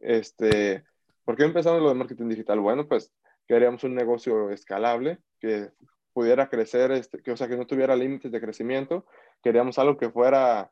este, 0.02 0.84
¿por 1.26 1.36
qué 1.36 1.44
empezamos 1.44 1.82
lo 1.82 1.90
de 1.90 1.96
marketing 1.96 2.30
digital? 2.30 2.60
Bueno, 2.60 2.88
pues 2.88 3.14
queríamos 3.48 3.84
un 3.84 3.96
negocio 3.96 4.50
escalable 4.50 5.20
que 5.40 5.70
pudiera 6.14 6.50
crecer, 6.50 6.92
este, 6.92 7.22
que, 7.22 7.32
o 7.32 7.38
sea, 7.38 7.48
que 7.48 7.58
no 7.58 7.68
tuviera 7.68 7.96
límites 7.96 8.32
de 8.32 8.42
crecimiento. 8.42 9.06
Queríamos 9.44 9.78
algo 9.80 9.98
que 9.98 10.10
fuera, 10.10 10.72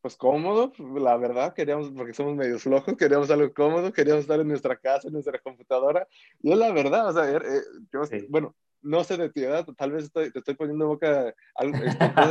pues, 0.00 0.16
cómodo, 0.16 0.72
la 0.78 1.16
verdad, 1.16 1.54
queríamos, 1.54 1.90
porque 1.90 2.14
somos 2.14 2.36
medios 2.36 2.62
flojos, 2.62 2.96
queríamos 2.96 3.30
algo 3.30 3.52
cómodo, 3.52 3.92
queríamos 3.92 4.22
estar 4.22 4.40
en 4.40 4.48
nuestra 4.48 4.76
casa, 4.76 5.08
en 5.08 5.14
nuestra 5.14 5.38
computadora. 5.38 6.06
Y 6.42 6.52
es 6.52 6.58
la 6.58 6.72
verdad, 6.72 7.08
o 7.08 7.12
sea, 7.12 7.30
er, 7.30 7.42
eh, 7.42 7.62
yo, 7.92 8.02
bueno, 8.28 8.54
no 8.82 9.04
sé 9.04 9.16
de 9.16 9.30
ti, 9.30 9.42
¿verdad? 9.42 9.66
Tal 9.76 9.92
vez 9.92 10.04
estoy, 10.04 10.30
te 10.32 10.38
estoy 10.38 10.54
poniendo 10.54 10.86
boca, 10.86 11.34
algo, 11.54 11.78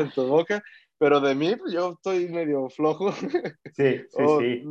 en 0.02 0.12
tu 0.12 0.28
boca, 0.28 0.64
pero 0.98 1.20
de 1.20 1.36
mí, 1.36 1.56
pues, 1.56 1.74
yo 1.74 1.94
estoy 1.94 2.30
medio 2.30 2.70
flojo. 2.70 3.12
Sí, 3.12 3.32
sí, 4.10 4.24
sí 4.40 4.64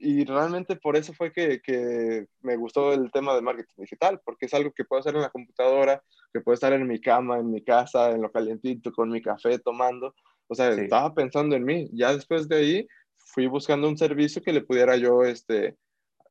y 0.00 0.24
realmente 0.24 0.76
por 0.76 0.96
eso 0.96 1.12
fue 1.12 1.32
que, 1.32 1.60
que, 1.60 2.26
me 2.42 2.56
gustó 2.56 2.92
el 2.92 3.10
tema 3.10 3.34
de 3.34 3.42
marketing 3.42 3.82
digital, 3.82 4.20
porque 4.24 4.46
es 4.46 4.54
algo 4.54 4.72
que 4.72 4.84
puedo 4.84 5.00
hacer 5.00 5.14
en 5.14 5.22
la 5.22 5.30
computadora, 5.30 6.02
que 6.32 6.40
puedo 6.40 6.54
estar 6.54 6.72
en 6.72 6.86
mi 6.86 7.00
cama, 7.00 7.38
en 7.38 7.50
mi 7.50 7.62
casa, 7.62 8.10
en 8.10 8.22
lo 8.22 8.30
calientito, 8.30 8.92
con 8.92 9.10
mi 9.10 9.22
café 9.22 9.58
tomando. 9.58 10.14
O 10.46 10.54
sea, 10.54 10.70
estaba 10.70 11.14
pensando 11.14 11.56
en 11.56 11.64
mí. 11.64 11.88
Ya 11.92 12.12
después 12.14 12.48
de 12.48 12.56
ahí 12.56 12.88
fui 13.16 13.46
buscando 13.46 13.88
un 13.88 13.98
servicio 13.98 14.42
que 14.42 14.52
le 14.52 14.62
pudiera 14.62 14.96
yo, 14.96 15.22
este, 15.22 15.76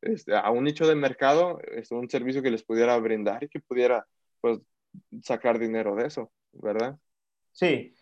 este 0.02 0.36
a 0.36 0.50
un 0.52 0.64
nicho 0.64 0.88
de 0.88 0.96
mercado, 0.96 1.60
este, 1.72 1.96
un 1.96 2.10
servicio 2.10 2.42
que 2.42 2.52
les 2.52 2.64
pudiera 2.64 2.98
brindar 2.98 3.44
y 3.44 3.50
que 3.50 3.60
pudiera, 3.60 4.06
pues, 4.42 4.60
sacar 5.22 5.60
dinero 5.60 5.96
de 5.96 6.08
eso, 6.08 6.32
¿verdad? 6.54 6.98
Sí. 7.52 7.94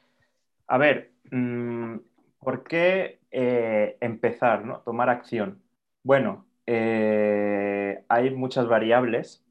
A 0.68 0.78
ver, 0.78 1.12
mmm 1.32 1.98
¿Por 2.46 2.64
qué 2.64 3.22
eh, 3.32 3.98
empezar, 4.02 4.64
¿no? 4.64 4.82
tomar 4.82 5.10
acción? 5.10 5.64
Bueno, 6.04 6.46
eh, 6.68 8.04
hay 8.08 8.30
muchas 8.36 8.68
variables, 8.68 9.44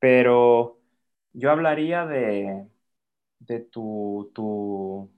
pero 0.00 0.75
yo 1.36 1.50
hablaría 1.50 2.06
de, 2.06 2.66
tu, 3.70 4.30
tu, 4.34 5.10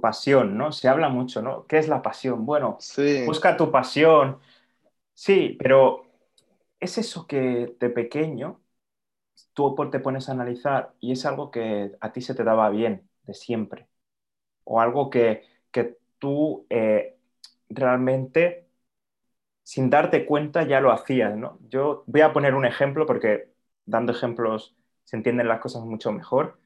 pasión, 0.00 0.56
¿no? 0.56 0.72
Se 0.72 0.88
habla 0.88 1.08
mucho, 1.08 1.42
¿no? 1.42 1.66
¿Qué 1.66 1.78
es 1.78 1.88
la 1.88 2.00
pasión? 2.00 2.46
Bueno, 2.46 2.78
busca 3.26 3.56
tu 3.56 3.70
pasión. 3.70 4.38
Sí, 5.12 5.56
pero 5.58 6.06
es 6.78 6.96
eso 6.96 7.26
que 7.26 7.76
de 7.78 7.90
pequeño 7.90 8.60
tú 9.52 9.74
te 9.90 9.98
pones 9.98 10.28
a 10.28 10.32
analizar 10.32 10.94
y 11.00 11.12
es 11.12 11.26
algo 11.26 11.50
que 11.50 11.92
a 12.00 12.12
ti 12.12 12.20
se 12.20 12.34
te 12.34 12.44
daba 12.44 12.70
bien 12.70 13.08
de 13.24 13.34
siempre. 13.34 13.88
O 14.64 14.80
algo 14.80 15.10
que, 15.10 15.42
que 15.72 15.98
tú 16.18 16.66
eh, 16.70 17.18
realmente, 17.68 18.68
sin 19.64 19.90
darte 19.90 20.24
cuenta, 20.24 20.62
ya 20.62 20.80
lo 20.80 20.92
hacías, 20.92 21.36
¿no? 21.36 21.58
Yo 21.68 22.04
voy 22.06 22.20
a 22.20 22.32
poner 22.32 22.54
un 22.54 22.64
ejemplo 22.64 23.06
porque 23.06 23.50
dando 23.90 24.12
ejemplos 24.12 24.76
se 25.04 25.16
entienden 25.16 25.48
las 25.48 25.60
cosas 25.60 25.82
mucho 25.82 26.12
mejor. 26.12 26.60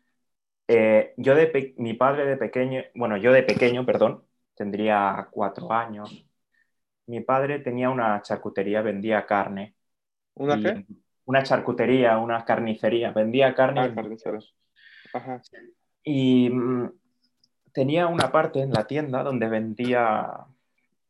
Eh, 0.69 1.15
yo 1.17 1.35
de 1.35 1.75
mi 1.79 1.95
padre 1.95 2.27
de 2.27 2.37
pequeño, 2.37 2.83
bueno, 2.95 3.17
yo 3.17 3.33
de 3.33 3.43
pequeño, 3.43 3.87
perdón, 3.87 4.23
tendría 4.55 5.29
cuatro 5.31 5.73
años. 5.73 6.27
Mi 7.07 7.21
padre 7.21 7.59
tenía 7.61 7.91
una 7.91 8.21
charcutería, 8.23 8.83
vendía 8.83 9.27
carne. 9.27 9.75
¿Una 10.35 10.61
qué? 10.61 10.85
Una 11.27 11.43
charcutería, 11.43 12.19
una 12.19 12.45
carnicería, 12.45 13.13
vendía 13.13 13.55
carne. 13.55 13.81
Ah, 13.81 13.89
Ajá. 15.15 15.41
Y 16.03 16.51
mm, 16.51 16.91
tenía 17.73 18.07
una 18.09 18.31
parte 18.31 18.61
en 18.61 18.73
la 18.73 18.87
tienda 18.87 19.23
donde 19.23 19.49
vendía 19.49 20.47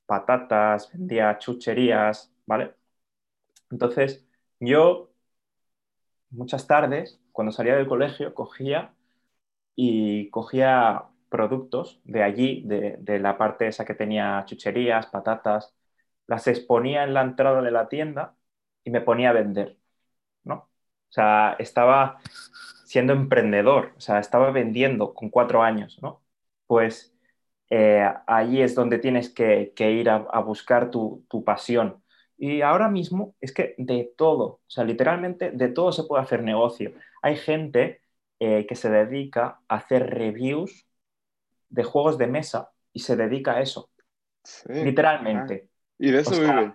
patatas, 0.06 0.92
vendía 0.92 1.36
chucherías, 1.38 2.32
¿vale? 2.46 2.74
Entonces, 3.70 4.24
yo 4.60 5.13
muchas 6.34 6.66
tardes, 6.66 7.20
cuando 7.32 7.52
salía 7.52 7.76
del 7.76 7.88
colegio, 7.88 8.34
cogía 8.34 8.94
y 9.76 10.30
cogía 10.30 11.04
productos 11.28 12.00
de 12.04 12.22
allí, 12.22 12.62
de, 12.66 13.18
la 13.20 13.38
parte 13.38 13.68
esa 13.68 13.84
que 13.84 13.94
tenía 13.94 14.44
chucherías, 14.46 15.06
patatas, 15.08 15.74
las 16.26 16.46
exponía 16.48 17.04
en 17.04 17.14
la 17.14 17.22
entrada 17.22 17.62
de 17.62 17.70
la 17.70 17.88
tienda 17.88 18.36
y 18.84 18.90
me 18.90 19.00
ponía 19.00 19.30
a 19.30 19.32
vender, 19.32 19.78
¿no? 20.44 20.54
O 21.10 21.12
sea, 21.12 21.56
estaba 21.58 22.18
siendo 22.84 23.12
emprendedor, 23.12 23.94
o 23.96 24.00
sea, 24.00 24.20
estaba 24.20 24.50
vendiendo 24.50 25.14
con 25.14 25.30
cuatro 25.30 25.62
años, 25.62 25.98
¿no? 26.02 26.24
pues 26.66 27.14
eh, 27.70 28.04
ahí 28.26 28.62
es 28.62 28.74
donde 28.74 28.98
tienes 28.98 29.30
que, 29.30 29.72
ir 29.78 30.10
a, 30.10 30.18
buscar 30.40 30.90
tu, 30.90 31.26
pasión. 31.44 32.02
Y 32.36 32.62
ahora 32.62 32.88
mismo 32.88 33.34
es 33.40 33.52
que 33.52 33.74
de 33.78 34.12
todo, 34.16 34.44
o 34.44 34.60
sea, 34.66 34.84
literalmente 34.84 35.50
de 35.50 35.68
todo 35.68 35.92
se 35.92 36.04
puede 36.04 36.22
hacer 36.22 36.42
negocio. 36.42 36.92
Hay 37.22 37.36
gente 37.36 38.00
eh, 38.40 38.66
que 38.66 38.74
se 38.74 38.90
dedica 38.90 39.60
a 39.68 39.76
hacer 39.76 40.10
reviews 40.10 40.86
de 41.68 41.84
juegos 41.84 42.18
de 42.18 42.26
mesa 42.26 42.70
y 42.92 43.00
se 43.00 43.16
dedica 43.16 43.52
a 43.52 43.60
eso. 43.60 43.90
Literalmente. 44.66 45.68
Ah, 45.68 45.94
y 45.98 46.10
de 46.10 46.18
eso 46.20 46.40
vive. 46.40 46.74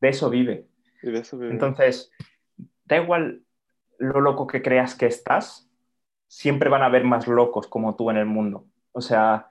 De 0.00 0.08
eso 0.08 0.30
vive. 0.30 0.66
Y 1.02 1.10
de 1.10 1.18
eso 1.20 1.38
vive. 1.38 1.52
Entonces, 1.52 2.10
da 2.84 2.96
igual 2.96 3.42
lo 3.98 4.20
loco 4.20 4.46
que 4.46 4.62
creas 4.62 4.94
que 4.94 5.06
estás, 5.06 5.68
siempre 6.26 6.68
van 6.68 6.82
a 6.82 6.86
haber 6.86 7.04
más 7.04 7.26
locos 7.26 7.66
como 7.66 7.96
tú 7.96 8.10
en 8.10 8.16
el 8.16 8.26
mundo. 8.26 8.66
O 8.92 9.00
sea, 9.00 9.50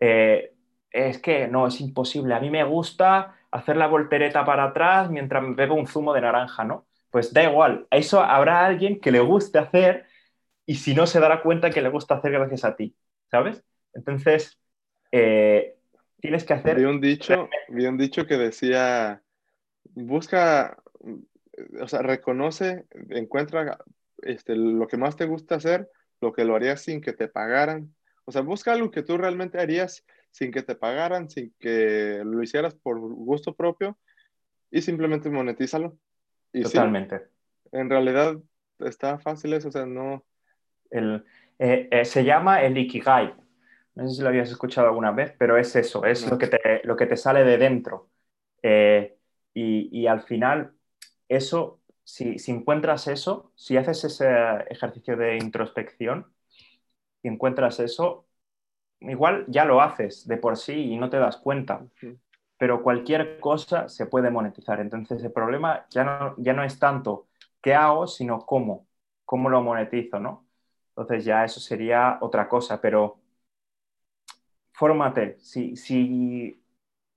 eh, 0.00 0.54
es 0.90 1.18
que 1.18 1.48
no, 1.48 1.66
es 1.66 1.80
imposible. 1.80 2.34
A 2.34 2.40
mí 2.40 2.50
me 2.50 2.64
gusta 2.64 3.36
hacer 3.52 3.76
la 3.76 3.86
voltereta 3.86 4.44
para 4.44 4.64
atrás 4.64 5.10
mientras 5.10 5.44
bebo 5.54 5.74
un 5.74 5.86
zumo 5.86 6.12
de 6.12 6.22
naranja, 6.22 6.64
¿no? 6.64 6.86
Pues 7.10 7.32
da 7.32 7.44
igual, 7.44 7.86
a 7.90 7.96
eso 7.96 8.20
habrá 8.20 8.66
alguien 8.66 8.98
que 9.00 9.12
le 9.12 9.20
guste 9.20 9.58
hacer 9.58 10.06
y 10.66 10.76
si 10.76 10.94
no 10.94 11.06
se 11.06 11.20
dará 11.20 11.42
cuenta 11.42 11.70
que 11.70 11.82
le 11.82 11.90
gusta 11.90 12.14
hacer 12.14 12.32
gracias 12.32 12.64
a 12.64 12.74
ti, 12.74 12.96
¿sabes? 13.30 13.62
Entonces, 13.92 14.58
eh, 15.10 15.76
tienes 16.20 16.44
que 16.44 16.54
hacer... 16.54 16.76
Vi 16.76 16.84
un 16.84 17.00
dicho, 17.00 17.48
vi 17.68 17.86
un 17.86 17.98
dicho 17.98 18.26
que 18.26 18.38
decía, 18.38 19.22
busca, 19.84 20.78
o 21.80 21.86
sea, 21.86 22.00
reconoce, 22.00 22.86
encuentra 23.10 23.78
este, 24.22 24.56
lo 24.56 24.88
que 24.88 24.96
más 24.96 25.16
te 25.16 25.26
gusta 25.26 25.56
hacer, 25.56 25.90
lo 26.20 26.32
que 26.32 26.44
lo 26.44 26.56
harías 26.56 26.80
sin 26.80 27.00
que 27.00 27.12
te 27.12 27.28
pagaran 27.28 27.94
o 28.24 28.32
sea, 28.32 28.42
busca 28.42 28.72
algo 28.72 28.90
que 28.90 29.02
tú 29.02 29.16
realmente 29.16 29.60
harías 29.60 30.04
sin 30.32 30.50
que 30.50 30.62
te 30.62 30.74
pagaran, 30.74 31.30
sin 31.30 31.54
que 31.60 32.22
lo 32.24 32.42
hicieras 32.42 32.74
por 32.74 32.98
gusto 32.98 33.54
propio 33.54 33.98
y 34.70 34.82
simplemente 34.82 35.30
monetízalo. 35.30 35.96
Y 36.52 36.62
Totalmente. 36.62 37.28
en 37.70 37.88
realidad 37.88 38.36
está 38.80 39.18
fácil 39.18 39.52
eso, 39.52 39.68
o 39.68 39.72
sea, 39.72 39.86
no... 39.86 40.24
El, 40.90 41.24
eh, 41.58 41.88
eh, 41.90 42.04
se 42.04 42.24
llama 42.24 42.62
el 42.62 42.76
Ikigai. 42.76 43.34
No 43.94 44.08
sé 44.08 44.16
si 44.16 44.22
lo 44.22 44.28
habías 44.28 44.50
escuchado 44.50 44.88
alguna 44.88 45.12
vez, 45.12 45.34
pero 45.38 45.56
es 45.56 45.76
eso, 45.76 46.04
es 46.04 46.28
lo, 46.28 46.38
que 46.38 46.48
te, 46.48 46.80
lo 46.84 46.96
que 46.96 47.06
te 47.06 47.16
sale 47.16 47.44
de 47.44 47.58
dentro. 47.58 48.10
Eh, 48.62 49.16
y, 49.54 49.88
y, 49.92 50.06
al 50.06 50.22
final, 50.22 50.72
eso, 51.28 51.80
si, 52.04 52.38
si 52.38 52.52
encuentras 52.52 53.06
eso, 53.06 53.52
si 53.54 53.76
haces 53.76 54.04
ese 54.04 54.28
ejercicio 54.70 55.16
de 55.16 55.36
introspección, 55.36 56.32
y 57.22 57.28
encuentras 57.28 57.80
eso, 57.80 58.26
igual 59.08 59.44
ya 59.48 59.64
lo 59.64 59.80
haces 59.80 60.26
de 60.26 60.36
por 60.36 60.56
sí 60.56 60.92
y 60.92 60.96
no 60.96 61.10
te 61.10 61.18
das 61.18 61.36
cuenta, 61.36 61.84
pero 62.56 62.82
cualquier 62.82 63.40
cosa 63.40 63.88
se 63.88 64.06
puede 64.06 64.30
monetizar. 64.30 64.80
Entonces 64.80 65.22
el 65.22 65.32
problema 65.32 65.86
ya 65.90 66.04
no, 66.04 66.34
ya 66.38 66.52
no 66.52 66.64
es 66.64 66.78
tanto 66.78 67.28
qué 67.60 67.74
hago, 67.74 68.06
sino 68.06 68.44
cómo, 68.46 68.86
cómo 69.24 69.48
lo 69.48 69.62
monetizo, 69.62 70.18
¿no? 70.18 70.46
Entonces 70.90 71.24
ya 71.24 71.44
eso 71.44 71.60
sería 71.60 72.18
otra 72.20 72.48
cosa, 72.48 72.80
pero 72.80 73.18
fórmate, 74.72 75.38
si, 75.38 75.76
si, 75.76 76.62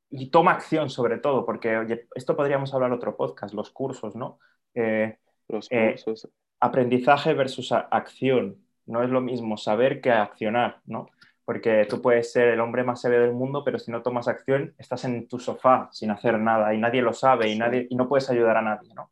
y 0.10 0.30
toma 0.30 0.52
acción 0.52 0.90
sobre 0.90 1.18
todo, 1.18 1.46
porque 1.46 1.78
oye, 1.78 2.08
esto 2.16 2.36
podríamos 2.36 2.74
hablar 2.74 2.92
otro 2.92 3.18
podcast, 3.18 3.54
los 3.54 3.72
cursos, 3.72 4.16
¿no? 4.16 4.40
Eh, 4.74 5.18
los 5.48 5.68
eh, 5.72 5.92
cursos. 5.92 6.30
aprendizaje 6.60 7.34
versus 7.34 7.72
acción 7.72 8.66
no 8.86 9.04
es 9.04 9.10
lo 9.10 9.22
mismo 9.22 9.58
saber 9.58 10.00
que 10.02 10.12
accionar, 10.12 10.82
¿no? 10.86 11.08
Porque 11.46 11.86
tú 11.90 12.02
puedes 12.02 12.32
ser 12.32 12.50
el 12.50 12.60
hombre 12.60 12.84
más 12.84 13.02
sabio 13.02 13.22
del 13.22 13.34
mundo, 13.34 13.64
pero 13.64 13.80
si 13.80 13.92
no 13.92 14.02
tomas 14.02 14.28
acción, 14.28 14.74
estás 14.78 15.06
en 15.06 15.28
tu 15.28 15.40
sofá 15.40 15.90
sin 15.92 16.12
hacer 16.12 16.40
nada 16.40 16.74
y 16.74 16.80
nadie 16.80 17.02
lo 17.02 17.14
sabe 17.14 17.50
y, 17.50 17.58
nadie, 17.58 17.88
y 17.90 17.96
no 17.96 18.10
puedes 18.10 18.30
ayudar 18.30 18.58
a 18.58 18.62
nadie, 18.64 18.94
¿no? 18.96 19.12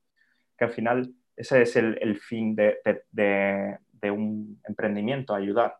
Que 0.57 0.65
al 0.65 0.71
final 0.71 1.13
ese 1.35 1.61
es 1.63 1.75
el, 1.75 2.19
fin 2.19 2.55
de, 2.55 2.79
un 4.11 4.61
emprendimiento, 4.67 5.33
ayudar. 5.35 5.79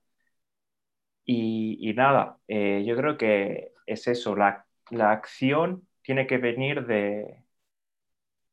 Y, 1.26 1.94
nada, 1.96 2.40
eh, 2.48 2.84
yo 2.86 2.96
creo 2.98 3.18
que 3.18 3.74
es 3.86 4.08
eso, 4.08 4.36
la, 4.36 4.66
acción 4.92 5.88
tiene 6.02 6.28
que 6.28 6.38
venir 6.38 6.86
de, 6.86 7.44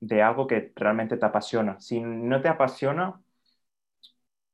de 0.00 0.22
algo 0.22 0.46
que 0.46 0.72
realmente 0.76 1.16
te 1.16 1.26
apasiona. 1.26 1.80
Si 1.80 2.00
no 2.00 2.40
te 2.42 2.48
apasiona, 2.48 3.20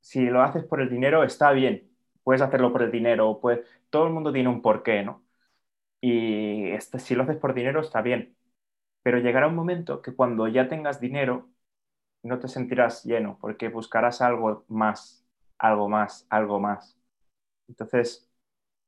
si 0.00 0.24
lo 0.26 0.42
haces 0.42 0.64
por 0.64 0.80
el 0.80 0.88
dinero, 0.90 1.24
está 1.24 1.52
bien. 1.52 1.90
Puedes 2.26 2.42
hacerlo 2.42 2.72
por 2.72 2.82
el 2.82 2.90
dinero, 2.90 3.38
pues 3.40 3.60
todo 3.88 4.08
el 4.08 4.12
mundo 4.12 4.32
tiene 4.32 4.48
un 4.48 4.60
porqué, 4.60 5.04
¿no? 5.04 5.24
Y 6.00 6.70
este, 6.72 6.98
si 6.98 7.14
lo 7.14 7.22
haces 7.24 7.36
por 7.36 7.54
dinero, 7.54 7.80
está 7.80 8.02
bien. 8.02 8.36
Pero 9.04 9.18
llegará 9.20 9.48
un 9.48 9.54
momento 9.54 10.02
que 10.02 10.14
cuando 10.14 10.48
ya 10.48 10.68
tengas 10.68 11.00
dinero, 11.00 11.48
no 12.24 12.40
te 12.40 12.48
sentirás 12.48 13.04
lleno, 13.04 13.38
porque 13.40 13.68
buscarás 13.68 14.22
algo 14.22 14.64
más, 14.68 15.24
algo 15.58 15.88
más, 15.88 16.26
algo 16.30 16.60
más. 16.60 16.98
Entonces, 17.68 18.28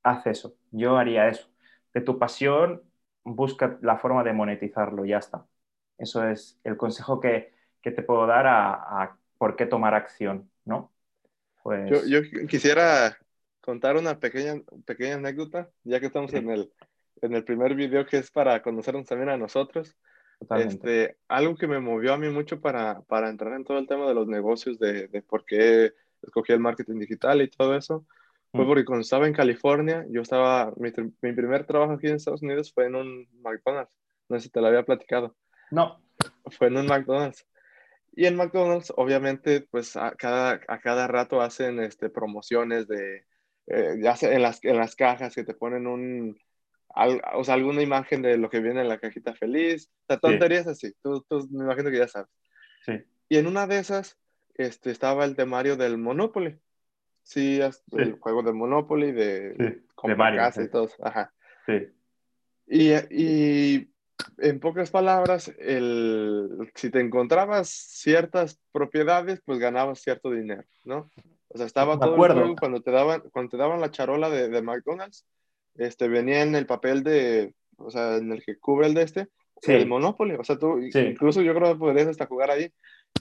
haz 0.03 0.26
eso. 0.26 0.57
Yo 0.72 0.99
haría 0.99 1.28
eso. 1.28 1.49
De 1.95 2.01
tu 2.01 2.18
pasión, 2.18 2.82
busca 3.24 3.78
la 3.82 3.99
forma 3.99 4.24
de 4.24 4.32
monetizarlo, 4.32 5.05
ya 5.05 5.18
está. 5.18 5.47
Eso 5.99 6.28
es 6.28 6.61
el 6.64 6.76
consejo 6.76 7.20
que, 7.20 7.55
te 7.82 8.03
puedo 8.03 8.26
dar 8.26 8.47
a, 8.49 9.16
por 9.39 9.57
qué 9.57 9.64
tomar 9.64 9.95
acción, 9.95 10.51
¿no? 10.64 10.93
Pues... 11.62 12.09
Yo, 12.09 12.20
quisiera 12.49 13.16
contar 13.69 13.99
una 13.99 14.19
pequeña, 14.19 14.62
pequeña 14.87 15.16
anécdota, 15.16 15.69
ya 15.85 16.01
que 16.01 16.07
estamos 16.07 16.33
en, 16.33 16.49
el, 16.49 16.73
en 17.21 17.35
el 17.35 17.45
primer 17.45 17.75
video 17.75 18.07
que 18.07 18.16
es 18.16 18.31
para 18.31 18.62
conocernos 18.62 19.05
también 19.05 19.29
a 19.29 19.37
nosotros. 19.37 19.95
Este, 20.57 21.19
algo 21.29 21.55
que 21.55 21.66
me 21.66 21.79
movió 21.79 22.14
a 22.14 22.16
mí 22.16 22.31
mucho 22.31 22.62
para, 22.62 23.03
para 23.03 23.29
entrar 23.29 23.53
en 23.53 23.64
todo 23.64 23.77
el 23.77 23.87
tema 23.87 24.09
de 24.09 24.14
los 24.14 24.27
negocios, 24.27 24.79
de, 24.79 25.09
de 25.09 25.21
por 25.21 25.45
qué 25.45 25.93
escogí 26.23 26.55
el 26.55 26.61
marketing 26.61 26.99
digital 26.99 27.43
y 27.43 27.51
todo 27.51 27.77
eso, 27.77 28.07
fue 28.53 28.64
mm. 28.64 28.66
porque 28.66 28.85
cuando 28.87 29.03
estaba 29.03 29.27
en 29.27 29.35
California, 29.35 30.07
yo 30.09 30.23
estaba, 30.23 30.73
mi, 30.79 30.91
mi, 31.21 31.35
primer 31.35 31.66
trabajo 31.66 31.93
aquí 31.93 32.07
en 32.07 32.14
Estados 32.14 32.41
Unidos 32.41 32.73
fue 32.73 32.87
en 32.87 32.95
un 32.95 33.29
McDonald's. 33.43 33.93
No 34.31 34.39
sé 34.39 34.45
si 34.45 34.51
te 34.51 34.62
lo 34.62 34.69
había 34.69 34.87
platicado. 34.87 35.37
No. 35.71 36.01
Fue 36.53 36.69
en 36.69 36.79
un 36.79 36.87
McDonald's. 36.87 37.47
Y 38.16 38.25
en 38.25 38.35
McDonald's, 38.35 38.95
obviamente, 38.97 39.61
pues 39.61 39.95
a 39.95 40.12
cada, 40.12 40.59
a 40.69 40.81
cada 40.81 41.07
rato 41.07 41.43
hacen 41.43 41.81
este, 41.81 42.09
promociones 42.09 42.89
de, 42.89 43.27
eh, 43.71 43.97
ya 44.01 44.16
sea 44.16 44.33
en 44.33 44.43
las, 44.43 44.64
en 44.64 44.77
las 44.77 44.97
cajas 44.97 45.35
que 45.35 45.45
te 45.45 45.55
ponen 45.55 45.87
un, 45.87 46.39
o 47.35 47.45
sea, 47.45 47.55
alguna 47.55 47.83
imagen 47.83 48.23
de 48.23 48.37
lo 48.37 48.51
que 48.51 48.61
viene 48.61 48.81
en 48.81 48.89
la 48.89 48.99
cajita 48.99 49.35
feliz, 49.35 49.91
o 50.03 50.07
sea, 50.07 50.19
tonterías 50.19 50.66
así, 50.66 50.93
tú, 51.03 51.25
tú, 51.29 51.47
me 51.51 51.64
imagino 51.64 51.91
que 51.91 51.99
ya 51.99 52.09
sabes. 52.09 52.31
Sí. 52.85 52.93
Y 53.29 53.37
en 53.37 53.47
una 53.47 53.66
de 53.66 53.79
esas 53.79 54.19
este, 54.55 54.91
estaba 54.91 55.25
el 55.25 55.37
temario 55.37 55.77
del 55.77 55.99
Monopoly. 55.99 56.59
Sí, 57.23 57.61
el 57.93 58.12
juego 58.19 58.43
del 58.43 58.55
Monopoly, 58.55 59.12
de, 59.12 59.51
de 59.51 60.14
Mario, 60.16 60.41
casa 60.41 60.62
y 60.62 60.69
todo. 60.69 60.89
Ajá. 61.03 61.33
Sí. 61.66 61.89
Y, 62.66 62.93
y 63.11 63.91
en 64.39 64.61
pocas 64.61 64.91
palabras, 64.91 65.53
el, 65.59 66.71
si 66.75 66.91
te 66.91 67.01
encontrabas 67.01 67.69
ciertas 67.69 68.59
propiedades, 68.73 69.41
pues 69.45 69.59
ganabas 69.59 70.01
cierto 70.01 70.31
dinero, 70.31 70.64
¿no? 70.85 71.11
O 71.49 71.57
sea, 71.57 71.67
estaba 71.67 71.99
todo 71.99 72.15
el 72.15 72.33
juego 72.33 72.57
cuando 72.57 72.83
te 72.83 72.91
daban, 72.91 73.23
cuando 73.33 73.51
te 73.51 73.57
daban 73.57 73.81
la 73.81 73.91
charola 73.91 74.29
de, 74.29 74.49
de, 74.49 74.63
McDonald's, 74.63 75.27
este, 75.77 76.09
venía 76.09 76.43
en 76.43 76.55
el 76.55 76.67
papel 76.67 77.03
de, 77.03 77.55
o 77.77 77.91
sea, 77.91 78.17
en 78.17 78.33
el 78.33 78.45
que 78.45 78.59
cubre 78.59 78.87
el 78.87 78.95
de 78.95 79.03
este, 79.03 79.29
el 79.67 79.87
Monopoly. 79.87 80.35
O 80.35 80.45
sea, 80.45 80.59
tú, 80.59 80.79
incluso 80.81 81.43
yo 81.43 81.55
creo 81.55 81.73
que 81.73 81.79
podrías 81.79 82.09
hasta 82.09 82.27
jugar 82.27 82.51
ahí. 82.51 82.73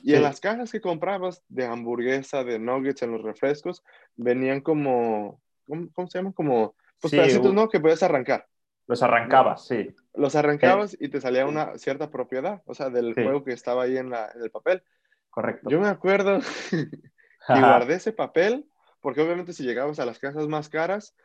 Y 0.03 0.13
en 0.13 0.23
las 0.23 0.39
cajas 0.39 0.71
que 0.71 0.81
comprabas 0.81 1.41
de 1.47 1.65
hamburguesa, 1.65 2.43
de 2.43 2.59
nuggets, 2.59 3.01
en 3.01 3.11
los 3.11 3.23
refrescos, 3.23 3.83
venían 4.15 4.61
como, 4.61 5.41
¿cómo, 5.65 6.07
se 6.07 6.19
llama? 6.19 6.33
Como, 6.33 6.75
pues 6.99 7.11
pedacitos, 7.11 7.53
¿no? 7.53 7.69
Que 7.69 7.79
puedes 7.79 8.03
arrancar. 8.03 8.45
Los 8.87 9.03
arrancabas, 9.03 9.67
sí. 9.67 9.89
Los 10.13 10.35
arrancabas 10.35 10.95
y 10.99 11.09
te 11.09 11.19
salía 11.19 11.45
una 11.45 11.77
cierta 11.77 12.09
propiedad, 12.09 12.61
o 12.65 12.73
sea, 12.73 12.89
del 12.89 13.13
juego 13.13 13.43
que 13.43 13.51
estaba 13.51 13.83
ahí 13.83 13.97
en, 13.97 14.09
la, 14.09 14.31
en, 14.33 14.41
el 14.41 14.49
papel. 14.49 14.81
Correcto. 15.29 15.69
Yo 15.69 15.79
me 15.79 15.87
acuerdo 15.87 16.39
y 17.49 17.59
guardé 17.59 17.95
ese 17.95 18.13
papel, 18.13 18.65
porque 19.01 19.21
obviamente 19.21 19.53
si 19.53 19.63
llegabas 19.63 19.99
a 19.99 20.05
las 20.05 20.19
casas 20.19 20.47
más 20.47 20.69
caras, 20.69 21.15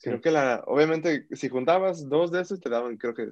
creo 0.00 0.20
que 0.20 0.30
la, 0.30 0.62
obviamente 0.66 1.26
si 1.32 1.48
juntabas 1.48 2.08
dos 2.08 2.30
de 2.30 2.42
esos 2.42 2.60
te 2.60 2.68
daban 2.68 2.96
creo 2.96 3.14
que 3.14 3.30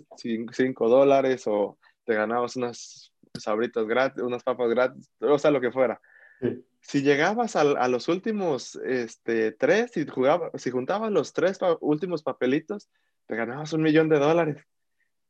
cinco 0.52 0.88
dólares 0.88 1.44
o 1.46 1.78
te 2.04 2.14
ganabas 2.14 2.56
unas 2.56 3.12
sabritas 3.38 3.86
gratis, 3.86 4.22
unas 4.22 4.42
papas 4.42 4.70
gratis, 4.70 5.10
o 5.20 5.38
sea, 5.38 5.50
lo 5.50 5.60
que 5.60 5.72
fuera. 5.72 6.00
Si 6.80 7.02
llegabas 7.02 7.54
a, 7.54 7.60
a, 7.60 7.88
los 7.88 8.08
últimos 8.08 8.76
este, 8.76 9.52
tres, 9.52 9.90
si, 9.92 10.06
jugaba, 10.06 10.50
si 10.54 10.70
juntabas 10.70 11.12
los 11.12 11.34
tres 11.34 11.58
últimos 11.80 12.22
papelitos, 12.22 12.88
te 13.26 13.36
ganabas 13.36 13.74
un 13.74 13.82
millón 13.82 14.08
de 14.08 14.18
dólares. 14.18 14.66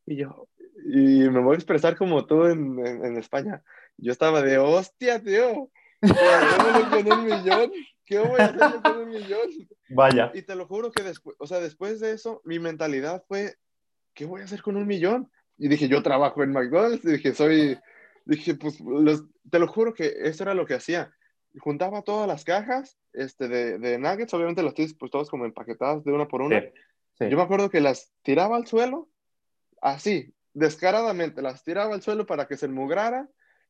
Y 0.07 0.17
yo, 0.17 0.49
y 0.85 1.29
me 1.29 1.41
voy 1.41 1.55
a 1.55 1.57
expresar 1.57 1.97
como 1.97 2.27
tú 2.27 2.47
en, 2.47 2.79
en, 2.87 3.17
España. 3.17 3.63
Yo 3.97 4.13
estaba 4.13 4.43
de, 4.43 4.59
hostia, 4.59 5.23
tío, 5.23 5.71
con 6.01 7.13
un 7.13 7.25
millón? 7.27 7.73
¿Qué 8.05 8.19
voy 8.19 8.41
a 8.41 8.47
hacer 8.47 8.83
con 8.83 8.99
un 8.99 9.09
millón? 9.11 9.51
Vaya. 9.91 10.31
Y 10.35 10.43
te 10.43 10.55
lo 10.55 10.67
juro 10.67 10.91
que 10.91 11.03
después, 11.03 11.37
o 11.39 11.47
sea, 11.47 11.61
después 11.61 12.01
de 12.01 12.13
eso, 12.13 12.41
mi 12.45 12.59
mentalidad 12.59 13.25
fue, 13.29 13.57
¿qué 14.15 14.25
voy 14.25 14.41
a 14.41 14.45
hacer 14.45 14.63
con 14.63 14.77
un 14.77 14.87
millón? 14.87 15.31
Y 15.59 15.69
dije, 15.69 15.89
yo 15.89 16.03
trabajo 16.03 16.43
en 16.43 16.53
McDonald's, 16.53 17.05
y 17.05 17.13
dije, 17.13 17.35
soy, 17.35 17.79
dije, 18.25 18.55
pues, 18.55 18.79
te 19.51 19.59
lo 19.59 19.69
juro 19.69 19.95
que 19.95 20.15
eso 20.23 20.43
era 20.43 20.55
lo 20.55 20.67
que 20.67 20.75
hacía. 20.75 21.13
Juntaba 21.59 22.03
todas 22.03 22.27
las 22.27 22.45
cajas 22.45 22.97
este, 23.13 23.49
de, 23.49 23.79
de 23.79 23.99
nuggets, 23.99 24.33
obviamente 24.35 24.63
las 24.63 24.75
tienes 24.75 24.95
pues 24.95 25.11
todas 25.11 25.29
como 25.29 25.45
empaquetadas 25.45 26.05
de 26.05 26.13
una 26.13 26.29
por 26.29 26.43
una. 26.43 26.63
Yo 27.19 27.37
me 27.37 27.43
acuerdo 27.43 27.69
que 27.69 27.81
las 27.81 28.13
tiraba 28.23 28.57
al 28.57 28.67
suelo, 28.67 29.11
así, 29.83 30.33
descaradamente, 30.55 31.43
las 31.43 31.63
tiraba 31.63 31.95
al 31.95 32.03
suelo 32.03 32.25
para 32.25 32.47
que 32.49 32.57
se 32.57 32.67
enmugrara, 32.67 33.29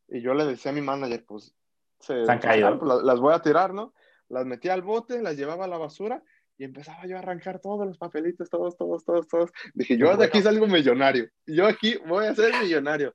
y 0.09 0.21
yo 0.21 0.35
le 0.35 0.45
decía 0.45 0.71
a 0.71 0.75
mi 0.75 0.81
manager, 0.81 1.25
pues, 1.27 1.55
se, 2.01 2.25
han 2.29 2.39
caído. 2.39 2.79
Pues, 2.79 3.03
las, 3.03 3.21
voy 3.21 3.35
a 3.35 3.41
tirar, 3.41 3.73
¿no? 3.73 3.95
Las 4.29 4.47
metía 4.47 4.75
al 4.75 4.83
bote, 4.83 5.23
las 5.23 5.37
llevaba 5.37 5.65
a 5.65 5.69
la 5.69 5.79
basura, 5.79 6.23
y 6.59 6.65
empezaba 6.65 7.07
yo 7.07 7.17
a 7.17 7.21
arrancar 7.21 7.59
todos 7.61 7.87
los 7.87 7.99
papelitos, 7.99 8.51
todos, 8.51 8.77
todos, 8.77 9.05
todos, 9.05 9.27
todos. 9.29 9.51
Dije, 9.75 9.97
yo 9.97 10.17
de 10.17 10.27
aquí 10.27 10.43
salgo 10.43 10.67
millonario, 10.67 11.29
yo 11.47 11.67
aquí 11.67 11.99
voy 12.07 12.27
a 12.27 12.35
ser 12.35 12.53
millonario. 12.61 13.15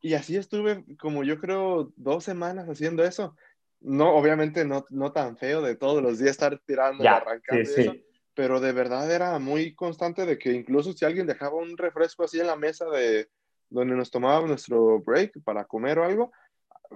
Y 0.00 0.14
así 0.14 0.36
estuve 0.36 0.84
como 0.98 1.24
yo 1.24 1.40
creo 1.40 1.92
dos 1.96 2.24
semanas 2.24 2.68
haciendo 2.68 3.04
eso. 3.04 3.36
No, 3.80 4.14
obviamente 4.14 4.64
no, 4.64 4.84
no 4.90 5.12
tan 5.12 5.36
feo 5.36 5.62
de 5.62 5.76
todos 5.76 6.02
los 6.02 6.18
días 6.18 6.32
estar 6.32 6.58
tirando 6.66 7.02
y 7.04 7.06
arrancando 7.06 7.62
eso, 7.62 7.94
pero 8.34 8.60
de 8.60 8.72
verdad 8.72 9.10
era 9.10 9.38
muy 9.38 9.74
constante 9.74 10.26
de 10.26 10.38
que 10.38 10.52
incluso 10.52 10.92
si 10.92 11.04
alguien 11.04 11.26
dejaba 11.26 11.56
un 11.56 11.76
refresco 11.76 12.24
así 12.24 12.40
en 12.40 12.46
la 12.46 12.56
mesa 12.56 12.86
de 12.86 13.28
donde 13.70 13.94
nos 13.94 14.10
tomábamos 14.10 14.48
nuestro 14.48 15.00
break 15.00 15.42
para 15.44 15.64
comer 15.64 15.98
o 15.98 16.04
algo, 16.04 16.32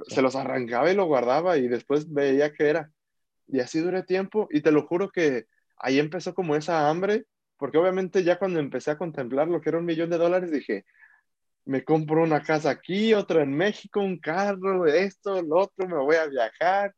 se 0.09 0.23
los 0.23 0.37
arrancaba 0.37 0.91
y 0.91 0.95
lo 0.95 1.07
guardaba 1.07 1.59
y 1.59 1.69
después 1.69 2.13
veía 2.13 2.53
qué 2.53 2.69
era. 2.69 2.91
Y 3.49 3.61
así 3.61 3.81
duré 3.81 4.03
tiempo 4.03 4.49
y 4.51 4.61
te 4.61 4.73
lo 4.73 4.87
juro 4.87 5.11
que 5.11 5.47
ahí 5.77 5.99
empezó 5.99 6.35
como 6.35 6.57
esa 6.57 6.89
hambre, 6.89 7.25
porque 7.57 7.79
obviamente 7.79 8.25
ya 8.25 8.39
cuando 8.39 8.61
empecé 8.61 8.93
a 8.93 8.99
contemplar 8.99 9.49
lo 9.49 9.61
que 9.61 9.71
era 9.71 9.79
un 9.79 9.85
millón 9.85 10.11
de 10.11 10.19
dólares 10.19 10.51
dije, 10.51 10.85
me 11.65 11.85
compro 11.85 12.23
una 12.23 12.43
casa 12.43 12.71
aquí, 12.71 13.15
otra 13.15 13.43
en 13.43 13.55
México, 13.55 14.01
un 14.01 14.19
carro, 14.19 14.87
esto, 14.87 15.43
lo 15.43 15.61
otro, 15.61 15.87
me 15.87 15.97
voy 15.97 16.17
a 16.17 16.27
viajar 16.27 16.95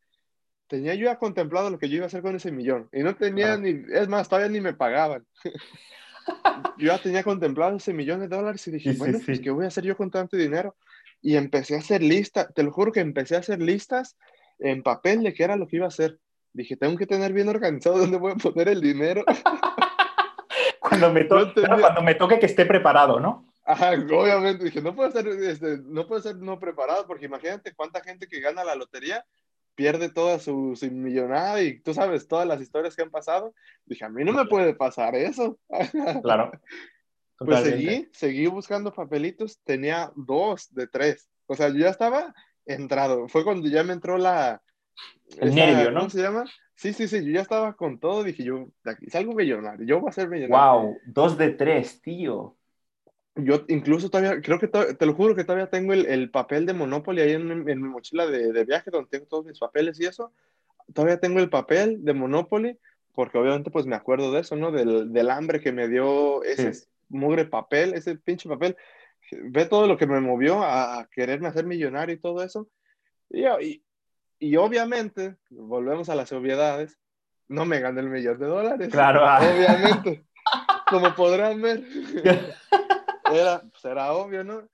tenía 0.67 0.95
yo 0.95 1.07
ya 1.07 1.19
contemplado 1.19 1.71
lo 1.71 1.79
que 1.79 1.89
yo 1.89 1.97
iba 1.97 2.05
a 2.05 2.07
hacer 2.07 2.23
con 2.23 2.37
ese 2.37 2.53
millón. 2.53 2.89
Y 2.93 3.03
no 3.03 3.15
tenía 3.15 3.57
ni, 3.57 3.85
es 3.93 4.09
más, 4.09 4.29
todavía 4.29 4.51
ni 4.51 4.61
me 4.61 4.75
pagaban. 4.75 5.25
yo 6.79 6.87
ya 6.87 7.01
tenía 7.01 7.23
contemplado 7.23 7.77
ese 7.77 7.93
millón 7.93 8.21
de 8.21 8.29
dólares 8.29 8.67
y 8.67 8.73
dije, 8.73 8.93
bueno, 8.93 9.19
pues, 9.25 9.41
¿qué 9.41 9.51
voy 9.51 9.65
a 9.65 9.69
hacer 9.69 9.85
yo 9.85 9.97
con 9.97 10.11
tanto 10.11 10.37
dinero? 10.37 10.77
Y 11.25 11.37
empecé 11.37 11.75
a 11.75 11.79
hacer 11.79 12.03
listas, 12.03 12.53
te 12.55 12.63
lo 12.63 12.71
juro 12.71 12.93
que 12.93 13.01
empecé 13.01 13.35
a 13.35 13.39
hacer 13.39 13.59
listas 13.63 14.19
en 14.59 14.83
papel 14.83 15.23
de 15.23 15.33
qué 15.33 15.45
era 15.45 15.57
lo 15.57 15.67
que 15.67 15.77
iba 15.77 15.87
a 15.87 15.89
hacer. 15.89 16.21
Dije, 16.53 16.77
tengo 16.77 16.99
que 16.99 17.07
tener 17.07 17.33
bien 17.33 17.49
organizado 17.49 17.97
dónde 17.97 18.19
voy 18.19 18.33
a 18.33 18.37
poner 18.37 18.69
el 18.69 18.83
dinero. 18.83 19.25
cuando, 20.81 21.11
me 21.15 21.25
toque, 21.25 21.63
cuando 21.63 22.03
me 22.03 22.15
toque 22.15 22.39
que 22.39 22.45
esté 22.45 22.67
preparado, 22.67 23.21
¿no? 23.21 23.51
Ajá, 23.65 23.93
obviamente, 23.93 24.65
dije, 24.65 24.83
no 24.83 24.95
puedo 24.95 25.11
ser, 25.11 25.27
este, 25.27 25.79
no 25.79 26.07
puedo 26.07 26.21
ser 26.21 26.37
no 26.37 26.61
preparado, 26.61 27.07
porque 27.07 27.25
imagínate 27.25 27.75
cuánta 27.75 28.03
gente 28.03 28.29
que 28.29 28.41
gana 28.41 28.63
la 28.63 28.75
lotería 28.75 29.25
pierde 29.75 30.11
toda 30.11 30.39
su, 30.39 30.77
su, 30.77 30.91
millonada 30.91 31.63
y 31.63 31.81
tú 31.81 31.95
sabes 31.95 32.29
todas 32.29 32.47
las 32.47 32.61
historias 32.61 32.95
que 32.95 33.03
han 33.03 33.11
pasado. 33.11 33.55
Dije, 33.87 34.05
a 34.05 34.11
mí 34.11 34.25
no 34.25 34.33
me 34.33 34.45
puede 34.45 34.75
pasar 34.75 35.15
eso. 35.15 35.59
Claro. 36.23 36.53
Pues 37.39 37.63
seguí, 37.63 38.09
seguí 38.13 38.47
buscando 38.47 38.93
papelitos, 38.93 39.61
tenía 39.65 40.13
dos 40.17 40.73
de 40.75 40.87
tres. 40.87 41.29
O 41.47 41.55
sea, 41.55 41.69
yo 41.69 41.79
ya 41.79 41.91
estaba 41.91 42.35
entrado. 42.67 43.29
Fue 43.29 43.45
cuando 43.45 43.69
ya 43.69 43.83
me 43.83 43.93
entró 43.93 44.19
la... 44.19 44.63
El 45.39 45.55
nervio, 45.55 45.91
¿no? 45.91 46.01
¿Cómo 46.01 46.11
se 46.11 46.23
llama? 46.23 46.45
Sí, 46.77 46.93
sí, 46.93 47.09
sí, 47.09 47.25
yo 47.25 47.33
ya 47.33 47.41
estaba 47.43 47.75
con 47.75 47.99
todo. 47.99 48.23
Dije, 48.23 48.45
yo, 48.45 48.69
de 48.85 48.91
aquí 48.91 49.07
salgo 49.11 49.33
millonario, 49.33 49.87
yo 49.87 50.01
voy 50.01 50.11
a 50.11 50.13
ser 50.13 50.29
millonario. 50.29 50.81
¡Wow! 50.81 50.97
Dos 51.07 51.37
de 51.37 51.51
tres, 51.51 52.01
tío 52.01 52.57
yo 53.37 53.65
incluso 53.69 54.11
todavía, 54.11 54.41
creo 54.41 54.59
que 54.59 54.69
te 54.69 55.07
lo 55.07 55.15
juro 55.15 55.35
que 55.35 55.45
todavía 55.45 55.69
tengo 55.69 55.93
el, 55.93 56.07
el 56.07 56.31
papel 56.31 56.67
de 56.67 56.73
Monopoly 56.73 57.21
ahí 57.21 57.33
en, 57.33 57.69
en 57.69 57.83
mi 57.83 57.89
mochila 57.89 58.27
de, 58.27 58.53
de, 58.53 58.65
viaje 58.65 58.91
donde 58.91 59.11
tengo 59.11 59.27
todos 59.27 59.45
mis 59.45 59.59
papeles 59.59 60.01
y 60.01 60.07
eso. 60.07 60.33
Todavía 60.93 61.19
tengo 61.19 61.41
el 61.41 61.51
papel 61.51 62.05
de 62.05 62.15
Monopoly 62.15 62.79
porque 63.13 63.39
obviamente 63.39 63.71
pues 63.71 63.87
me 63.87 63.97
acuerdo 63.97 64.33
de 64.33 64.41
eso, 64.41 64.57
¿no? 64.57 64.71
Del, 64.71 65.13
del 65.13 65.31
hambre 65.31 65.61
que 65.61 65.73
me 65.73 65.89
dio 65.89 66.45
ese 66.45 66.73
mugre 67.15 67.47
papel, 67.47 67.95
ese 67.95 68.17
pinche 68.17 68.49
papel 68.49 68.77
ve 69.31 69.67
todo 69.67 69.87
lo 69.87 69.97
que 69.97 70.07
me 70.07 70.21
movió 70.21 70.63
a, 70.63 71.09
quererme 71.11 71.49
hacer 71.49 71.65
millonario 71.65 72.15
y 72.15 72.21
todo 72.21 72.43
eso. 72.43 72.69
Y, 73.31 73.47
y, 73.47 73.85
y, 74.39 74.57
obviamente, 74.57 75.37
volvemos 75.51 76.09
a 76.09 76.15
las 76.15 76.33
obviedades, 76.33 76.99
no 77.49 77.65
me 77.65 77.81
gané 77.81 78.01
el 78.01 78.11
millón 78.11 78.39
de 78.39 78.47
dólares. 78.47 78.89
Claro. 78.91 79.23
Obviamente. 79.55 80.27
como 80.89 81.15
podrán 81.15 81.61
ver. 81.61 81.83
Era, 83.33 83.63
pues 83.63 83.85
era 83.87 84.13
obvio, 84.13 84.45
¿no? 84.45 84.69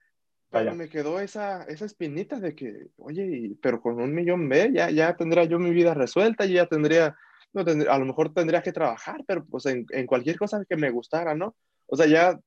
Pero 0.50 0.74
me 0.74 0.88
quedó 0.88 1.20
esa, 1.20 1.62
esa 1.62 1.84
espinita 1.84 2.40
de 2.40 2.56
que, 2.56 2.88
oye, 2.96 3.52
pero 3.62 3.80
con 3.80 4.00
un 4.00 4.12
millón 4.12 4.48
B 4.48 4.72
ya, 4.74 4.90
ya 4.90 5.16
tendría 5.16 5.44
yo 5.44 5.60
mi 5.60 5.70
vida 5.70 5.94
resuelta, 5.94 6.44
ya 6.44 6.66
tendría, 6.66 7.16
no 7.52 7.64
tendría, 7.64 7.92
a 7.92 7.98
lo 7.98 8.06
mejor 8.06 8.34
tendría 8.34 8.60
que 8.60 8.72
trabajar, 8.72 9.22
pero 9.24 9.46
pues 9.46 9.66
en, 9.66 9.86
en, 9.90 10.06
cualquier 10.06 10.36
cosa 10.36 10.64
que 10.68 10.76
me 10.76 10.90
gustara, 10.90 11.36
¿no? 11.36 11.54
O 11.90 11.96
sea, 11.96 12.06
ya 12.06 12.38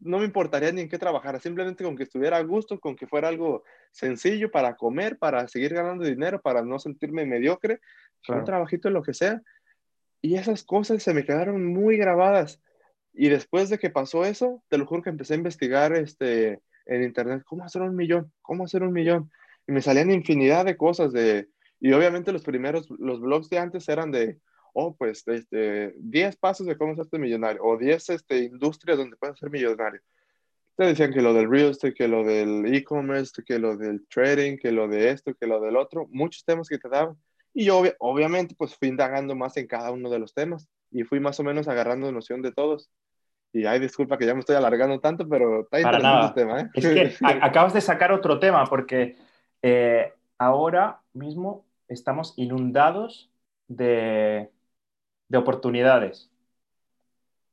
no 0.00 0.18
me 0.18 0.24
importaría 0.24 0.72
ni 0.72 0.82
en 0.82 0.88
qué 0.88 0.98
trabajara, 0.98 1.40
simplemente 1.40 1.84
con 1.84 1.96
que 1.96 2.02
estuviera 2.02 2.36
a 2.36 2.42
gusto, 2.42 2.78
con 2.78 2.96
que 2.96 3.06
fuera 3.06 3.28
algo 3.28 3.64
sencillo 3.90 4.50
para 4.50 4.76
comer, 4.76 5.16
para 5.18 5.48
seguir 5.48 5.72
ganando 5.72 6.04
dinero, 6.04 6.40
para 6.40 6.62
no 6.62 6.78
sentirme 6.78 7.24
mediocre, 7.24 7.80
un 8.28 8.44
trabajito 8.44 8.88
en 8.88 8.94
lo 8.94 9.02
que 9.02 9.14
sea. 9.14 9.40
Y 10.20 10.36
esas 10.36 10.64
cosas 10.64 11.02
se 11.02 11.14
me 11.14 11.24
quedaron 11.24 11.64
muy 11.64 11.96
grabadas. 11.96 12.60
Y 13.12 13.28
después 13.28 13.70
de 13.70 13.78
que 13.78 13.90
pasó 13.90 14.24
eso, 14.24 14.62
te 14.68 14.76
lo 14.76 14.86
juro 14.86 15.02
que 15.02 15.10
empecé 15.10 15.34
a 15.34 15.38
investigar 15.38 15.94
este, 15.94 16.60
en 16.86 17.02
internet, 17.02 17.42
¿cómo 17.46 17.64
hacer 17.64 17.82
un 17.82 17.94
millón? 17.94 18.32
¿Cómo 18.42 18.64
hacer 18.64 18.82
un 18.82 18.92
millón? 18.92 19.30
Y 19.66 19.72
me 19.72 19.82
salían 19.82 20.10
infinidad 20.10 20.64
de 20.64 20.76
cosas 20.76 21.12
de, 21.12 21.48
y 21.80 21.92
obviamente 21.92 22.32
los 22.32 22.42
primeros, 22.42 22.90
los 22.90 23.20
blogs 23.20 23.48
de 23.48 23.58
antes 23.58 23.88
eran 23.88 24.10
de, 24.10 24.38
oh, 24.74 24.94
pues, 24.94 25.26
este, 25.26 25.94
10 25.96 26.36
pasos 26.36 26.66
de 26.66 26.76
cómo 26.76 26.92
hacerte 26.92 27.18
millonario, 27.18 27.62
o 27.64 27.78
10 27.78 28.10
este, 28.10 28.38
industrias 28.38 28.98
donde 28.98 29.16
puedes 29.16 29.38
ser 29.38 29.50
millonario. 29.50 30.00
Te 30.76 30.84
decían 30.84 31.12
que 31.12 31.22
lo 31.22 31.32
del 31.32 31.48
real 31.48 31.70
estate, 31.70 31.94
que 31.94 32.08
lo 32.08 32.24
del 32.24 32.74
e-commerce, 32.74 33.42
que 33.44 33.58
lo 33.58 33.76
del 33.76 34.06
trading, 34.08 34.58
que 34.58 34.72
lo 34.72 34.88
de 34.88 35.10
esto, 35.10 35.32
que 35.34 35.46
lo 35.46 35.60
del 35.60 35.76
otro, 35.76 36.08
muchos 36.10 36.44
temas 36.44 36.68
que 36.68 36.78
te 36.78 36.88
daban. 36.88 37.16
Y 37.54 37.66
yo 37.66 37.82
obviamente 38.00 38.56
pues 38.58 38.74
fui 38.74 38.88
indagando 38.88 39.36
más 39.36 39.56
en 39.56 39.68
cada 39.68 39.92
uno 39.92 40.10
de 40.10 40.18
los 40.18 40.34
temas 40.34 40.68
y 40.90 41.04
fui 41.04 41.20
más 41.20 41.38
o 41.38 41.44
menos 41.44 41.68
agarrando 41.68 42.10
noción 42.10 42.42
de 42.42 42.50
todos. 42.50 42.90
Y 43.52 43.66
ay, 43.66 43.78
disculpa 43.78 44.18
que 44.18 44.26
ya 44.26 44.34
me 44.34 44.40
estoy 44.40 44.56
alargando 44.56 44.98
tanto, 44.98 45.28
pero 45.28 45.60
está 45.60 45.78
interesante 45.78 46.26
el 46.26 46.34
tema. 46.34 46.60
¿eh? 46.60 46.70
Es 46.74 46.84
que 46.84 47.24
acabas 47.40 47.72
de 47.72 47.80
sacar 47.80 48.10
otro 48.10 48.40
tema, 48.40 48.64
porque 48.64 49.16
eh, 49.62 50.12
ahora 50.38 51.02
mismo 51.12 51.64
estamos 51.86 52.34
inundados 52.36 53.30
de, 53.68 54.50
de 55.28 55.38
oportunidades. 55.38 56.30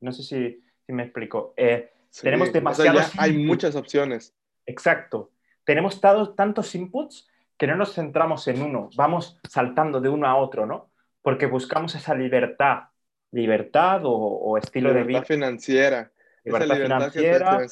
No 0.00 0.12
sé 0.12 0.22
si, 0.22 0.62
si 0.86 0.92
me 0.92 1.04
explico. 1.04 1.54
Eh, 1.56 1.90
tenemos 2.20 2.52
demasiados. 2.52 3.12
hay 3.18 3.38
muchas 3.38 3.74
opciones. 3.74 4.34
Exacto. 4.66 5.30
Tenemos 5.64 6.00
tantos 6.00 6.74
inputs 6.74 7.28
que 7.56 7.66
no 7.66 7.76
nos 7.76 7.94
centramos 7.94 8.48
en 8.48 8.60
uno, 8.60 8.90
vamos 8.96 9.38
saltando 9.48 10.00
de 10.00 10.08
uno 10.08 10.26
a 10.26 10.36
otro, 10.36 10.66
¿no? 10.66 10.90
Porque 11.22 11.46
buscamos 11.46 11.94
esa 11.94 12.14
libertad 12.14 12.88
libertad 13.32 14.02
o, 14.04 14.56
estilo 14.58 14.94
de 14.94 15.02
vida. 15.02 15.24
Financiera. 15.24 16.12
Libertad, 16.44 16.76
financiera. 16.76 17.66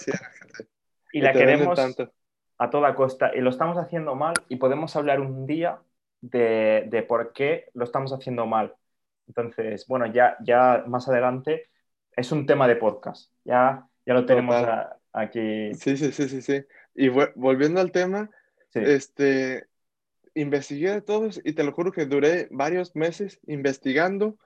Y 1.13 1.21
la 1.21 1.33
queremos 1.33 1.79
a 2.59 2.71
toda 2.71 2.95
costa. 2.95 3.31
Y 3.35 3.41
lo 3.41 3.51
estamos 3.51 3.77
haciendo 3.79 4.15
mal 4.15 4.35
y 4.49 4.57
podemos 4.57 4.97
hablar 4.97 5.21
un 5.21 5.47
día 5.47 5.79
de, 6.21 6.87
de, 6.89 7.03
por 7.03 7.33
qué 7.33 7.69
lo 7.75 7.85
estamos 7.85 8.13
haciendo 8.13 8.47
mal. 8.47 8.75
Entonces, 9.31 9.87
bueno, 9.87 10.07
ya, 10.07 10.37
ya 10.41 10.83
más 10.89 11.07
adelante 11.09 11.69
es 12.17 12.33
un 12.33 12.47
tema 12.47 12.67
de 12.67 12.75
podcast. 12.75 13.33
Ya, 13.45 13.87
ya 14.05 14.15
lo 14.15 14.27
tenemos 14.27 14.57
aquí. 15.13 15.73
Sí, 15.75 15.97
sí, 15.97 16.11
sí, 16.11 16.29
sí, 16.29 16.43
sí. 16.43 16.65
Y 16.97 17.09
volviendo 17.09 17.81
al 17.81 17.93
tema, 17.93 18.29
este, 18.75 19.69
investigué 20.35 20.91
de 20.91 21.01
todos 21.01 21.41
y 21.45 21.53
te 21.53 21.63
lo 21.63 21.71
juro 21.71 21.93
que 21.93 22.07
duré 22.07 22.49
varios 22.51 22.97
meses 22.97 23.39
investigando 23.47 24.37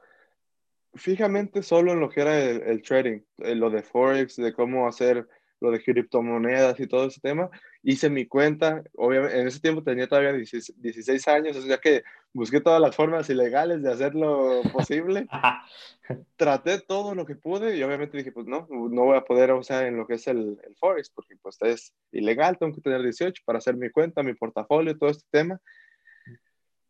fijamente 0.92 1.62
solo 1.62 1.92
en 1.92 2.00
lo 2.00 2.10
que 2.10 2.20
era 2.20 2.38
el, 2.38 2.82
trading, 2.82 3.20
eh, 3.38 3.54
lo 3.54 3.70
de 3.70 3.82
Forex, 3.82 4.36
de 4.36 4.52
cómo 4.52 4.86
hacer 4.86 5.26
lo 5.64 5.70
de 5.70 5.82
criptomonedas 5.82 6.78
y 6.78 6.86
todo 6.86 7.06
ese 7.06 7.20
tema. 7.20 7.50
Hice 7.82 8.10
mi 8.10 8.26
cuenta, 8.26 8.82
obviamente 8.94 9.40
en 9.40 9.48
ese 9.48 9.60
tiempo 9.60 9.82
tenía 9.82 10.06
todavía 10.06 10.32
16, 10.32 11.28
años, 11.28 11.56
o 11.56 11.62
sea 11.62 11.78
que 11.78 12.04
busqué 12.32 12.60
todas 12.60 12.80
las 12.80 12.94
formas 12.94 13.28
ilegales 13.30 13.82
de 13.82 13.92
hacerlo 13.92 14.62
posible. 14.72 15.26
Traté 16.36 16.80
todo 16.80 17.14
lo 17.14 17.24
que 17.24 17.34
pude 17.34 17.76
y 17.76 17.82
obviamente 17.82 18.18
dije, 18.18 18.32
pues 18.32 18.46
no, 18.46 18.66
no 18.70 19.04
voy 19.04 19.16
a 19.16 19.24
poder 19.24 19.52
usar 19.52 19.86
en 19.86 19.96
lo 19.96 20.06
que 20.06 20.14
es 20.14 20.26
el, 20.26 20.60
el 20.62 20.76
Forex 20.76 21.10
porque 21.10 21.36
pues 21.36 21.56
es 21.62 21.94
ilegal, 22.12 22.58
tengo 22.58 22.74
que 22.74 22.80
tener 22.80 23.02
18 23.02 23.42
para 23.44 23.58
hacer 23.58 23.76
mi 23.76 23.90
cuenta, 23.90 24.22
mi 24.22 24.34
portafolio, 24.34 24.96
todo 24.96 25.10
este 25.10 25.26
tema. 25.30 25.60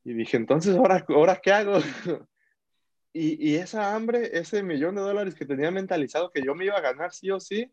Y 0.04 0.12
dije, 0.12 0.36
entonces, 0.36 0.76
¿ahora, 0.76 1.04
¿ahora 1.08 1.40
qué 1.42 1.52
hago? 1.52 1.78
Y, 3.16 3.54
esa 3.54 3.94
hambre, 3.94 4.36
ese 4.36 4.64
millón 4.64 4.96
de 4.96 5.00
dólares 5.02 5.36
que 5.36 5.46
tenía 5.46 5.70
mentalizado 5.70 6.32
que 6.32 6.42
yo 6.42 6.56
me 6.56 6.64
iba 6.64 6.76
a 6.76 6.80
ganar 6.80 7.12
sí 7.12 7.30
o 7.30 7.38
sí, 7.38 7.70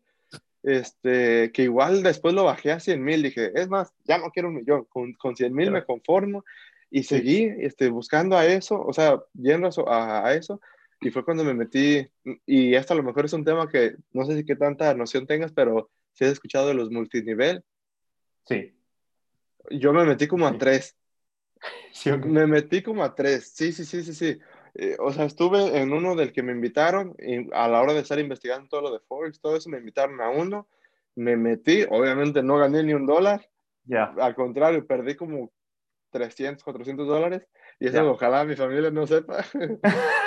este, 0.62 1.50
que 1.52 1.62
igual 1.62 2.02
después 2.02 2.34
lo 2.34 2.44
bajé 2.44 2.72
a 2.72 2.80
100 2.80 3.02
mil, 3.02 3.22
dije, 3.22 3.52
es 3.54 3.68
más, 3.68 3.92
ya 4.04 4.18
no 4.18 4.30
quiero 4.30 4.48
un 4.48 4.56
millón, 4.56 4.84
con, 4.84 5.12
con 5.14 5.36
100 5.36 5.54
mil 5.54 5.70
me 5.70 5.84
conformo 5.84 6.44
y 6.90 7.04
seguí 7.04 7.50
este, 7.58 7.88
buscando 7.88 8.36
a 8.36 8.46
eso, 8.46 8.80
o 8.80 8.92
sea, 8.92 9.20
yendo 9.34 9.68
a, 9.88 10.26
a, 10.26 10.34
eso, 10.34 10.60
y 11.00 11.10
fue 11.10 11.24
cuando 11.24 11.42
me 11.42 11.54
metí, 11.54 12.06
y 12.46 12.74
esto 12.74 12.92
a 12.92 12.96
lo 12.96 13.02
mejor 13.02 13.24
es 13.24 13.32
un 13.32 13.44
tema 13.44 13.68
que 13.68 13.96
no 14.12 14.24
sé 14.24 14.36
si 14.36 14.44
qué 14.44 14.56
tanta 14.56 14.94
noción 14.94 15.26
tengas, 15.26 15.52
pero 15.52 15.90
si 16.12 16.24
has 16.24 16.32
escuchado 16.32 16.68
de 16.68 16.74
los 16.74 16.90
multinivel. 16.90 17.64
Sí. 18.46 18.74
Yo 19.70 19.92
me 19.92 20.04
metí 20.04 20.26
como 20.26 20.46
a 20.46 20.56
tres. 20.56 20.96
Sí, 21.92 22.10
Me 22.10 22.46
metí 22.48 22.82
como 22.82 23.04
a 23.04 23.14
tres, 23.14 23.52
sí, 23.54 23.70
sí, 23.70 23.84
sí, 23.84 24.02
sí, 24.02 24.14
sí. 24.14 24.38
Eh, 24.74 24.96
o 24.98 25.12
sea, 25.12 25.26
estuve 25.26 25.78
en 25.78 25.92
uno 25.92 26.16
del 26.16 26.32
que 26.32 26.42
me 26.42 26.52
invitaron 26.52 27.14
y 27.18 27.52
a 27.52 27.68
la 27.68 27.80
hora 27.82 27.92
de 27.92 28.00
estar 28.00 28.18
investigando 28.18 28.68
todo 28.68 28.80
lo 28.80 28.92
de 28.92 29.00
Forex, 29.00 29.40
todo 29.40 29.56
eso, 29.56 29.68
me 29.68 29.78
invitaron 29.78 30.20
a 30.20 30.30
uno, 30.30 30.66
me 31.14 31.36
metí, 31.36 31.84
obviamente 31.90 32.42
no 32.42 32.56
gané 32.56 32.82
ni 32.82 32.94
un 32.94 33.06
dólar, 33.06 33.46
ya 33.84 34.14
al 34.18 34.34
contrario, 34.34 34.86
perdí 34.86 35.14
como 35.14 35.52
300, 36.10 36.64
400 36.64 37.06
dólares 37.06 37.46
y 37.80 37.88
eso 37.88 38.10
ojalá 38.10 38.44
mi 38.44 38.56
familia 38.56 38.90
no 38.90 39.06
sepa, 39.06 39.44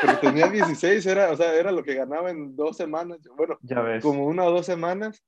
porque 0.02 0.18
tenía 0.22 0.48
16, 0.48 1.04
era, 1.08 1.32
o 1.32 1.38
sea, 1.38 1.56
era 1.56 1.72
lo 1.72 1.84
que 1.84 1.96
ganaba 1.96 2.30
en 2.30 2.56
dos 2.56 2.78
semanas, 2.78 3.20
bueno, 3.36 3.58
ya 3.62 3.82
ves. 3.82 4.04
como 4.04 4.28
una 4.28 4.44
o 4.44 4.52
dos 4.52 4.66
semanas 4.66 5.24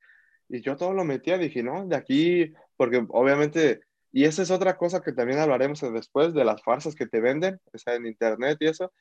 y 0.50 0.62
yo 0.62 0.76
todo 0.76 0.94
lo 0.94 1.04
metía, 1.04 1.38
dije, 1.38 1.64
no, 1.64 1.88
de 1.88 1.96
aquí, 1.96 2.54
porque 2.76 3.04
obviamente 3.10 3.82
y 4.12 4.26
esa 4.26 4.42
es 4.42 4.52
otra 4.52 4.78
cosa 4.78 5.02
que 5.02 5.12
también 5.12 5.40
hablaremos 5.40 5.82
después 5.94 6.34
de 6.34 6.46
las 6.46 6.64
farsas 6.64 6.96
que 6.96 7.08
te 7.08 7.20
venden, 7.20 7.60
sea, 7.74 7.96
en 7.96 8.06
internet 8.06 8.58
y 8.62 8.68
eso, 8.68 8.92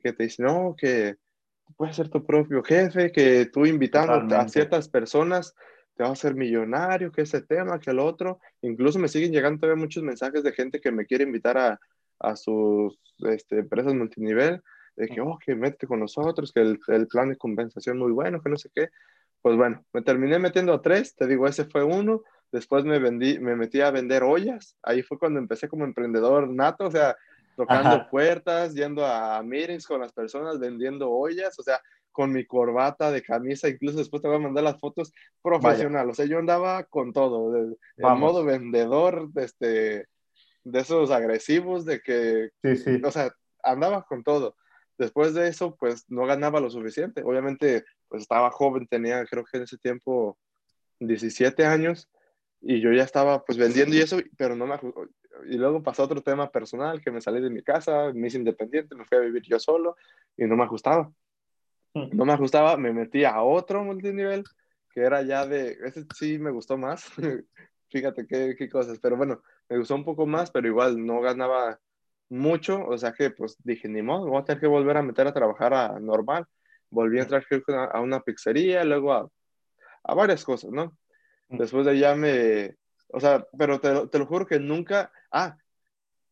que 0.00 0.12
te 0.12 0.24
dicen, 0.24 0.46
no, 0.46 0.74
que 0.76 1.16
puedes 1.76 1.96
ser 1.96 2.08
tu 2.08 2.24
propio 2.24 2.62
jefe, 2.62 3.10
que 3.12 3.46
tú 3.46 3.66
invitando 3.66 4.36
a 4.36 4.48
ciertas 4.48 4.88
personas 4.88 5.54
te 5.96 6.02
vas 6.02 6.10
a 6.10 6.12
hacer 6.12 6.34
millonario, 6.34 7.10
que 7.10 7.22
ese 7.22 7.40
tema, 7.40 7.80
que 7.80 7.90
el 7.90 7.98
otro. 7.98 8.38
Incluso 8.60 8.98
me 8.98 9.08
siguen 9.08 9.32
llegando 9.32 9.60
todavía 9.60 9.82
muchos 9.82 10.02
mensajes 10.02 10.42
de 10.42 10.52
gente 10.52 10.80
que 10.80 10.92
me 10.92 11.06
quiere 11.06 11.24
invitar 11.24 11.56
a, 11.56 11.80
a 12.18 12.36
sus 12.36 13.00
este, 13.20 13.60
empresas 13.60 13.94
multinivel, 13.94 14.62
de 14.94 15.08
que, 15.08 15.20
oh, 15.20 15.38
que 15.44 15.54
mete 15.54 15.86
con 15.86 16.00
nosotros, 16.00 16.52
que 16.52 16.60
el, 16.60 16.78
el 16.88 17.06
plan 17.06 17.30
de 17.30 17.36
compensación 17.36 17.98
muy 17.98 18.12
bueno, 18.12 18.42
que 18.42 18.50
no 18.50 18.56
sé 18.58 18.68
qué. 18.74 18.88
Pues 19.40 19.56
bueno, 19.56 19.84
me 19.92 20.02
terminé 20.02 20.38
metiendo 20.38 20.74
a 20.74 20.82
tres, 20.82 21.14
te 21.14 21.26
digo, 21.26 21.46
ese 21.46 21.64
fue 21.64 21.82
uno. 21.82 22.22
Después 22.56 22.86
me, 22.86 22.98
vendí, 22.98 23.38
me 23.38 23.54
metí 23.54 23.82
a 23.82 23.90
vender 23.90 24.22
ollas. 24.22 24.78
Ahí 24.82 25.02
fue 25.02 25.18
cuando 25.18 25.38
empecé 25.38 25.68
como 25.68 25.84
emprendedor 25.84 26.48
nato, 26.48 26.86
o 26.86 26.90
sea, 26.90 27.14
tocando 27.54 28.08
puertas, 28.08 28.72
yendo 28.72 29.04
a 29.04 29.42
meetings 29.42 29.86
con 29.86 30.00
las 30.00 30.10
personas, 30.10 30.58
vendiendo 30.58 31.10
ollas, 31.10 31.58
o 31.58 31.62
sea, 31.62 31.82
con 32.12 32.32
mi 32.32 32.46
corbata 32.46 33.10
de 33.10 33.22
camisa, 33.22 33.68
incluso 33.68 33.98
después 33.98 34.22
te 34.22 34.28
voy 34.28 34.38
a 34.38 34.40
mandar 34.40 34.64
las 34.64 34.80
fotos 34.80 35.12
profesional, 35.42 36.08
o 36.08 36.14
sea, 36.14 36.24
yo 36.24 36.38
andaba 36.38 36.84
con 36.84 37.12
todo, 37.12 37.52
de, 37.52 37.76
modo 37.98 38.42
vendedor, 38.42 39.30
de, 39.34 39.44
este, 39.44 40.06
de 40.64 40.80
esos 40.80 41.10
agresivos, 41.10 41.84
de 41.84 42.00
que, 42.00 42.48
sí, 42.62 42.76
sí. 42.76 43.02
o 43.04 43.10
sea, 43.10 43.34
andaba 43.62 44.02
con 44.04 44.24
todo. 44.24 44.56
Después 44.96 45.34
de 45.34 45.48
eso, 45.48 45.76
pues 45.76 46.06
no 46.08 46.24
ganaba 46.24 46.58
lo 46.58 46.70
suficiente. 46.70 47.22
Obviamente, 47.22 47.84
pues 48.08 48.22
estaba 48.22 48.50
joven, 48.50 48.86
tenía 48.86 49.22
creo 49.26 49.44
que 49.44 49.58
en 49.58 49.64
ese 49.64 49.76
tiempo 49.76 50.38
17 51.00 51.66
años 51.66 52.08
y 52.68 52.80
yo 52.80 52.92
ya 52.92 53.04
estaba 53.04 53.44
pues 53.44 53.56
vendiendo 53.56 53.94
y 53.94 54.00
eso, 54.00 54.18
pero 54.36 54.56
no 54.56 54.66
me 54.66 54.76
y 55.48 55.56
luego 55.56 55.82
pasó 55.82 56.02
otro 56.02 56.20
tema 56.20 56.50
personal 56.50 57.00
que 57.00 57.12
me 57.12 57.20
salí 57.20 57.40
de 57.40 57.50
mi 57.50 57.62
casa, 57.62 58.12
me 58.12 58.26
hice 58.26 58.38
independiente, 58.38 58.96
me 58.96 59.04
fui 59.04 59.18
a 59.18 59.20
vivir 59.20 59.42
yo 59.42 59.60
solo 59.60 59.96
y 60.36 60.46
no 60.46 60.56
me 60.56 60.64
ajustaba. 60.64 61.12
Mm. 61.94 62.16
No 62.16 62.24
me 62.24 62.32
ajustaba, 62.32 62.76
me 62.76 62.92
metí 62.92 63.24
a 63.24 63.40
otro 63.42 63.84
multinivel 63.84 64.44
que 64.90 65.02
era 65.02 65.22
ya 65.22 65.46
de, 65.46 65.78
ese 65.84 66.06
sí 66.14 66.38
me 66.38 66.50
gustó 66.50 66.76
más, 66.76 67.04
fíjate 67.88 68.26
qué, 68.26 68.56
qué 68.58 68.68
cosas, 68.68 68.98
pero 68.98 69.16
bueno, 69.16 69.42
me 69.68 69.78
gustó 69.78 69.94
un 69.94 70.04
poco 70.04 70.26
más, 70.26 70.50
pero 70.50 70.66
igual 70.66 71.04
no 71.04 71.20
ganaba 71.20 71.78
mucho, 72.28 72.84
o 72.84 72.98
sea 72.98 73.12
que 73.12 73.30
pues 73.30 73.56
dije, 73.62 73.88
ni 73.88 74.02
modo, 74.02 74.26
voy 74.26 74.40
a 74.40 74.44
tener 74.44 74.60
que 74.60 74.66
volver 74.66 74.96
a 74.96 75.02
meter 75.02 75.28
a 75.28 75.32
trabajar 75.32 75.72
a 75.74 76.00
normal. 76.00 76.46
Volví 76.88 77.18
a 77.18 77.22
entrar 77.22 77.44
a 77.92 78.00
una 78.00 78.20
pizzería, 78.20 78.84
luego 78.84 79.12
a, 79.12 79.28
a 80.04 80.14
varias 80.14 80.44
cosas, 80.44 80.70
¿no? 80.70 80.96
Mm. 81.48 81.58
Después 81.58 81.84
de 81.86 81.92
allá 81.92 82.14
me, 82.14 82.76
o 83.08 83.20
sea, 83.20 83.46
pero 83.56 83.80
te, 83.80 84.08
te, 84.08 84.18
lo 84.18 84.26
juro 84.26 84.46
que 84.46 84.58
nunca, 84.58 85.12
ah, 85.30 85.56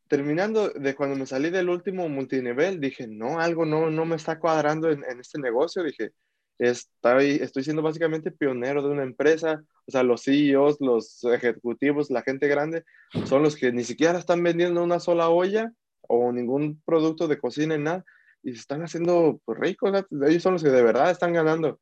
terminando 0.08 0.70
de 0.70 0.94
cuando 0.94 1.16
me 1.16 1.26
salí 1.26 1.50
del 1.50 1.68
último 1.68 2.08
multinivel, 2.08 2.80
dije, 2.80 3.06
no, 3.06 3.40
algo 3.40 3.64
no, 3.64 3.90
no 3.90 4.04
me 4.04 4.16
está 4.16 4.38
cuadrando 4.38 4.90
en, 4.90 5.04
en 5.04 5.20
este 5.20 5.40
negocio, 5.40 5.82
dije, 5.82 6.12
estoy, 6.58 7.36
estoy 7.40 7.64
siendo 7.64 7.82
básicamente 7.82 8.30
pionero 8.30 8.82
de 8.82 8.90
una 8.90 9.02
empresa, 9.02 9.64
o 9.86 9.90
sea, 9.90 10.02
los 10.02 10.22
CEOs, 10.22 10.76
los 10.80 11.24
ejecutivos, 11.24 12.10
la 12.10 12.22
gente 12.22 12.48
grande, 12.48 12.84
son 13.26 13.42
los 13.42 13.56
que 13.56 13.72
ni 13.72 13.84
siquiera 13.84 14.18
están 14.18 14.42
vendiendo 14.42 14.82
una 14.82 15.00
sola 15.00 15.28
olla 15.28 15.72
o 16.02 16.32
ningún 16.32 16.80
producto 16.84 17.28
de 17.28 17.38
cocina 17.38 17.74
en 17.74 17.84
nada, 17.84 18.04
y 18.42 18.52
se 18.52 18.60
están 18.60 18.82
haciendo 18.82 19.40
ricos, 19.46 20.04
ellos 20.26 20.42
son 20.42 20.54
los 20.54 20.62
que 20.62 20.68
de 20.68 20.82
verdad 20.82 21.10
están 21.10 21.32
ganando. 21.32 21.80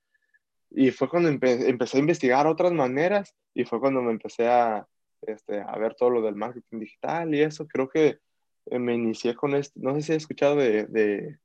Y 0.75 0.91
fue 0.91 1.09
cuando 1.09 1.29
empecé 1.29 1.97
a 1.97 2.01
investigar 2.01 2.47
otras 2.47 2.73
maneras 2.73 3.35
y 3.55 3.65
fue 3.65 3.81
cuando 3.81 4.03
me 4.03 4.13
empecé 4.13 4.49
a, 4.49 4.87
este, 5.23 5.61
a 5.61 5.77
ver 5.79 5.95
todo 5.95 6.11
lo 6.11 6.23
del 6.23 6.35
marketing 6.35 6.81
digital 6.81 7.35
y 7.35 7.43
eso. 7.43 7.67
Creo 7.67 7.89
que 7.89 8.19
eh, 8.67 8.79
me 8.79 8.95
inicié 8.95 9.35
con 9.35 9.55
este, 9.55 9.79
no 9.81 9.95
sé 9.95 10.03
si 10.03 10.13
he 10.13 10.17
escuchado 10.17 10.57
de, 10.57 10.87
de, 10.87 11.39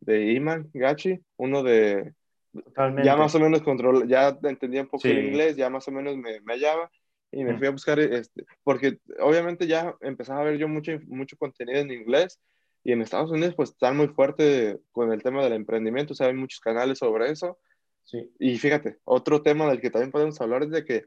de 0.00 0.32
Iman 0.32 0.70
Gachi, 0.74 1.18
uno 1.36 1.62
de, 1.62 2.12
ya 3.02 3.16
más 3.16 3.34
o 3.34 3.40
menos 3.40 3.62
control, 3.62 4.06
ya 4.08 4.38
entendía 4.42 4.82
un 4.82 4.88
poco 4.88 5.08
el 5.08 5.26
inglés, 5.26 5.56
ya 5.56 5.70
más 5.70 5.88
o 5.88 5.90
menos 5.90 6.16
me, 6.16 6.40
me 6.40 6.54
hallaba 6.54 6.90
y 7.32 7.42
me 7.42 7.58
fui 7.58 7.66
a 7.66 7.70
buscar, 7.70 7.98
este, 7.98 8.44
porque 8.62 8.98
obviamente 9.18 9.66
ya 9.66 9.96
empezaba 10.00 10.40
a 10.40 10.44
ver 10.44 10.56
yo 10.56 10.68
mucho, 10.68 10.92
mucho 11.06 11.36
contenido 11.36 11.80
en 11.80 11.90
inglés 11.90 12.38
y 12.84 12.92
en 12.92 13.02
Estados 13.02 13.30
Unidos 13.30 13.54
pues 13.56 13.70
están 13.70 13.96
muy 13.96 14.08
fuerte 14.08 14.78
con 14.92 15.12
el 15.12 15.22
tema 15.22 15.42
del 15.42 15.54
emprendimiento, 15.54 16.12
o 16.12 16.16
sea, 16.16 16.28
hay 16.28 16.34
muchos 16.34 16.60
canales 16.60 16.98
sobre 16.98 17.30
eso. 17.30 17.58
Sí. 18.04 18.30
Y 18.38 18.58
fíjate, 18.58 18.98
otro 19.04 19.42
tema 19.42 19.68
del 19.68 19.80
que 19.80 19.90
también 19.90 20.12
podemos 20.12 20.40
hablar 20.40 20.62
es 20.62 20.70
de 20.70 20.84
que 20.84 21.04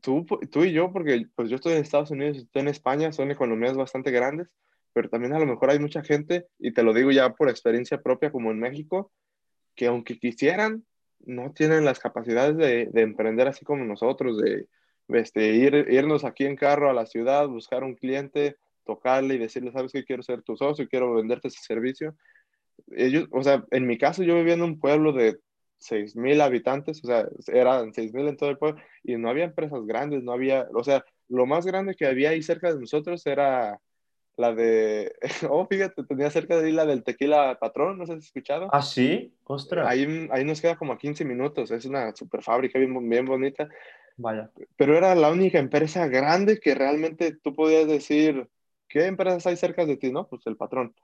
tú, 0.00 0.26
tú 0.50 0.64
y 0.64 0.72
yo, 0.72 0.92
porque 0.92 1.26
pues 1.34 1.48
yo 1.48 1.56
estoy 1.56 1.72
en 1.72 1.82
Estados 1.82 2.10
Unidos 2.10 2.36
y 2.36 2.40
estoy 2.40 2.62
en 2.62 2.68
España, 2.68 3.12
son 3.12 3.30
economías 3.30 3.76
bastante 3.76 4.10
grandes, 4.10 4.48
pero 4.92 5.08
también 5.08 5.32
a 5.32 5.38
lo 5.38 5.46
mejor 5.46 5.70
hay 5.70 5.78
mucha 5.78 6.02
gente, 6.02 6.46
y 6.58 6.72
te 6.72 6.82
lo 6.82 6.92
digo 6.92 7.10
ya 7.10 7.34
por 7.34 7.48
experiencia 7.48 8.00
propia 8.02 8.30
como 8.30 8.50
en 8.50 8.60
México, 8.60 9.12
que 9.74 9.86
aunque 9.86 10.18
quisieran, 10.18 10.84
no 11.20 11.52
tienen 11.52 11.84
las 11.84 11.98
capacidades 11.98 12.56
de, 12.56 12.86
de 12.92 13.02
emprender 13.02 13.48
así 13.48 13.64
como 13.64 13.84
nosotros, 13.84 14.38
de 14.38 14.68
este, 15.08 15.54
ir, 15.54 15.86
irnos 15.90 16.24
aquí 16.24 16.44
en 16.44 16.56
carro 16.56 16.90
a 16.90 16.94
la 16.94 17.06
ciudad, 17.06 17.48
buscar 17.48 17.84
un 17.84 17.94
cliente, 17.94 18.56
tocarle 18.84 19.34
y 19.34 19.38
decirle, 19.38 19.72
sabes 19.72 19.92
que 19.92 20.04
quiero 20.04 20.22
ser 20.22 20.42
tu 20.42 20.56
socio, 20.56 20.88
quiero 20.88 21.14
venderte 21.14 21.48
ese 21.48 21.60
servicio. 21.62 22.14
Ellos, 22.88 23.26
o 23.30 23.42
sea, 23.42 23.64
en 23.70 23.86
mi 23.86 23.98
caso 23.98 24.22
yo 24.22 24.34
vivía 24.36 24.54
en 24.54 24.62
un 24.62 24.78
pueblo 24.78 25.12
de 25.12 25.38
6.000 25.84 26.40
habitantes, 26.40 27.02
o 27.04 27.06
sea, 27.06 27.28
eran 27.48 27.92
6.000 27.92 28.28
en 28.28 28.36
todo 28.36 28.48
el 28.48 28.58
pueblo 28.58 28.80
y 29.02 29.16
no 29.16 29.28
había 29.28 29.44
empresas 29.44 29.84
grandes, 29.84 30.22
no 30.22 30.32
había, 30.32 30.66
o 30.74 30.82
sea, 30.82 31.04
lo 31.28 31.44
más 31.44 31.66
grande 31.66 31.94
que 31.94 32.06
había 32.06 32.30
ahí 32.30 32.42
cerca 32.42 32.72
de 32.72 32.80
nosotros 32.80 33.26
era 33.26 33.78
la 34.36 34.54
de, 34.54 35.14
oh, 35.50 35.66
fíjate, 35.66 36.02
tenía 36.04 36.30
cerca 36.30 36.56
de 36.56 36.66
ahí 36.66 36.72
la 36.72 36.86
del 36.86 37.04
tequila 37.04 37.58
patrón, 37.60 37.98
¿no 37.98 38.06
sé 38.06 38.12
si 38.14 38.18
has 38.18 38.24
escuchado? 38.24 38.68
Ah, 38.72 38.80
sí, 38.80 39.34
ostras. 39.44 39.86
Ahí, 39.86 40.28
ahí 40.32 40.44
nos 40.44 40.60
queda 40.60 40.76
como 40.76 40.94
a 40.94 40.98
15 40.98 41.24
minutos, 41.24 41.70
es 41.70 41.84
una 41.84 42.16
super 42.16 42.42
fábrica 42.42 42.78
bien, 42.78 43.08
bien 43.08 43.26
bonita. 43.26 43.68
Vaya. 44.16 44.50
Pero 44.76 44.96
era 44.96 45.14
la 45.14 45.30
única 45.30 45.58
empresa 45.58 46.06
grande 46.06 46.60
que 46.60 46.74
realmente 46.74 47.36
tú 47.42 47.54
podías 47.54 47.86
decir, 47.86 48.48
¿qué 48.88 49.04
empresas 49.06 49.46
hay 49.46 49.56
cerca 49.56 49.84
de 49.84 49.98
ti? 49.98 50.10
No, 50.10 50.26
pues 50.28 50.46
el 50.46 50.56
patrón. 50.56 50.94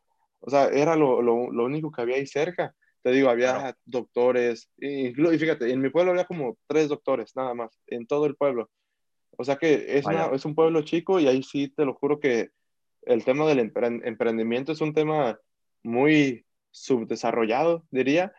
O 0.40 0.48
sea, 0.48 0.68
era 0.68 0.96
lo, 0.96 1.20
lo, 1.20 1.52
lo 1.52 1.64
único 1.64 1.92
que 1.92 2.00
había 2.00 2.16
ahí 2.16 2.26
cerca. 2.26 2.74
Te 3.02 3.12
digo, 3.12 3.30
había 3.30 3.76
doctores, 3.84 4.68
y, 4.76 5.08
y, 5.08 5.38
fíjate, 5.38 5.70
en 5.70 5.80
mi 5.80 5.88
pueblo 5.88 6.12
había 6.12 6.26
como 6.26 6.58
tres 6.66 6.88
doctores, 6.88 7.34
nada 7.34 7.54
más, 7.54 7.80
en 7.86 8.06
todo 8.06 8.26
el 8.26 8.36
pueblo. 8.36 8.70
O 9.38 9.44
sea 9.44 9.56
que 9.56 9.96
es, 9.96 10.04
una, 10.04 10.26
es 10.26 10.44
un 10.44 10.54
pueblo 10.54 10.82
chico 10.82 11.18
y 11.18 11.26
ahí 11.26 11.42
sí 11.42 11.68
te 11.68 11.86
lo 11.86 11.94
juro 11.94 12.20
que 12.20 12.50
el 13.02 13.24
tema 13.24 13.46
del 13.46 13.58
emprendimiento 13.58 14.72
es 14.72 14.82
un 14.82 14.92
tema 14.92 15.40
muy 15.82 16.44
subdesarrollado, 16.70 17.84
diría, 17.90 18.34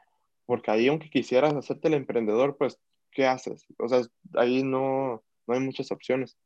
porque 0.45 0.70
ahí 0.70 0.88
aunque 0.88 1.09
quisieras 1.09 1.53
hacerte 1.55 1.88
el 1.88 1.95
emprendedor, 1.95 2.55
pues, 2.57 2.80
¿qué 3.12 3.26
haces? 3.26 3.66
O 3.80 3.88
sea, 3.88 4.01
ahí 4.36 4.64
no, 4.64 5.24
no 5.47 5.53
hay 5.53 5.59
muchas 5.59 5.91
opciones. 5.91 6.38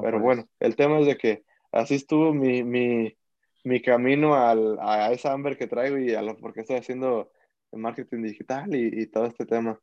Pero 0.00 0.20
bueno, 0.20 0.48
el 0.60 0.74
tema 0.76 0.98
es 1.00 1.06
de 1.06 1.16
que 1.16 1.44
así 1.70 1.94
estuvo 1.94 2.32
mi, 2.34 2.62
mi, 2.64 3.16
mi 3.64 3.80
camino 3.80 4.34
al, 4.34 4.78
a 4.80 5.12
esa 5.12 5.32
hambre 5.32 5.56
que 5.56 5.66
traigo 5.66 5.98
y 5.98 6.14
a 6.14 6.22
lo 6.22 6.36
porque 6.36 6.60
estoy 6.60 6.76
haciendo 6.76 7.30
marketing 7.76 8.22
digital 8.22 8.74
y, 8.74 9.02
y, 9.02 9.06
todo 9.06 9.26
este 9.26 9.46
tema. 9.46 9.78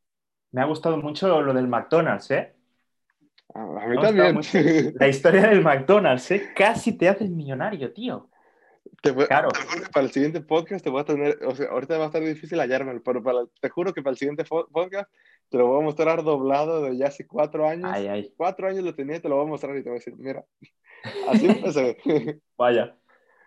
Me 0.51 0.61
ha 0.61 0.65
gustado 0.65 0.97
mucho 0.97 1.41
lo 1.41 1.53
del 1.53 1.67
McDonald's, 1.67 2.31
¿eh? 2.31 2.53
A, 3.53 3.87
mí 3.87 4.01
también. 4.01 4.39
La 4.99 5.07
historia 5.07 5.47
del 5.47 5.61
McDonald's, 5.61 6.31
¿eh? 6.31 6.51
Casi 6.55 6.93
te 6.93 7.09
haces 7.09 7.29
millonario, 7.29 7.91
tío. 7.93 8.29
Te 9.01 9.13
claro. 9.13 9.49
para 9.93 10.05
el 10.05 10.11
siguiente 10.11 10.41
podcast 10.41 10.83
te 10.83 10.89
voy 10.89 11.01
a 11.01 11.05
tener, 11.05 11.39
o 11.45 11.55
sea, 11.55 11.69
ahorita 11.69 11.97
va 11.97 12.05
a 12.05 12.07
estar 12.07 12.23
difícil 12.23 12.59
hallarme, 12.59 12.99
pero 12.99 13.21
para, 13.21 13.39
te 13.59 13.69
juro 13.69 13.93
que 13.93 14.01
para 14.01 14.11
el 14.11 14.17
siguiente 14.17 14.43
podcast 14.43 15.11
te 15.49 15.57
lo 15.57 15.67
voy 15.67 15.81
a 15.81 15.83
mostrar 15.83 16.23
doblado 16.23 16.83
de 16.83 16.97
ya 16.97 17.07
hace 17.07 17.27
cuatro 17.27 17.67
años. 17.67 17.91
Ay, 17.91 18.07
ay. 18.07 18.33
Cuatro 18.35 18.67
años 18.67 18.83
lo 18.83 18.95
tenía 18.95 19.21
te 19.21 19.29
lo 19.29 19.35
voy 19.35 19.45
a 19.45 19.49
mostrar 19.49 19.75
y 19.77 19.83
te 19.83 19.89
voy 19.89 19.97
a 19.97 19.99
decir, 19.99 20.15
mira, 20.17 20.43
así 21.29 21.45
empecé. 21.47 21.97
vaya, 22.57 22.95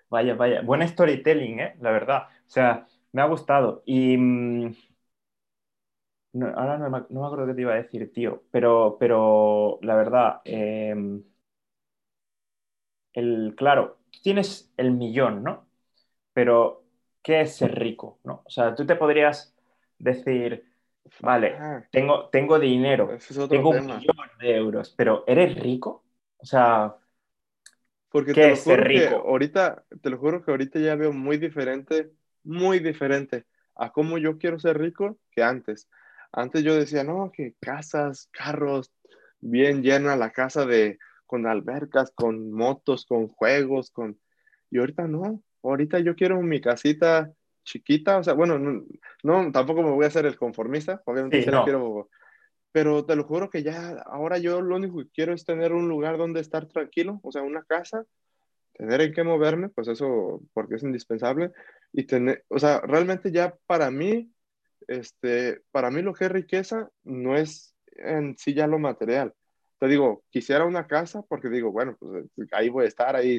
vaya, 0.08 0.34
vaya. 0.34 0.62
Buen 0.62 0.86
storytelling, 0.86 1.60
¿eh? 1.60 1.76
La 1.80 1.90
verdad. 1.90 2.28
O 2.46 2.50
sea, 2.50 2.86
me 3.14 3.22
ha 3.22 3.26
gustado. 3.26 3.82
Y... 3.86 4.16
No, 6.32 6.48
ahora 6.48 6.78
no 6.78 6.90
me, 6.90 7.04
no 7.10 7.20
me, 7.20 7.26
acuerdo 7.26 7.46
qué 7.46 7.54
te 7.54 7.60
iba 7.60 7.72
a 7.74 7.76
decir, 7.76 8.12
tío, 8.12 8.42
pero, 8.50 8.96
pero 8.98 9.78
la 9.82 9.94
verdad, 9.94 10.40
eh, 10.44 11.22
el, 13.12 13.54
claro, 13.56 13.98
tienes 14.20 14.72
el 14.76 14.90
millón, 14.90 15.44
¿no? 15.44 15.64
Pero, 16.32 16.82
¿qué 17.22 17.42
es 17.42 17.54
ser 17.54 17.78
rico? 17.78 18.18
¿no? 18.24 18.42
O 18.44 18.50
sea, 18.50 18.74
tú 18.74 18.84
te 18.84 18.96
podrías 18.96 19.54
decir, 19.96 20.64
vale, 21.20 21.56
tengo, 21.92 22.28
tengo 22.30 22.58
dinero, 22.58 23.16
tengo 23.48 23.70
un 23.70 23.86
millón 23.86 24.16
de 24.40 24.56
euros, 24.56 24.92
pero 24.96 25.22
¿eres 25.28 25.56
rico? 25.56 26.02
O 26.38 26.46
sea, 26.46 26.96
Porque 28.08 28.32
¿qué 28.32 28.50
es 28.50 28.60
ser 28.62 28.82
rico? 28.82 29.22
ahorita, 29.24 29.84
te 30.02 30.10
lo 30.10 30.18
juro 30.18 30.44
que 30.44 30.50
ahorita 30.50 30.80
ya 30.80 30.96
veo 30.96 31.12
muy 31.12 31.38
diferente, 31.38 32.10
muy 32.44 32.78
diferente 32.78 33.44
a 33.74 33.90
cómo 33.90 34.18
yo 34.18 34.38
quiero 34.38 34.58
ser 34.58 34.78
rico 34.78 35.18
que 35.30 35.42
antes. 35.42 35.88
Antes 36.32 36.62
yo 36.62 36.74
decía, 36.74 37.04
no, 37.04 37.32
que 37.32 37.54
casas, 37.60 38.28
carros, 38.32 38.92
bien 39.40 39.82
llena 39.82 40.16
la 40.16 40.30
casa 40.30 40.64
de, 40.64 40.98
con 41.26 41.46
albercas, 41.46 42.12
con 42.14 42.52
motos, 42.52 43.06
con 43.06 43.28
juegos, 43.28 43.90
con... 43.90 44.18
Y 44.70 44.78
ahorita 44.78 45.06
no, 45.06 45.42
ahorita 45.62 46.00
yo 46.00 46.14
quiero 46.14 46.40
mi 46.42 46.60
casita 46.60 47.32
chiquita, 47.64 48.18
o 48.18 48.24
sea, 48.24 48.34
bueno, 48.34 48.58
no, 49.22 49.52
tampoco 49.52 49.82
me 49.82 49.90
voy 49.90 50.04
a 50.04 50.08
hacer 50.08 50.26
el 50.26 50.36
conformista, 50.36 51.02
obviamente 51.06 51.42
sí, 51.42 51.50
no. 51.50 51.64
quiero, 51.64 52.10
pero 52.70 53.04
te 53.04 53.16
lo 53.16 53.24
juro 53.24 53.48
que 53.50 53.62
ya, 53.62 54.02
ahora 54.06 54.38
yo 54.38 54.60
lo 54.60 54.76
único 54.76 54.98
que 54.98 55.08
quiero 55.10 55.32
es 55.32 55.44
tener 55.44 55.72
un 55.72 55.88
lugar 55.88 56.18
donde 56.18 56.40
estar 56.40 56.66
tranquilo, 56.66 57.20
o 57.22 57.32
sea, 57.32 57.42
una 57.42 57.62
casa, 57.62 58.04
tener 58.74 59.00
en 59.00 59.12
qué 59.12 59.22
moverme, 59.22 59.68
pues 59.68 59.88
eso, 59.88 60.42
porque 60.52 60.76
es 60.76 60.82
indispensable, 60.82 61.52
y 61.92 62.04
tener, 62.04 62.44
o 62.48 62.58
sea, 62.58 62.80
realmente 62.80 63.30
ya 63.30 63.56
para 63.66 63.90
mí, 63.90 64.32
este, 64.88 65.62
para 65.70 65.90
mí 65.90 66.02
lo 66.02 66.12
que 66.12 66.26
es 66.26 66.32
riqueza 66.32 66.90
no 67.04 67.36
es 67.36 67.74
en 67.96 68.36
sí 68.36 68.52
ya 68.54 68.66
lo 68.66 68.78
material. 68.78 69.32
Te 69.78 69.88
digo, 69.88 70.24
quisiera 70.30 70.64
una 70.64 70.86
casa 70.86 71.22
porque 71.22 71.48
digo, 71.48 71.72
bueno, 71.72 71.96
pues 71.98 72.26
ahí 72.52 72.68
voy 72.68 72.84
a 72.84 72.88
estar, 72.88 73.16
ahí 73.16 73.38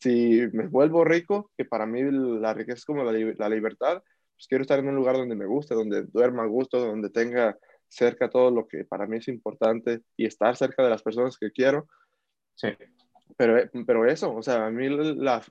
si 0.00 0.48
me 0.52 0.66
vuelvo 0.66 1.04
rico, 1.04 1.50
que 1.56 1.64
para 1.64 1.86
mí 1.86 2.02
la 2.02 2.52
riqueza 2.54 2.78
es 2.78 2.84
como 2.84 3.04
la, 3.04 3.12
la 3.12 3.48
libertad, 3.48 4.02
pues 4.34 4.46
quiero 4.48 4.62
estar 4.62 4.78
en 4.80 4.88
un 4.88 4.96
lugar 4.96 5.16
donde 5.16 5.36
me 5.36 5.46
guste, 5.46 5.74
donde 5.74 6.02
duerma 6.02 6.42
a 6.42 6.46
gusto, 6.46 6.80
donde 6.80 7.10
tenga 7.10 7.56
cerca 7.86 8.28
todo 8.28 8.50
lo 8.50 8.66
que 8.66 8.84
para 8.84 9.06
mí 9.06 9.18
es 9.18 9.28
importante 9.28 10.00
y 10.16 10.26
estar 10.26 10.56
cerca 10.56 10.82
de 10.82 10.90
las 10.90 11.02
personas 11.02 11.36
que 11.38 11.52
quiero. 11.52 11.86
Sí. 12.54 12.68
Pero, 13.36 13.58
pero 13.86 14.06
eso, 14.06 14.34
o 14.34 14.42
sea, 14.42 14.66
a 14.66 14.70
mí 14.70 14.88
la, 14.88 15.42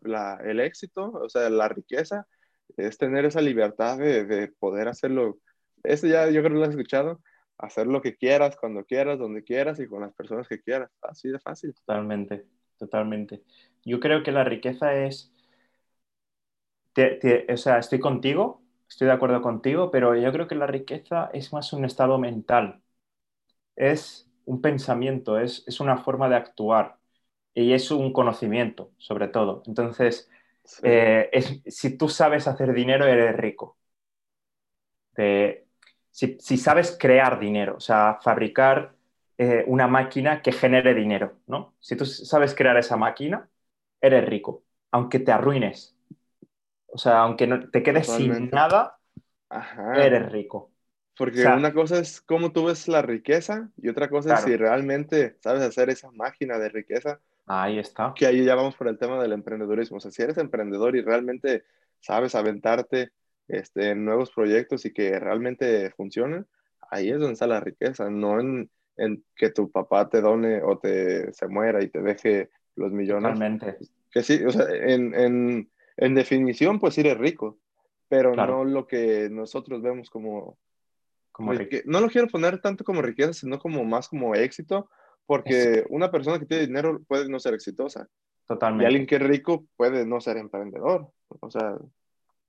el 0.43 0.59
éxito, 0.59 1.11
o 1.11 1.29
sea, 1.29 1.49
la 1.49 1.67
riqueza 1.69 2.27
es 2.77 2.97
tener 2.97 3.25
esa 3.25 3.41
libertad 3.41 3.97
de, 3.97 4.25
de 4.25 4.47
poder 4.59 4.87
hacerlo. 4.87 5.39
Eso 5.83 6.07
ya 6.07 6.25
yo 6.29 6.41
creo 6.41 6.53
que 6.53 6.59
lo 6.59 6.63
has 6.63 6.69
escuchado, 6.71 7.21
hacer 7.57 7.87
lo 7.87 8.01
que 8.01 8.15
quieras, 8.17 8.55
cuando 8.57 8.85
quieras, 8.85 9.19
donde 9.19 9.43
quieras 9.43 9.79
y 9.79 9.87
con 9.87 10.01
las 10.01 10.13
personas 10.13 10.47
que 10.47 10.61
quieras. 10.61 10.91
Así 11.01 11.29
de 11.29 11.39
fácil. 11.39 11.73
Totalmente, 11.73 12.45
totalmente. 12.77 13.43
Yo 13.85 13.99
creo 13.99 14.23
que 14.23 14.31
la 14.31 14.43
riqueza 14.43 14.93
es, 14.95 15.31
o 17.53 17.57
sea, 17.57 17.77
estoy 17.79 17.99
contigo, 17.99 18.61
estoy 18.89 19.07
de 19.07 19.13
acuerdo 19.13 19.41
contigo, 19.41 19.91
pero 19.91 20.15
yo 20.15 20.31
creo 20.31 20.47
que 20.47 20.55
la 20.55 20.67
riqueza 20.67 21.29
es 21.33 21.53
más 21.53 21.73
un 21.73 21.85
estado 21.85 22.17
mental, 22.17 22.81
es 23.77 24.29
un 24.45 24.61
pensamiento, 24.61 25.39
es, 25.39 25.65
es 25.67 25.81
una 25.81 25.99
forma 25.99 26.29
de 26.29 26.37
actuar 26.37 26.99
y 27.53 27.73
es 27.73 27.91
un 27.91 28.13
conocimiento, 28.13 28.91
sobre 28.97 29.27
todo. 29.27 29.63
Entonces, 29.65 30.29
sí. 30.63 30.81
eh, 30.83 31.29
es, 31.31 31.61
si 31.67 31.97
tú 31.97 32.09
sabes 32.09 32.47
hacer 32.47 32.73
dinero, 32.73 33.05
eres 33.05 33.35
rico. 33.35 33.77
De, 35.15 35.65
si, 36.09 36.37
si, 36.39 36.57
sabes 36.57 36.97
crear 36.99 37.39
dinero, 37.39 37.75
o 37.77 37.79
sea, 37.79 38.19
fabricar 38.21 38.93
eh, 39.37 39.63
una 39.67 39.87
máquina 39.87 40.41
que 40.41 40.51
genere 40.51 40.93
dinero, 40.93 41.39
¿no? 41.47 41.73
Si 41.79 41.95
tú 41.95 42.05
sabes 42.05 42.55
crear 42.55 42.77
esa 42.77 42.95
máquina, 42.95 43.49
eres 43.99 44.25
rico, 44.25 44.63
aunque 44.91 45.19
te 45.19 45.31
arruines. 45.31 45.95
O 46.87 46.97
sea, 46.97 47.19
aunque 47.19 47.47
no, 47.47 47.69
te 47.69 47.83
quedes 47.83 48.07
sin 48.07 48.49
nada, 48.49 48.99
eres 49.95 50.31
rico. 50.31 50.71
Porque 51.17 51.45
una 51.45 51.73
cosa 51.73 51.99
es 51.99 52.21
cómo 52.21 52.51
tú 52.51 52.65
ves 52.65 52.87
la 52.87 53.01
riqueza 53.01 53.69
y 53.77 53.89
otra 53.89 54.09
cosa 54.09 54.33
es 54.33 54.41
si 54.41 54.55
realmente 54.55 55.37
sabes 55.39 55.61
hacer 55.61 55.89
esa 55.89 56.09
máquina 56.11 56.57
de 56.57 56.69
riqueza. 56.69 57.19
Ahí 57.53 57.79
está. 57.79 58.13
Que 58.15 58.25
ahí 58.25 58.45
ya 58.45 58.55
vamos 58.55 58.75
por 58.75 58.87
el 58.87 58.97
tema 58.97 59.21
del 59.21 59.33
emprendedurismo. 59.33 59.97
O 59.97 59.99
sea, 59.99 60.09
si 60.09 60.21
eres 60.21 60.37
emprendedor 60.37 60.95
y 60.95 61.01
realmente 61.01 61.65
sabes 61.99 62.33
aventarte 62.33 63.11
este, 63.49 63.89
en 63.89 64.05
nuevos 64.05 64.31
proyectos 64.31 64.85
y 64.85 64.93
que 64.93 65.19
realmente 65.19 65.91
funcionen, 65.91 66.47
ahí 66.89 67.09
es 67.09 67.19
donde 67.19 67.33
está 67.33 67.47
la 67.47 67.59
riqueza, 67.59 68.09
no 68.09 68.39
en, 68.39 68.69
en, 68.95 69.25
que 69.35 69.49
tu 69.49 69.69
papá 69.69 70.07
te 70.07 70.21
done 70.21 70.61
o 70.63 70.77
te 70.77 71.33
se 71.33 71.47
muera 71.47 71.83
y 71.83 71.89
te 71.89 72.01
deje 72.01 72.49
los 72.77 72.93
millones. 72.93 73.33
Totalmente. 73.33 73.77
Que 74.09 74.23
sí, 74.23 74.43
o 74.45 74.51
sea, 74.51 74.67
en, 74.69 75.13
en, 75.13 75.69
en 75.97 76.15
definición, 76.15 76.79
pues 76.79 76.97
eres 76.97 77.17
rico, 77.17 77.57
pero 78.07 78.33
no 78.33 78.63
lo 78.63 78.87
que 78.87 79.29
nosotros 79.29 79.81
vemos 79.81 80.09
como... 80.09 80.57
como 81.33 81.53
no 81.53 81.99
lo 81.99 82.09
quiero 82.09 82.27
poner 82.27 82.61
tanto 82.61 82.85
como 82.85 83.01
riqueza, 83.01 83.33
sino 83.33 83.59
como 83.59 83.83
más 83.83 84.07
como 84.07 84.35
éxito, 84.35 84.89
porque 85.31 85.85
una 85.87 86.11
persona 86.11 86.37
que 86.39 86.45
tiene 86.45 86.67
dinero 86.67 86.99
puede 87.07 87.29
no 87.29 87.39
ser 87.39 87.53
exitosa. 87.53 88.05
Totalmente. 88.45 88.83
Y 88.83 88.87
alguien 88.87 89.07
que 89.07 89.15
es 89.15 89.21
rico 89.21 89.65
puede 89.77 90.05
no 90.05 90.19
ser 90.19 90.35
emprendedor. 90.35 91.07
O 91.39 91.49
sea... 91.49 91.77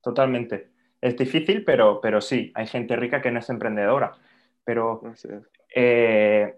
Totalmente. 0.03 0.73
Es 1.01 1.17
difícil, 1.17 1.63
pero, 1.65 2.01
pero 2.01 2.21
sí, 2.21 2.51
hay 2.57 2.67
gente 2.67 2.97
rica 2.97 3.23
que 3.23 3.31
no 3.31 3.39
es 3.39 3.49
emprendedora. 3.51 4.11
Pero 4.65 5.01
eh, 5.73 6.57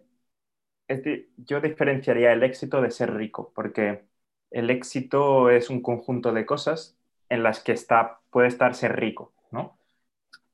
yo 1.37 1.61
diferenciaría 1.61 2.33
el 2.33 2.43
éxito 2.43 2.81
de 2.81 2.91
ser 2.91 3.13
rico, 3.13 3.53
porque 3.55 4.07
el 4.51 4.71
éxito 4.71 5.51
es 5.51 5.69
un 5.69 5.83
conjunto 5.83 6.33
de 6.33 6.47
cosas 6.47 6.97
en 7.29 7.43
las 7.43 7.61
que 7.61 7.73
está, 7.73 8.21
puede 8.31 8.49
estar 8.49 8.75
ser 8.75 8.99
rico, 8.99 9.35
¿no? 9.51 9.77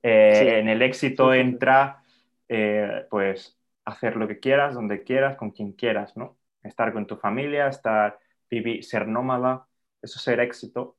Eh, 0.02 0.58
en 0.58 0.68
el 0.68 0.82
éxito 0.82 1.32
entra, 1.32 2.02
eh, 2.48 3.06
pues, 3.08 3.59
hacer 3.90 4.16
lo 4.16 4.28
que 4.28 4.40
quieras, 4.40 4.74
donde 4.74 5.02
quieras, 5.04 5.36
con 5.36 5.50
quien 5.50 5.72
quieras, 5.72 6.16
¿no? 6.16 6.38
Estar 6.62 6.92
con 6.92 7.06
tu 7.06 7.16
familia, 7.16 7.68
estar, 7.68 8.18
vivir, 8.50 8.84
ser 8.84 9.08
nómada, 9.08 9.66
eso 10.02 10.18
es 10.18 10.22
ser 10.22 10.40
éxito 10.40 10.96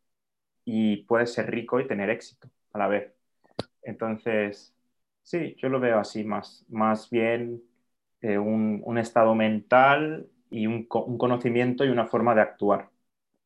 y 0.65 1.03
puedes 1.05 1.33
ser 1.33 1.51
rico 1.51 1.79
y 1.79 1.87
tener 1.87 2.09
éxito 2.09 2.49
a 2.73 2.79
la 2.79 2.87
vez. 2.87 3.13
Entonces, 3.83 4.75
sí, 5.23 5.55
yo 5.57 5.69
lo 5.69 5.79
veo 5.79 5.99
así, 5.99 6.23
más, 6.23 6.65
más 6.69 7.09
bien 7.09 7.63
eh, 8.21 8.37
un, 8.37 8.81
un, 8.85 8.97
estado 8.97 9.35
mental 9.35 10.29
y 10.49 10.67
un, 10.67 10.87
un, 10.89 11.17
conocimiento 11.17 11.85
y 11.85 11.89
una 11.89 12.07
forma 12.07 12.35
de 12.35 12.41
actuar. 12.41 12.89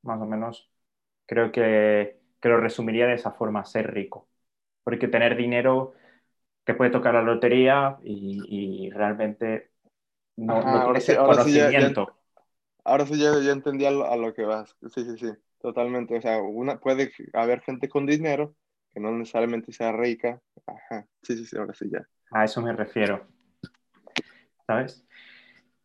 Más 0.04 0.22
o 0.22 0.26
menos, 0.26 0.70
creo 1.26 1.52
que, 1.52 2.20
que 2.41 2.50
lo 2.50 2.58
resumiría 2.60 3.08
de 3.08 3.16
esa 3.16 3.32
forma, 3.32 3.66
ser 3.66 3.93
rico. 3.93 4.28
Porque 4.84 5.08
tener 5.08 5.36
dinero 5.38 5.93
te 6.66 6.74
puede 6.74 6.91
tocar 6.91 7.13
la 7.13 7.22
lotería 7.22 7.97
y, 8.03 8.41
y 8.47 8.89
realmente 8.89 9.72
no, 10.36 10.61
no 10.61 10.84
tienes 10.84 11.07
el 11.09 11.18
conocimiento. 11.18 12.18
ahora 12.84 13.05
sí 13.05 13.18
ya, 13.18 13.39
ya 13.39 13.53
entendí 13.53 13.86
a 13.86 13.91
lo, 13.91 14.05
a 14.05 14.18
lo, 14.18 14.34
que 14.34 14.43
vas. 14.43 14.76
Sí, 14.93 15.05
sí, 15.05 15.18
sí, 15.18 15.32
totalmente. 15.61 16.18
O 16.18 16.22
sea, 16.22 16.41
una, 16.41 16.80
puede 16.80 17.11
haber 17.34 17.61
gente 17.61 17.88
con 17.88 18.05
dinero 18.05 18.53
que 18.93 18.99
no 18.99 19.11
necesariamente 19.11 19.72
sea 19.72 19.93
rica. 19.93 20.41
Ajá, 20.66 21.07
sí, 21.22 21.38
sí, 21.38 21.45
sí, 21.45 21.57
ahora 21.57 21.74
sí 21.74 21.89
ya. 21.89 22.05
A 22.32 22.43
eso 22.43 22.61
me 22.61 22.74
refiero. 22.74 23.26
¿sabes? 24.68 25.05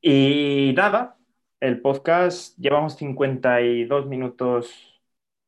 Y 0.00 0.72
nada, 0.76 1.18
el 1.60 1.80
podcast 1.80 2.56
llevamos 2.58 2.96
52 2.96 4.06
minutos 4.06 5.02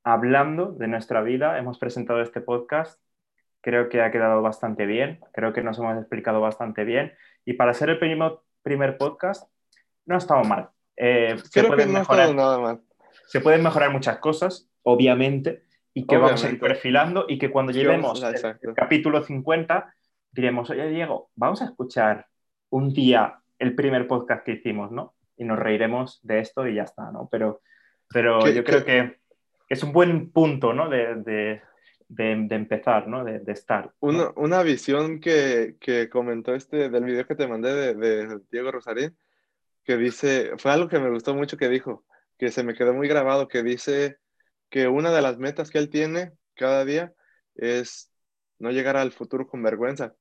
hablando 0.05 0.73
de 0.73 0.89
nuestra 0.89 1.23
vida, 1.23 1.59
hemos 1.59 1.79
presentado 1.79 2.21
este 2.21 2.41
podcast, 2.41 3.01
creo 3.63 3.89
que 3.89 4.03
ha 4.03 4.11
quedado 4.11 4.43
bastante 4.43 4.85
bien, 4.85 5.21
creo 5.33 5.53
que 5.53 5.63
nos 5.63 5.79
hemos 5.79 5.97
explicado 5.97 6.41
bastante 6.41 6.85
bien 6.85 7.15
y 7.45 7.55
para 7.55 7.73
ser 7.73 7.89
el 7.91 7.99
primer, 7.99 8.33
primer 8.63 8.99
podcast 8.99 9.49
no 10.05 10.17
ha 10.17 10.19
estado 10.19 10.45
mal. 10.45 10.69
Eh, 10.97 11.37
creo 11.53 11.71
se 11.71 11.77
que 11.77 11.87
no 11.87 12.01
mejorar, 12.01 12.29
ha 12.29 12.35
nada 12.35 12.59
mal. 12.59 12.81
Se 13.27 13.41
pueden 13.41 13.63
mejorar 13.63 13.91
muchas 13.91 14.19
cosas, 14.19 14.69
obviamente, 14.83 15.63
y 15.95 16.07
que 16.07 16.17
vamos 16.17 16.45
a 16.45 16.51
ir 16.51 16.59
perfilando 16.59 17.25
y 17.29 17.39
que 17.39 17.51
cuando 17.51 17.73
lleguemos 17.73 18.23
al 18.23 18.35
capítulo 18.75 19.23
50 19.23 19.95
diremos, 20.33 20.71
oye 20.71 20.89
Diego, 20.89 21.31
vamos 21.35 21.63
a 21.63 21.67
escuchar 21.67 22.27
un 22.71 22.93
día 22.93 23.39
el 23.59 23.75
primer 23.75 24.07
podcast 24.09 24.45
que 24.45 24.53
hicimos, 24.53 24.91
¿no? 24.91 25.15
Y 25.37 25.45
nos 25.45 25.59
reiremos 25.59 26.21
de 26.23 26.41
esto 26.41 26.67
y 26.67 26.75
ya 26.75 26.83
está, 26.83 27.11
¿no? 27.13 27.29
Pero, 27.31 27.61
pero 28.09 28.49
yo 28.51 28.65
creo 28.65 28.85
que 28.85 29.19
es 29.69 29.83
un 29.83 29.93
buen 29.93 30.31
punto, 30.33 30.73
¿no? 30.73 30.89
De, 30.89 31.17
de, 31.17 31.63
de, 32.15 32.33
empezar, 32.55 33.09
¿no? 33.09 33.25
De, 33.25 33.41
estar. 33.53 33.93
Una, 34.01 34.31
una, 34.37 34.63
visión 34.63 35.21
que, 35.21 35.77
que, 35.81 36.09
comentó 36.09 36.55
este 36.55 36.91
del 36.91 37.05
video 37.05 37.27
que 37.27 37.35
te 37.35 37.47
mandé 37.47 37.95
de, 37.95 38.41
Diego 38.51 38.71
Rosarín, 38.71 39.17
que 39.85 39.97
dice, 39.97 40.53
fue 40.59 40.73
algo 40.73 40.89
que 40.89 40.99
me 40.99 41.11
gustó 41.11 41.35
mucho 41.35 41.57
que 41.57 41.69
dijo, 41.69 42.05
que 42.39 42.51
se 42.51 42.63
me 42.63 42.75
quedó 42.75 42.93
muy 42.93 43.09
grabado, 43.09 43.49
que 43.49 43.63
dice 43.63 44.19
que 44.69 44.89
una 44.89 45.11
de 45.11 45.23
las 45.23 45.39
metas 45.39 45.71
que 45.71 45.79
él 45.79 45.89
tiene 45.89 46.33
cada 46.55 46.85
día 46.85 47.15
es 47.55 48.11
no 48.59 48.71
llegar 48.71 48.97
al 48.97 49.13
futuro 49.13 49.47
con 49.47 49.63
vergüenza. 49.63 50.15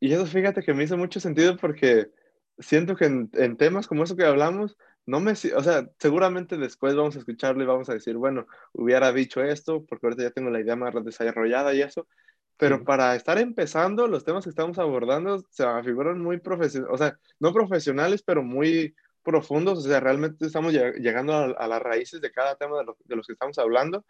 Y 0.00 0.12
eso 0.12 0.26
fíjate 0.26 0.62
que 0.62 0.74
me 0.74 0.84
hizo 0.84 0.96
mucho 0.96 1.20
sentido 1.20 1.56
porque 1.56 2.10
siento 2.58 2.96
que 2.96 3.04
en, 3.04 3.56
temas 3.56 3.86
como 3.86 4.04
eso 4.04 4.16
que 4.16 4.24
hablamos, 4.24 4.76
no 5.06 5.20
me, 5.20 5.32
o 5.32 5.36
sea, 5.36 5.88
seguramente 5.98 6.56
después 6.56 6.94
vamos 6.94 7.16
a 7.16 7.20
escucharlo 7.20 7.62
y 7.62 7.66
vamos 7.66 7.88
a 7.88 7.94
decir, 7.94 8.16
bueno, 8.16 8.46
hubiera 8.72 9.12
dicho 9.12 9.42
esto, 9.42 9.84
porque 9.86 10.06
ahorita 10.06 10.24
ya 10.24 10.30
tengo 10.30 10.50
la 10.50 10.60
idea 10.60 10.76
más 10.76 10.92
desarrollada 11.04 11.74
y 11.74 11.82
eso, 11.82 12.06
pero 12.56 12.84
para 12.84 13.14
estar 13.14 13.38
empezando, 13.38 14.08
los 14.08 14.24
temas 14.24 14.44
que 14.44 14.50
estamos 14.50 14.78
abordando 14.78 15.44
se 15.50 15.64
figuran 15.84 16.20
muy 16.20 16.38
profesionales, 16.38 16.92
o 16.92 16.98
sea, 16.98 17.18
no 17.38 17.52
profesionales, 17.52 18.22
pero 18.22 18.42
muy 18.42 18.94
profundos, 19.22 19.78
o 19.78 19.82
sea, 19.82 20.00
realmente 20.00 20.46
estamos 20.46 20.72
llegando 20.72 21.34
a, 21.34 21.68
las 21.68 21.82
raíces 21.82 22.20
de 22.20 22.30
cada 22.32 22.56
tema 22.56 22.78
de, 22.78 22.92
de 23.04 23.16
los 23.16 23.26
que 23.26 23.32
estamos 23.32 23.58
hablando. 23.58 24.04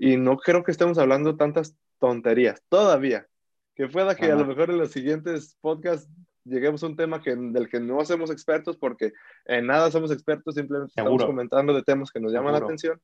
Y 0.00 0.16
no 0.16 0.36
creo 0.38 0.64
que 0.64 0.72
estemos 0.72 0.98
hablando 0.98 1.36
tantas 1.36 1.76
tonterías 2.00 2.60
todavía 2.68 3.28
que 3.76 3.88
pueda 3.88 4.14
que 4.14 4.32
a 4.32 4.34
lo 4.34 4.46
mejor 4.46 4.70
en 4.70 4.78
los 4.78 4.90
siguientes 4.90 5.56
podcasts 5.60 6.10
lleguemos 6.46 6.82
a 6.82 6.86
un 6.86 6.96
tema 6.96 7.22
que, 7.22 7.34
del 7.34 7.68
que 7.68 7.80
no 7.80 8.00
hacemos 8.00 8.30
expertos 8.30 8.76
porque 8.76 9.12
en 9.44 9.66
nada 9.66 9.90
somos 9.90 10.10
expertos, 10.10 10.54
simplemente 10.54 10.90
estamos 10.90 11.24
comentando 11.24 11.74
de 11.74 11.82
temas 11.82 12.10
que 12.10 12.20
nos 12.20 12.32
llaman 12.32 12.52
la 12.52 12.58
atención, 12.58 13.00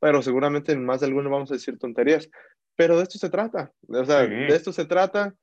pero 0.00 0.22
seguramente 0.22 0.72
en 0.72 0.84
más 0.84 1.00
de 1.00 1.06
alguno 1.06 1.30
vamos 1.30 1.50
a 1.50 1.54
decir 1.54 1.78
tonterías. 1.78 2.28
Pero 2.76 2.96
de 2.96 3.02
esto 3.02 3.18
se 3.18 3.28
trata, 3.28 3.72
o 3.88 4.04
sea, 4.04 4.26
de 4.26 4.54
esto 4.54 4.72
se 4.72 4.84
trata. 4.84 5.34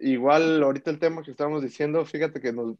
Igual 0.00 0.62
ahorita 0.62 0.90
el 0.90 0.98
tema 0.98 1.22
que 1.22 1.30
estamos 1.30 1.62
diciendo, 1.62 2.04
fíjate 2.04 2.40
que 2.40 2.52
nos, 2.52 2.76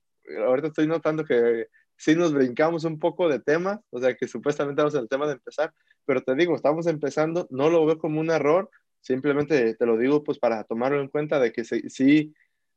ahorita 0.46 0.68
estoy 0.68 0.86
notando 0.86 1.24
que 1.24 1.68
sí 1.96 2.16
nos 2.16 2.32
brincamos 2.32 2.84
un 2.84 2.98
poco 2.98 3.28
de 3.28 3.38
tema, 3.38 3.80
o 3.90 4.00
sea, 4.00 4.16
que 4.16 4.26
supuestamente 4.26 4.80
vamos 4.80 4.94
en 4.94 5.02
el 5.02 5.08
tema 5.08 5.26
de 5.26 5.34
empezar, 5.34 5.72
pero 6.06 6.22
te 6.22 6.34
digo, 6.34 6.56
estamos 6.56 6.86
empezando, 6.86 7.46
no 7.50 7.68
lo 7.68 7.84
veo 7.84 7.98
como 7.98 8.18
un 8.18 8.30
error, 8.30 8.70
Simplemente 9.02 9.74
te 9.74 9.84
lo 9.86 9.98
digo 9.98 10.22
pues 10.22 10.38
para 10.38 10.62
tomarlo 10.62 11.00
en 11.00 11.08
cuenta 11.08 11.40
de 11.40 11.52
que 11.52 11.64
sí, 11.64 12.32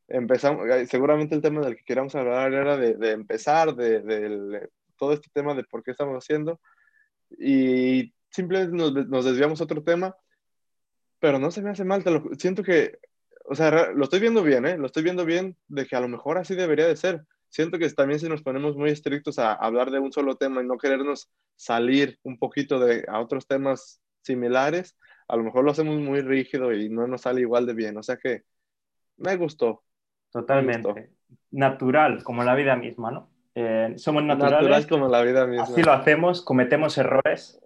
empezamos, 0.08 0.68
eh, 0.70 0.86
seguramente 0.88 1.36
el 1.36 1.42
tema 1.42 1.62
del 1.62 1.76
que 1.76 1.84
queríamos 1.84 2.16
hablar 2.16 2.54
era 2.54 2.78
de, 2.78 3.12
empezar, 3.12 3.76
de, 3.76 4.70
todo 4.98 5.14
este 5.14 5.30
tema 5.34 5.54
de 5.54 5.64
por 5.64 5.84
qué 5.84 5.92
estamos 5.92 6.16
haciendo 6.18 6.60
y 7.38 8.14
simplemente 8.30 8.76
nos, 8.76 9.26
desviamos 9.26 9.62
a 9.62 9.64
otro 9.64 9.84
tema, 9.84 10.16
pero 11.20 11.40
no 11.40 11.52
se 11.52 11.62
me 11.62 11.72
hace 11.72 11.84
mal, 11.84 12.04
te 12.04 12.12
lo, 12.12 12.24
siento 12.38 12.64
que, 12.64 13.00
o 13.46 13.56
sea, 13.56 13.92
lo 13.92 14.04
estoy 14.04 14.20
viendo 14.20 14.44
bien, 14.44 14.66
¿eh? 14.66 14.78
Lo 14.78 14.86
estoy 14.86 15.04
viendo 15.04 15.26
bien 15.26 15.58
de 15.68 15.86
que 15.86 15.96
a 15.96 16.02
lo 16.02 16.08
mejor 16.08 16.38
así 16.38 16.56
debería 16.56 16.88
de 16.88 16.98
ser. 16.98 17.26
Siento 17.50 17.80
que 17.80 17.90
también 17.90 18.20
si 18.20 18.28
nos 18.28 18.42
ponemos 18.42 18.76
muy 18.76 18.90
estrictos 18.90 19.40
a 19.40 19.54
hablar 19.54 19.90
de 19.92 20.00
un 20.00 20.12
solo 20.12 20.36
tema 20.36 20.62
y 20.62 20.66
no 20.66 20.78
querernos 20.78 21.32
salir 21.56 22.20
un 22.24 22.38
poquito 22.38 22.80
de, 22.80 23.06
a 23.08 23.22
otros 23.22 23.48
temas 23.48 24.02
similares, 24.22 24.98
a 25.28 25.38
lo 25.38 25.44
mejor 25.44 25.64
lo 25.64 25.72
hacemos 25.72 25.98
muy 26.00 26.22
rígido 26.22 26.74
y 26.74 26.90
no 26.90 27.08
nos 27.08 27.22
sale 27.22 27.42
igual 27.42 27.66
de 27.66 27.74
bien. 27.74 27.98
O 27.98 28.04
sea 28.04 28.18
que 28.18 28.44
me 29.18 29.38
gustó. 29.38 29.85
Totalmente. 30.36 31.12
Natural, 31.52 32.22
como 32.24 32.44
la 32.44 32.56
vida 32.56 32.76
misma, 32.76 33.10
¿no? 33.10 33.30
Eh, 33.56 33.94
somos 33.96 34.22
naturales. 34.24 34.62
Natural 34.64 34.88
como 34.88 35.08
la 35.08 35.22
vida 35.22 35.48
misma. 35.48 35.64
Así 35.64 35.82
lo 35.82 35.94
hacemos, 35.94 36.44
cometemos 36.44 36.98
errores. 36.98 37.62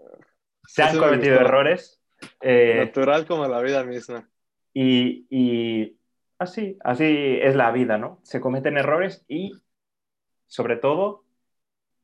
Se 0.67 0.83
han 0.83 0.97
cometido 0.99 1.39
errores. 1.39 1.99
Eh, 2.41 2.83
Natural 2.85 3.25
como 3.25 3.47
la 3.47 3.59
vida 3.61 3.83
misma. 3.83 4.29
Y, 4.71 5.25
y, 5.31 5.97
así, 6.37 6.77
así 6.83 7.39
es 7.41 7.55
la 7.55 7.71
vida, 7.71 7.97
¿no? 7.97 8.19
Se 8.21 8.39
cometen 8.39 8.77
errores 8.77 9.25
y, 9.27 9.53
sobre 10.45 10.75
todo, 10.75 11.23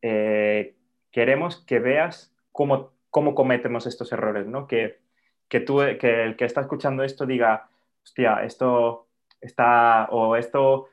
eh, 0.02 0.76
queremos 1.12 1.64
que 1.66 1.78
veas 1.78 2.34
cómo, 2.52 2.94
cómo 3.12 3.36
cometemos 3.36 3.86
estos 3.86 4.12
errores, 4.12 4.48
¿no? 4.48 4.66
Que 4.66 5.06
que, 5.48 5.60
tú, 5.60 5.80
que 6.00 6.24
el 6.24 6.36
que 6.36 6.46
está 6.46 6.62
escuchando 6.62 7.04
esto 7.04 7.26
diga, 7.26 7.70
hostia, 8.04 8.44
esto 8.44 9.05
está, 9.46 10.08
o 10.12 10.36
esto, 10.36 10.88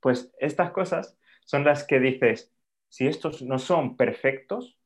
pues 0.00 0.32
estas 0.38 0.70
cosas 0.70 1.16
son 1.44 1.64
las 1.64 1.84
que 1.84 2.00
dices, 2.00 2.52
si 2.88 3.06
estos 3.06 3.42
no 3.42 3.58
son 3.58 3.96
perfectos, 3.96 4.76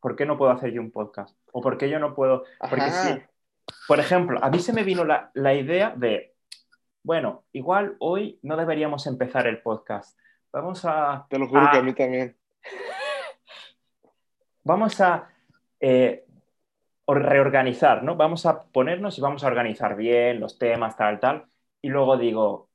¿por 0.00 0.16
qué 0.16 0.26
no 0.26 0.36
puedo 0.36 0.50
hacer 0.52 0.72
yo 0.72 0.80
un 0.80 0.90
podcast? 0.90 1.36
¿O 1.52 1.60
por 1.60 1.78
qué 1.78 1.88
yo 1.88 1.98
no 1.98 2.14
puedo? 2.14 2.44
Porque 2.58 2.90
sí. 2.90 3.22
Por 3.86 4.00
ejemplo, 4.00 4.38
a 4.42 4.50
mí 4.50 4.58
se 4.58 4.72
me 4.72 4.82
vino 4.82 5.04
la, 5.04 5.30
la 5.34 5.54
idea 5.54 5.90
de, 5.96 6.34
bueno, 7.02 7.44
igual 7.52 7.96
hoy 8.00 8.38
no 8.42 8.56
deberíamos 8.56 9.06
empezar 9.06 9.46
el 9.46 9.62
podcast. 9.62 10.18
Vamos 10.52 10.84
a, 10.84 11.26
Te 11.30 11.38
lo 11.38 11.48
juro 11.48 11.68
que 11.70 11.76
Ah. 11.76 11.80
a 11.80 11.82
mí 11.82 11.94
también. 11.94 12.36
vamos 14.64 15.00
a 15.00 15.28
eh, 15.80 16.24
or- 17.06 17.22
reorganizar, 17.22 18.02
¿no? 18.02 18.16
Vamos 18.16 18.46
a 18.46 18.62
ponernos 18.64 19.18
y 19.18 19.20
vamos 19.20 19.44
a 19.44 19.48
organizar 19.48 19.96
bien 19.96 20.40
los 20.40 20.58
temas, 20.58 20.96
tal, 20.96 21.20
tal. 21.20 21.46
Y 21.82 21.88
luego 21.88 22.16
digo, 22.16 22.68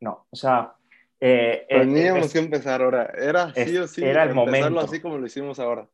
no, 0.00 0.26
o 0.30 0.36
sea, 0.36 0.74
eh, 1.20 1.66
eh, 1.68 1.80
Teníamos 1.80 2.26
es- 2.26 2.32
que 2.32 2.38
empezar 2.38 2.82
ahora. 2.82 3.12
Era 3.16 3.52
sí 3.54 3.76
es- 3.76 3.78
o 3.78 3.86
sí 3.86 4.04
era 4.04 4.24
el 4.24 4.34
momento. 4.34 4.80
así 4.80 5.00
como 5.00 5.18
lo 5.18 5.26
hicimos 5.26 5.58
ahora. 5.58 5.88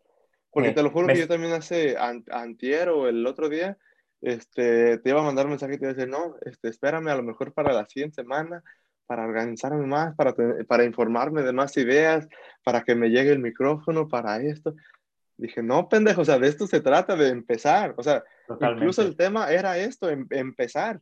Porque 0.50 0.70
Eh, 0.70 0.72
te 0.72 0.82
lo 0.82 0.90
juro 0.90 1.06
me- 1.06 1.14
que 1.14 1.20
yo 1.20 1.28
también 1.28 1.52
hace 1.52 1.96
an- 1.96 2.24
antier 2.30 2.88
o 2.90 3.08
el 3.08 3.26
otro 3.26 3.48
día, 3.48 3.76
este, 4.20 4.98
te 4.98 5.10
iba 5.10 5.20
a 5.20 5.24
mandar 5.24 5.46
un 5.46 5.50
mensaje 5.52 5.74
y 5.74 5.78
te 5.78 5.84
iba 5.84 5.92
a 5.92 5.94
decir, 5.94 6.08
no, 6.10 6.36
este, 6.42 6.68
espérame 6.68 7.08
a 7.08 7.16
lo 7.16 7.22
mejor 7.22 7.52
para 7.52 7.72
la 7.72 7.86
siguiente 7.86 8.22
semana, 8.22 8.62
para 9.06 9.24
organizarme 9.24 9.86
más, 9.86 10.14
para, 10.14 10.34
para 10.68 10.84
informarme 10.84 11.42
de 11.42 11.52
más 11.52 11.76
ideas, 11.76 12.28
para 12.64 12.82
que 12.82 12.94
me 12.94 13.08
llegue 13.08 13.32
el 13.32 13.38
micrófono, 13.40 14.08
para 14.08 14.36
esto. 14.42 14.74
Dije, 15.36 15.62
no, 15.62 15.88
pendejo, 15.88 16.20
o 16.20 16.24
sea, 16.24 16.38
de 16.38 16.48
esto 16.48 16.66
se 16.66 16.80
trata, 16.80 17.16
de 17.16 17.28
empezar. 17.28 17.94
O 17.96 18.02
sea, 18.02 18.22
totalmente. 18.46 18.84
incluso 18.84 19.02
el 19.02 19.16
tema 19.16 19.50
era 19.50 19.76
esto, 19.78 20.08
em- 20.10 20.26
empezar. 20.30 21.00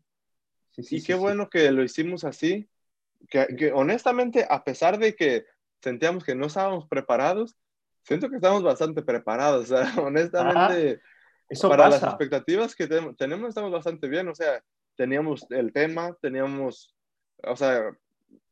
Sí, 0.70 0.82
sí, 0.82 0.96
y 0.96 1.02
qué 1.02 1.14
sí. 1.14 1.18
bueno 1.18 1.48
que 1.50 1.70
lo 1.70 1.82
hicimos 1.82 2.24
así, 2.24 2.68
que, 3.28 3.46
que 3.56 3.72
honestamente, 3.72 4.46
a 4.48 4.64
pesar 4.64 4.98
de 4.98 5.14
que 5.14 5.44
sentíamos 5.82 6.24
que 6.24 6.34
no 6.34 6.46
estábamos 6.46 6.86
preparados, 6.88 7.56
siento 8.02 8.28
que 8.30 8.36
estamos 8.36 8.62
bastante 8.62 9.02
preparados. 9.02 9.70
O 9.70 9.76
sea, 9.76 9.92
honestamente, 10.02 11.00
Eso 11.48 11.68
para 11.68 11.88
las 11.88 12.00
pasa. 12.00 12.08
expectativas 12.10 12.74
que 12.74 12.86
te- 12.86 13.14
tenemos, 13.18 13.48
estamos 13.48 13.70
bastante 13.72 14.08
bien. 14.08 14.28
O 14.28 14.34
sea, 14.34 14.62
teníamos 14.96 15.46
el 15.50 15.72
tema, 15.72 16.16
teníamos, 16.20 16.94
o 17.42 17.56
sea, 17.56 17.90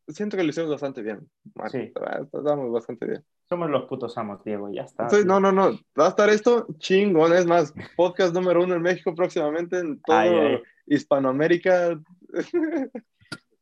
siento 0.08 0.36
que 0.36 0.42
lo 0.42 0.50
hicimos 0.50 0.70
bastante 0.70 1.02
bien. 1.02 1.28
Sí. 1.70 1.92
Estamos 2.32 2.72
bastante 2.72 3.06
bien. 3.06 3.24
Somos 3.48 3.70
los 3.70 3.86
putos 3.86 4.16
amos, 4.18 4.44
Diego, 4.44 4.70
ya 4.70 4.82
está. 4.82 5.04
Entonces, 5.04 5.24
no, 5.24 5.40
no, 5.40 5.52
no, 5.52 5.70
va 5.98 6.06
a 6.06 6.08
estar 6.10 6.28
esto 6.28 6.66
chingón. 6.78 7.32
Es 7.32 7.46
más, 7.46 7.72
podcast 7.96 8.34
número 8.34 8.62
uno 8.62 8.74
en 8.74 8.82
México 8.82 9.14
próximamente 9.14 9.78
en 9.78 10.00
todo 10.02 10.16
Ay, 10.18 10.28
ay. 10.30 10.62
Hispanoamérica. 10.88 11.98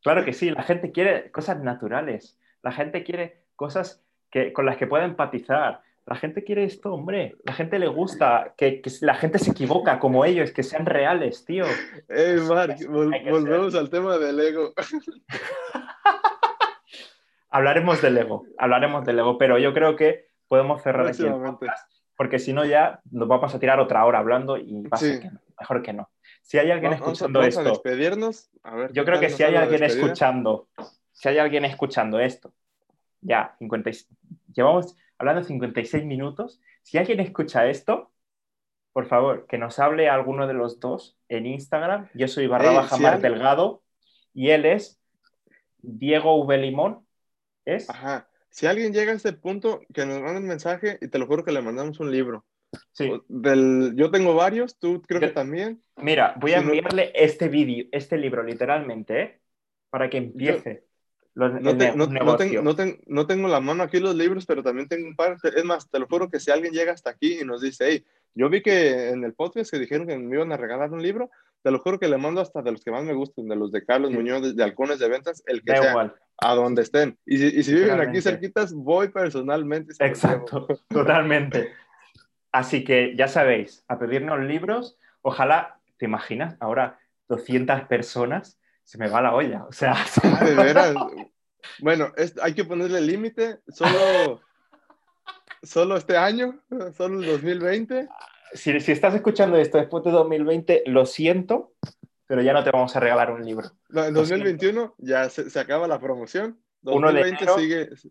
Claro 0.02 0.24
que 0.24 0.32
sí, 0.32 0.50
la 0.50 0.62
gente 0.62 0.92
quiere 0.92 1.30
cosas 1.30 1.60
naturales, 1.62 2.38
la 2.62 2.72
gente 2.72 3.02
quiere 3.02 3.44
cosas 3.56 4.02
que, 4.30 4.52
con 4.52 4.66
las 4.66 4.76
que 4.76 4.86
pueda 4.86 5.04
empatizar, 5.04 5.80
la 6.06 6.14
gente 6.14 6.44
quiere 6.44 6.62
esto, 6.64 6.92
hombre, 6.94 7.34
la 7.44 7.52
gente 7.52 7.80
le 7.80 7.88
gusta 7.88 8.54
que, 8.56 8.80
que 8.80 8.90
la 9.00 9.14
gente 9.16 9.40
se 9.40 9.50
equivoca 9.50 9.98
como 9.98 10.24
ellos, 10.24 10.52
que 10.52 10.62
sean 10.62 10.86
reales, 10.86 11.44
tío. 11.44 11.64
Mark, 12.48 12.76
vol- 12.88 13.30
volvemos 13.30 13.74
al 13.74 13.90
tema 13.90 14.16
del 14.18 14.38
ego. 14.38 14.72
Hablaremos 17.50 18.02
del 18.02 18.18
ego, 18.18 18.44
hablaremos 18.58 19.04
del 19.04 19.18
ego, 19.20 19.38
pero 19.38 19.58
yo 19.58 19.72
creo 19.72 19.96
que 19.96 20.26
podemos 20.48 20.82
cerrar 20.82 21.06
aquí 21.06 21.22
el 21.24 21.32
podcast, 21.32 21.90
porque 22.16 22.38
si 22.38 22.52
no 22.52 22.64
ya 22.64 23.00
nos 23.10 23.28
vamos 23.28 23.54
a 23.54 23.58
tirar 23.58 23.80
otra 23.80 24.04
hora 24.04 24.18
hablando 24.18 24.56
y 24.58 24.82
va 24.82 24.90
a 24.92 24.96
ser 24.98 25.14
Sí. 25.14 25.20
que 25.20 25.30
no, 25.30 25.40
mejor 25.58 25.82
que 25.82 25.92
no. 25.92 26.10
Si 26.46 26.58
hay 26.58 26.70
alguien 26.70 26.92
Vamos, 26.92 27.08
escuchando 27.08 27.40
vamos 27.40 27.56
a 27.56 27.60
esto, 27.60 27.70
despedirnos. 27.72 28.50
A 28.62 28.76
ver, 28.76 28.92
Yo 28.92 29.02
¿qué 29.02 29.10
creo 29.10 29.20
que 29.20 29.30
si 29.30 29.42
hay 29.42 29.56
alguien 29.56 29.82
escuchando, 29.82 30.68
si 31.10 31.28
hay 31.28 31.38
alguien 31.38 31.64
escuchando 31.64 32.20
esto, 32.20 32.54
ya, 33.20 33.56
50 33.58 33.90
y- 33.90 34.06
llevamos 34.54 34.96
hablando 35.18 35.42
56 35.42 36.04
minutos, 36.04 36.60
si 36.84 36.98
alguien 36.98 37.18
escucha 37.18 37.66
esto, 37.66 38.12
por 38.92 39.06
favor, 39.06 39.46
que 39.48 39.58
nos 39.58 39.80
hable 39.80 40.08
alguno 40.08 40.46
de 40.46 40.54
los 40.54 40.78
dos 40.78 41.18
en 41.28 41.46
Instagram. 41.46 42.08
Yo 42.14 42.28
soy 42.28 42.46
barra 42.46 42.70
Ey, 42.70 42.76
baja 42.76 42.96
si 42.96 43.02
Mar 43.02 43.14
al- 43.14 43.22
Delgado 43.22 43.82
y 44.32 44.50
él 44.50 44.66
es 44.66 45.00
Diego 45.78 46.36
V. 46.44 46.58
Limón. 46.58 47.04
¿Es? 47.64 47.90
Ajá. 47.90 48.28
Si 48.50 48.66
alguien 48.66 48.92
llega 48.92 49.10
a 49.10 49.16
este 49.16 49.32
punto, 49.32 49.80
que 49.92 50.06
nos 50.06 50.20
mande 50.22 50.38
un 50.38 50.46
mensaje 50.46 50.98
y 51.02 51.08
te 51.08 51.18
lo 51.18 51.26
juro 51.26 51.44
que 51.44 51.50
le 51.50 51.60
mandamos 51.60 51.98
un 51.98 52.12
libro. 52.12 52.44
Sí. 52.92 53.10
Del, 53.28 53.92
yo 53.96 54.10
tengo 54.10 54.34
varios, 54.34 54.78
tú 54.78 55.02
creo 55.02 55.20
Yo- 55.20 55.28
que 55.28 55.32
también. 55.32 55.82
Mira, 55.96 56.34
voy 56.40 56.52
a 56.52 56.60
Si 56.60 56.64
no- 56.66 56.72
enviarle 56.72 57.12
este 57.14 57.48
vídeo, 57.48 57.86
este 57.92 58.16
libro, 58.18 58.42
literalmente, 58.42 59.20
¿eh? 59.22 59.40
para 59.90 60.10
que 60.10 60.18
empiece 60.18 60.84
los- 61.34 61.52
No, 61.60 61.76
te- 61.76 61.94
no- 61.96 62.06
ten- 62.08 62.64
no 62.64 62.74
ten- 62.76 62.98
no 63.06 63.26
tengo 63.26 63.48
la 63.48 63.60
mano 63.60 63.82
aquí 63.82 64.00
los 64.00 64.14
libros, 64.14 64.46
pero 64.46 64.62
también 64.62 64.88
tengo 64.88 65.06
un 65.06 65.14
par. 65.16 65.36
Es 65.42 65.64
más, 65.64 65.88
te 65.90 65.98
lo 65.98 66.06
juro 66.06 66.28
que 66.30 66.40
si 66.40 66.50
alguien 66.50 66.72
llega 66.72 66.92
hasta 66.92 67.10
aquí 67.10 67.40
y 67.40 67.44
nos 67.44 67.60
dice, 67.62 67.84
hey, 67.88 68.04
yo 68.34 68.48
vi 68.50 68.62
que 68.62 69.10
en 69.10 69.22
el 69.24 69.34
podcast 69.34 69.70
que 69.70 69.78
dijeron 69.78 70.06
que 70.06 70.18
me 70.18 70.34
iban 70.36 70.52
a 70.52 70.56
regalar 70.56 70.90
un 70.92 71.02
libro, 71.02 71.30
te 71.62 71.70
lo 71.70 71.78
juro 71.80 71.98
que 71.98 72.08
le 72.08 72.16
mando 72.16 72.40
hasta 72.40 72.62
de 72.62 72.72
los 72.72 72.82
que 72.84 72.90
más 72.90 73.04
me 73.04 73.12
gustan, 73.14 73.48
de 73.48 73.56
los 73.56 73.70
de 73.72 73.84
Carlos 73.84 74.10
Sí. 74.10 74.16
Muñoz, 74.16 74.42
de, 74.42 74.52
de 74.54 74.62
Halcones 74.62 74.98
de 74.98 75.08
Ventas, 75.08 75.42
el 75.46 75.62
que 75.62 75.72
Da 75.72 75.78
sea, 75.82 75.90
igual. 75.90 76.14
a 76.38 76.54
donde 76.54 76.82
estén. 76.82 77.18
Y 77.26 77.38
si, 77.38 77.46
y 77.58 77.62
si 77.62 77.74
viven 77.74 78.00
aquí 78.00 78.20
cerquitas, 78.20 78.72
voy 78.72 79.08
personalmente. 79.08 79.94
Exacto, 79.98 80.66
totalmente. 80.88 81.70
Así 82.56 82.84
que 82.84 83.14
ya 83.16 83.28
sabéis, 83.28 83.84
a 83.86 83.98
pedirnos 83.98 84.40
libros. 84.40 84.96
Ojalá, 85.20 85.78
¿te 85.98 86.06
imaginas? 86.06 86.56
Ahora 86.58 86.98
200 87.28 87.82
personas, 87.82 88.58
se 88.82 88.96
me 88.96 89.08
va 89.08 89.20
la 89.20 89.34
olla. 89.34 89.64
O 89.68 89.72
sea, 89.72 89.94
de 90.44 90.54
veras. 90.54 90.94
Bueno, 91.80 92.12
es- 92.16 92.38
hay 92.40 92.54
que 92.54 92.64
ponerle 92.64 93.00
límite. 93.02 93.60
Solo, 93.68 94.40
solo 95.62 95.96
este 95.96 96.16
año, 96.16 96.60
solo 96.96 97.20
el 97.20 97.26
2020. 97.26 98.08
si, 98.54 98.80
si 98.80 98.92
estás 98.92 99.14
escuchando 99.14 99.58
esto 99.58 99.76
después 99.78 100.02
de 100.04 100.12
2020, 100.12 100.84
lo 100.86 101.04
siento, 101.04 101.74
pero 102.26 102.40
ya 102.40 102.52
no 102.54 102.64
te 102.64 102.70
vamos 102.70 102.94
a 102.96 103.00
regalar 103.00 103.32
un 103.32 103.44
libro. 103.44 103.70
No, 103.90 104.04
en 104.04 104.14
Lo 104.14 104.20
2021 104.20 104.94
ya 104.98 105.28
se, 105.28 105.50
se 105.50 105.60
acaba 105.60 105.86
la 105.88 106.00
promoción. 106.00 106.58
Uno 106.84 107.12
de 107.12 107.20
2020 107.20 107.44
enero. 107.44 107.58
sigue. 107.58 108.10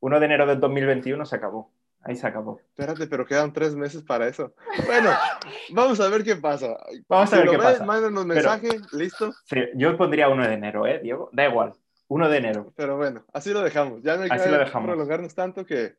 1 0.00 0.20
de 0.20 0.26
enero 0.26 0.46
del 0.46 0.60
2021 0.60 1.24
se 1.24 1.36
acabó. 1.36 1.72
Ahí 2.02 2.16
se 2.16 2.26
acabó. 2.26 2.60
Espérate, 2.70 3.06
pero 3.06 3.26
quedan 3.26 3.52
tres 3.52 3.74
meses 3.76 4.02
para 4.02 4.26
eso. 4.26 4.54
Bueno, 4.86 5.10
vamos 5.70 6.00
a 6.00 6.08
ver 6.08 6.24
qué 6.24 6.36
pasa. 6.36 6.76
Vamos 7.08 7.32
a 7.32 7.36
Si 7.36 7.36
ver 7.36 7.46
lo 7.46 7.52
qué 7.52 7.58
ves, 7.58 7.66
pasa. 7.66 7.84
Mándanos 7.84 8.24
Pero- 8.26 8.34
mensaje, 8.34 8.68
listo. 8.92 9.32
Sí, 9.44 9.58
yo 9.74 9.96
pondría 9.98 10.28
1 10.30 10.46
de 10.48 10.54
enero, 10.54 10.86
¿eh, 10.86 10.98
Diego? 11.02 11.28
Da 11.32 11.46
igual. 11.46 11.74
1 12.08 12.28
de 12.28 12.38
enero. 12.38 12.72
Pero 12.74 12.96
bueno, 12.96 13.24
así 13.32 13.52
lo 13.52 13.60
dejamos. 13.60 14.02
Ya 14.02 14.16
no 14.16 14.22
hay 14.22 14.30
Así 14.30 14.44
que 14.44 14.50
lo 14.50 14.58
dejamos. 14.58 14.88
prolongarnos 14.88 15.34
tanto 15.34 15.64
que 15.66 15.96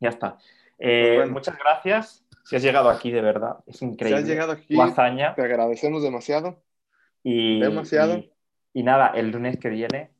Ya 0.00 0.08
está. 0.10 0.38
Eh, 0.78 1.02
Pues 1.08 1.16
bueno. 1.18 1.32
Muchas 1.32 1.58
gracias. 1.58 2.24
Si 2.44 2.56
has 2.56 2.62
llegado 2.62 2.88
aquí, 2.90 3.10
de 3.12 3.20
verdad, 3.20 3.58
es 3.66 3.78
si 3.78 3.84
increíble. 3.84 4.20
has 4.20 4.26
llegado 4.26 4.52
aquí, 4.52 4.74
Tu 4.74 4.82
hazaña. 4.82 5.34
te 5.34 5.42
agradecemos 5.42 6.02
demasiado. 6.02 6.60
Y, 7.22 7.60
Demasiado. 7.60 8.16
Y, 8.16 8.32
y 8.74 8.82
nada, 8.82 9.08
el 9.14 9.30
lunes 9.30 9.58
que 9.58 9.68
viene 9.68 10.10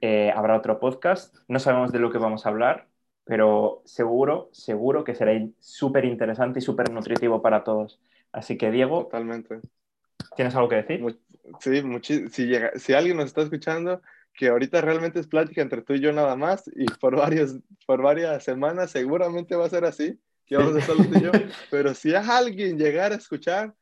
eh, 0.00 0.32
habrá 0.34 0.56
otro 0.56 0.80
podcast. 0.80 1.36
No 1.48 1.58
sabemos 1.60 1.92
de 1.92 1.98
lo 2.00 2.10
que 2.10 2.18
vamos 2.18 2.44
a 2.44 2.48
hablar, 2.48 2.86
pero 3.28 3.82
seguro, 3.84 4.48
seguro 4.52 5.04
que 5.04 5.14
será 5.14 5.32
súper 5.60 6.06
interesante 6.06 6.60
y 6.60 6.62
súper 6.62 6.90
nutritivo 6.90 7.42
para 7.42 7.62
todos. 7.62 8.00
Así 8.32 8.56
que, 8.56 8.70
Diego, 8.70 9.04
Totalmente. 9.04 9.60
¿tienes 10.34 10.54
algo 10.56 10.68
que 10.68 10.76
decir? 10.76 11.02
Mu- 11.02 11.12
Sí, 11.60 12.28
si, 12.30 12.46
llega, 12.46 12.72
si 12.76 12.92
alguien 12.92 13.16
nos 13.16 13.26
está 13.26 13.42
escuchando, 13.42 14.02
que 14.34 14.48
ahorita 14.48 14.80
realmente 14.80 15.18
es 15.18 15.26
plática 15.26 15.62
entre 15.62 15.82
tú 15.82 15.94
y 15.94 16.00
yo 16.00 16.12
nada 16.12 16.36
más, 16.36 16.70
y 16.74 16.86
por, 16.86 17.16
varios, 17.16 17.56
por 17.86 18.02
varias 18.02 18.44
semanas 18.44 18.90
seguramente 18.90 19.56
va 19.56 19.64
a 19.66 19.70
ser 19.70 19.84
así, 19.84 20.18
que 20.46 20.56
vamos 20.56 20.74
a 20.74 20.80
estar 20.80 20.96
tú 20.96 21.14
y 21.14 21.22
yo, 21.22 21.32
pero 21.70 21.94
si 21.94 22.14
a 22.14 22.20
alguien 22.36 22.78
llegar 22.78 23.12
a 23.12 23.16
escuchar, 23.16 23.74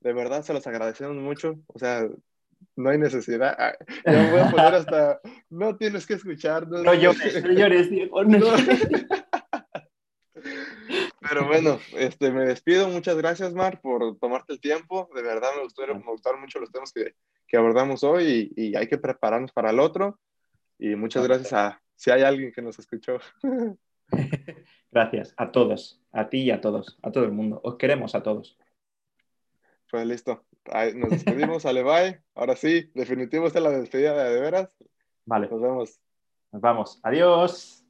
de 0.00 0.12
verdad 0.12 0.42
se 0.42 0.52
los 0.52 0.66
agradecemos 0.66 1.16
mucho, 1.16 1.58
o 1.68 1.78
sea, 1.78 2.06
no 2.76 2.90
hay 2.90 2.98
necesidad, 2.98 3.56
Ah, 3.58 3.72
me 4.04 4.30
voy 4.30 4.40
a 4.40 4.50
poner 4.50 4.74
hasta, 4.74 5.20
no 5.50 5.76
tienes 5.76 6.06
que 6.06 6.14
escuchar, 6.14 6.68
No 6.68 6.94
llores, 6.94 7.42
no 7.44 7.52
llores, 7.52 7.90
Diego. 7.90 8.24
no 8.24 8.38
No. 8.38 8.56
llores. 8.56 9.06
Pero 11.28 11.46
bueno, 11.48 11.80
este, 11.96 12.30
me 12.30 12.44
despido. 12.44 12.88
Muchas 12.88 13.16
gracias, 13.16 13.52
Mar, 13.52 13.80
por 13.80 14.16
tomarte 14.18 14.52
el 14.52 14.60
tiempo. 14.60 15.08
De 15.14 15.22
verdad 15.22 15.48
me, 15.56 15.62
gustó, 15.64 15.86
me 15.86 15.94
gustaron 16.00 16.40
mucho 16.40 16.60
los 16.60 16.70
temas 16.70 16.92
que, 16.92 17.14
que 17.48 17.56
abordamos 17.56 18.04
hoy 18.04 18.52
y, 18.56 18.68
y 18.68 18.76
hay 18.76 18.86
que 18.86 18.98
prepararnos 18.98 19.50
para 19.52 19.70
el 19.70 19.80
otro. 19.80 20.20
Y 20.78 20.94
muchas 20.94 21.26
gracias 21.26 21.52
a 21.52 21.82
si 21.96 22.10
hay 22.10 22.22
alguien 22.22 22.52
que 22.52 22.62
nos 22.62 22.78
escuchó. 22.78 23.18
Gracias 24.92 25.34
a 25.36 25.50
todos, 25.50 26.00
a 26.12 26.28
ti 26.28 26.42
y 26.42 26.50
a 26.50 26.60
todos, 26.60 26.98
a 27.02 27.10
todo 27.10 27.24
el 27.24 27.32
mundo. 27.32 27.60
Os 27.64 27.76
queremos 27.76 28.14
a 28.14 28.22
todos. 28.22 28.56
Pues 29.90 30.06
listo. 30.06 30.44
Nos 30.94 31.10
despedimos, 31.10 31.62
sale 31.62 31.82
bye. 31.82 32.22
Ahora 32.34 32.56
sí, 32.56 32.90
definitivo 32.94 33.46
esta 33.46 33.58
es 33.58 33.64
la 33.64 33.70
despedida 33.70 34.14
de, 34.24 34.34
de 34.34 34.40
veras. 34.40 34.76
Vale, 35.24 35.48
Nos 35.48 35.60
vemos. 35.60 36.00
nos 36.52 36.62
vamos. 36.62 37.00
Adiós. 37.02 37.85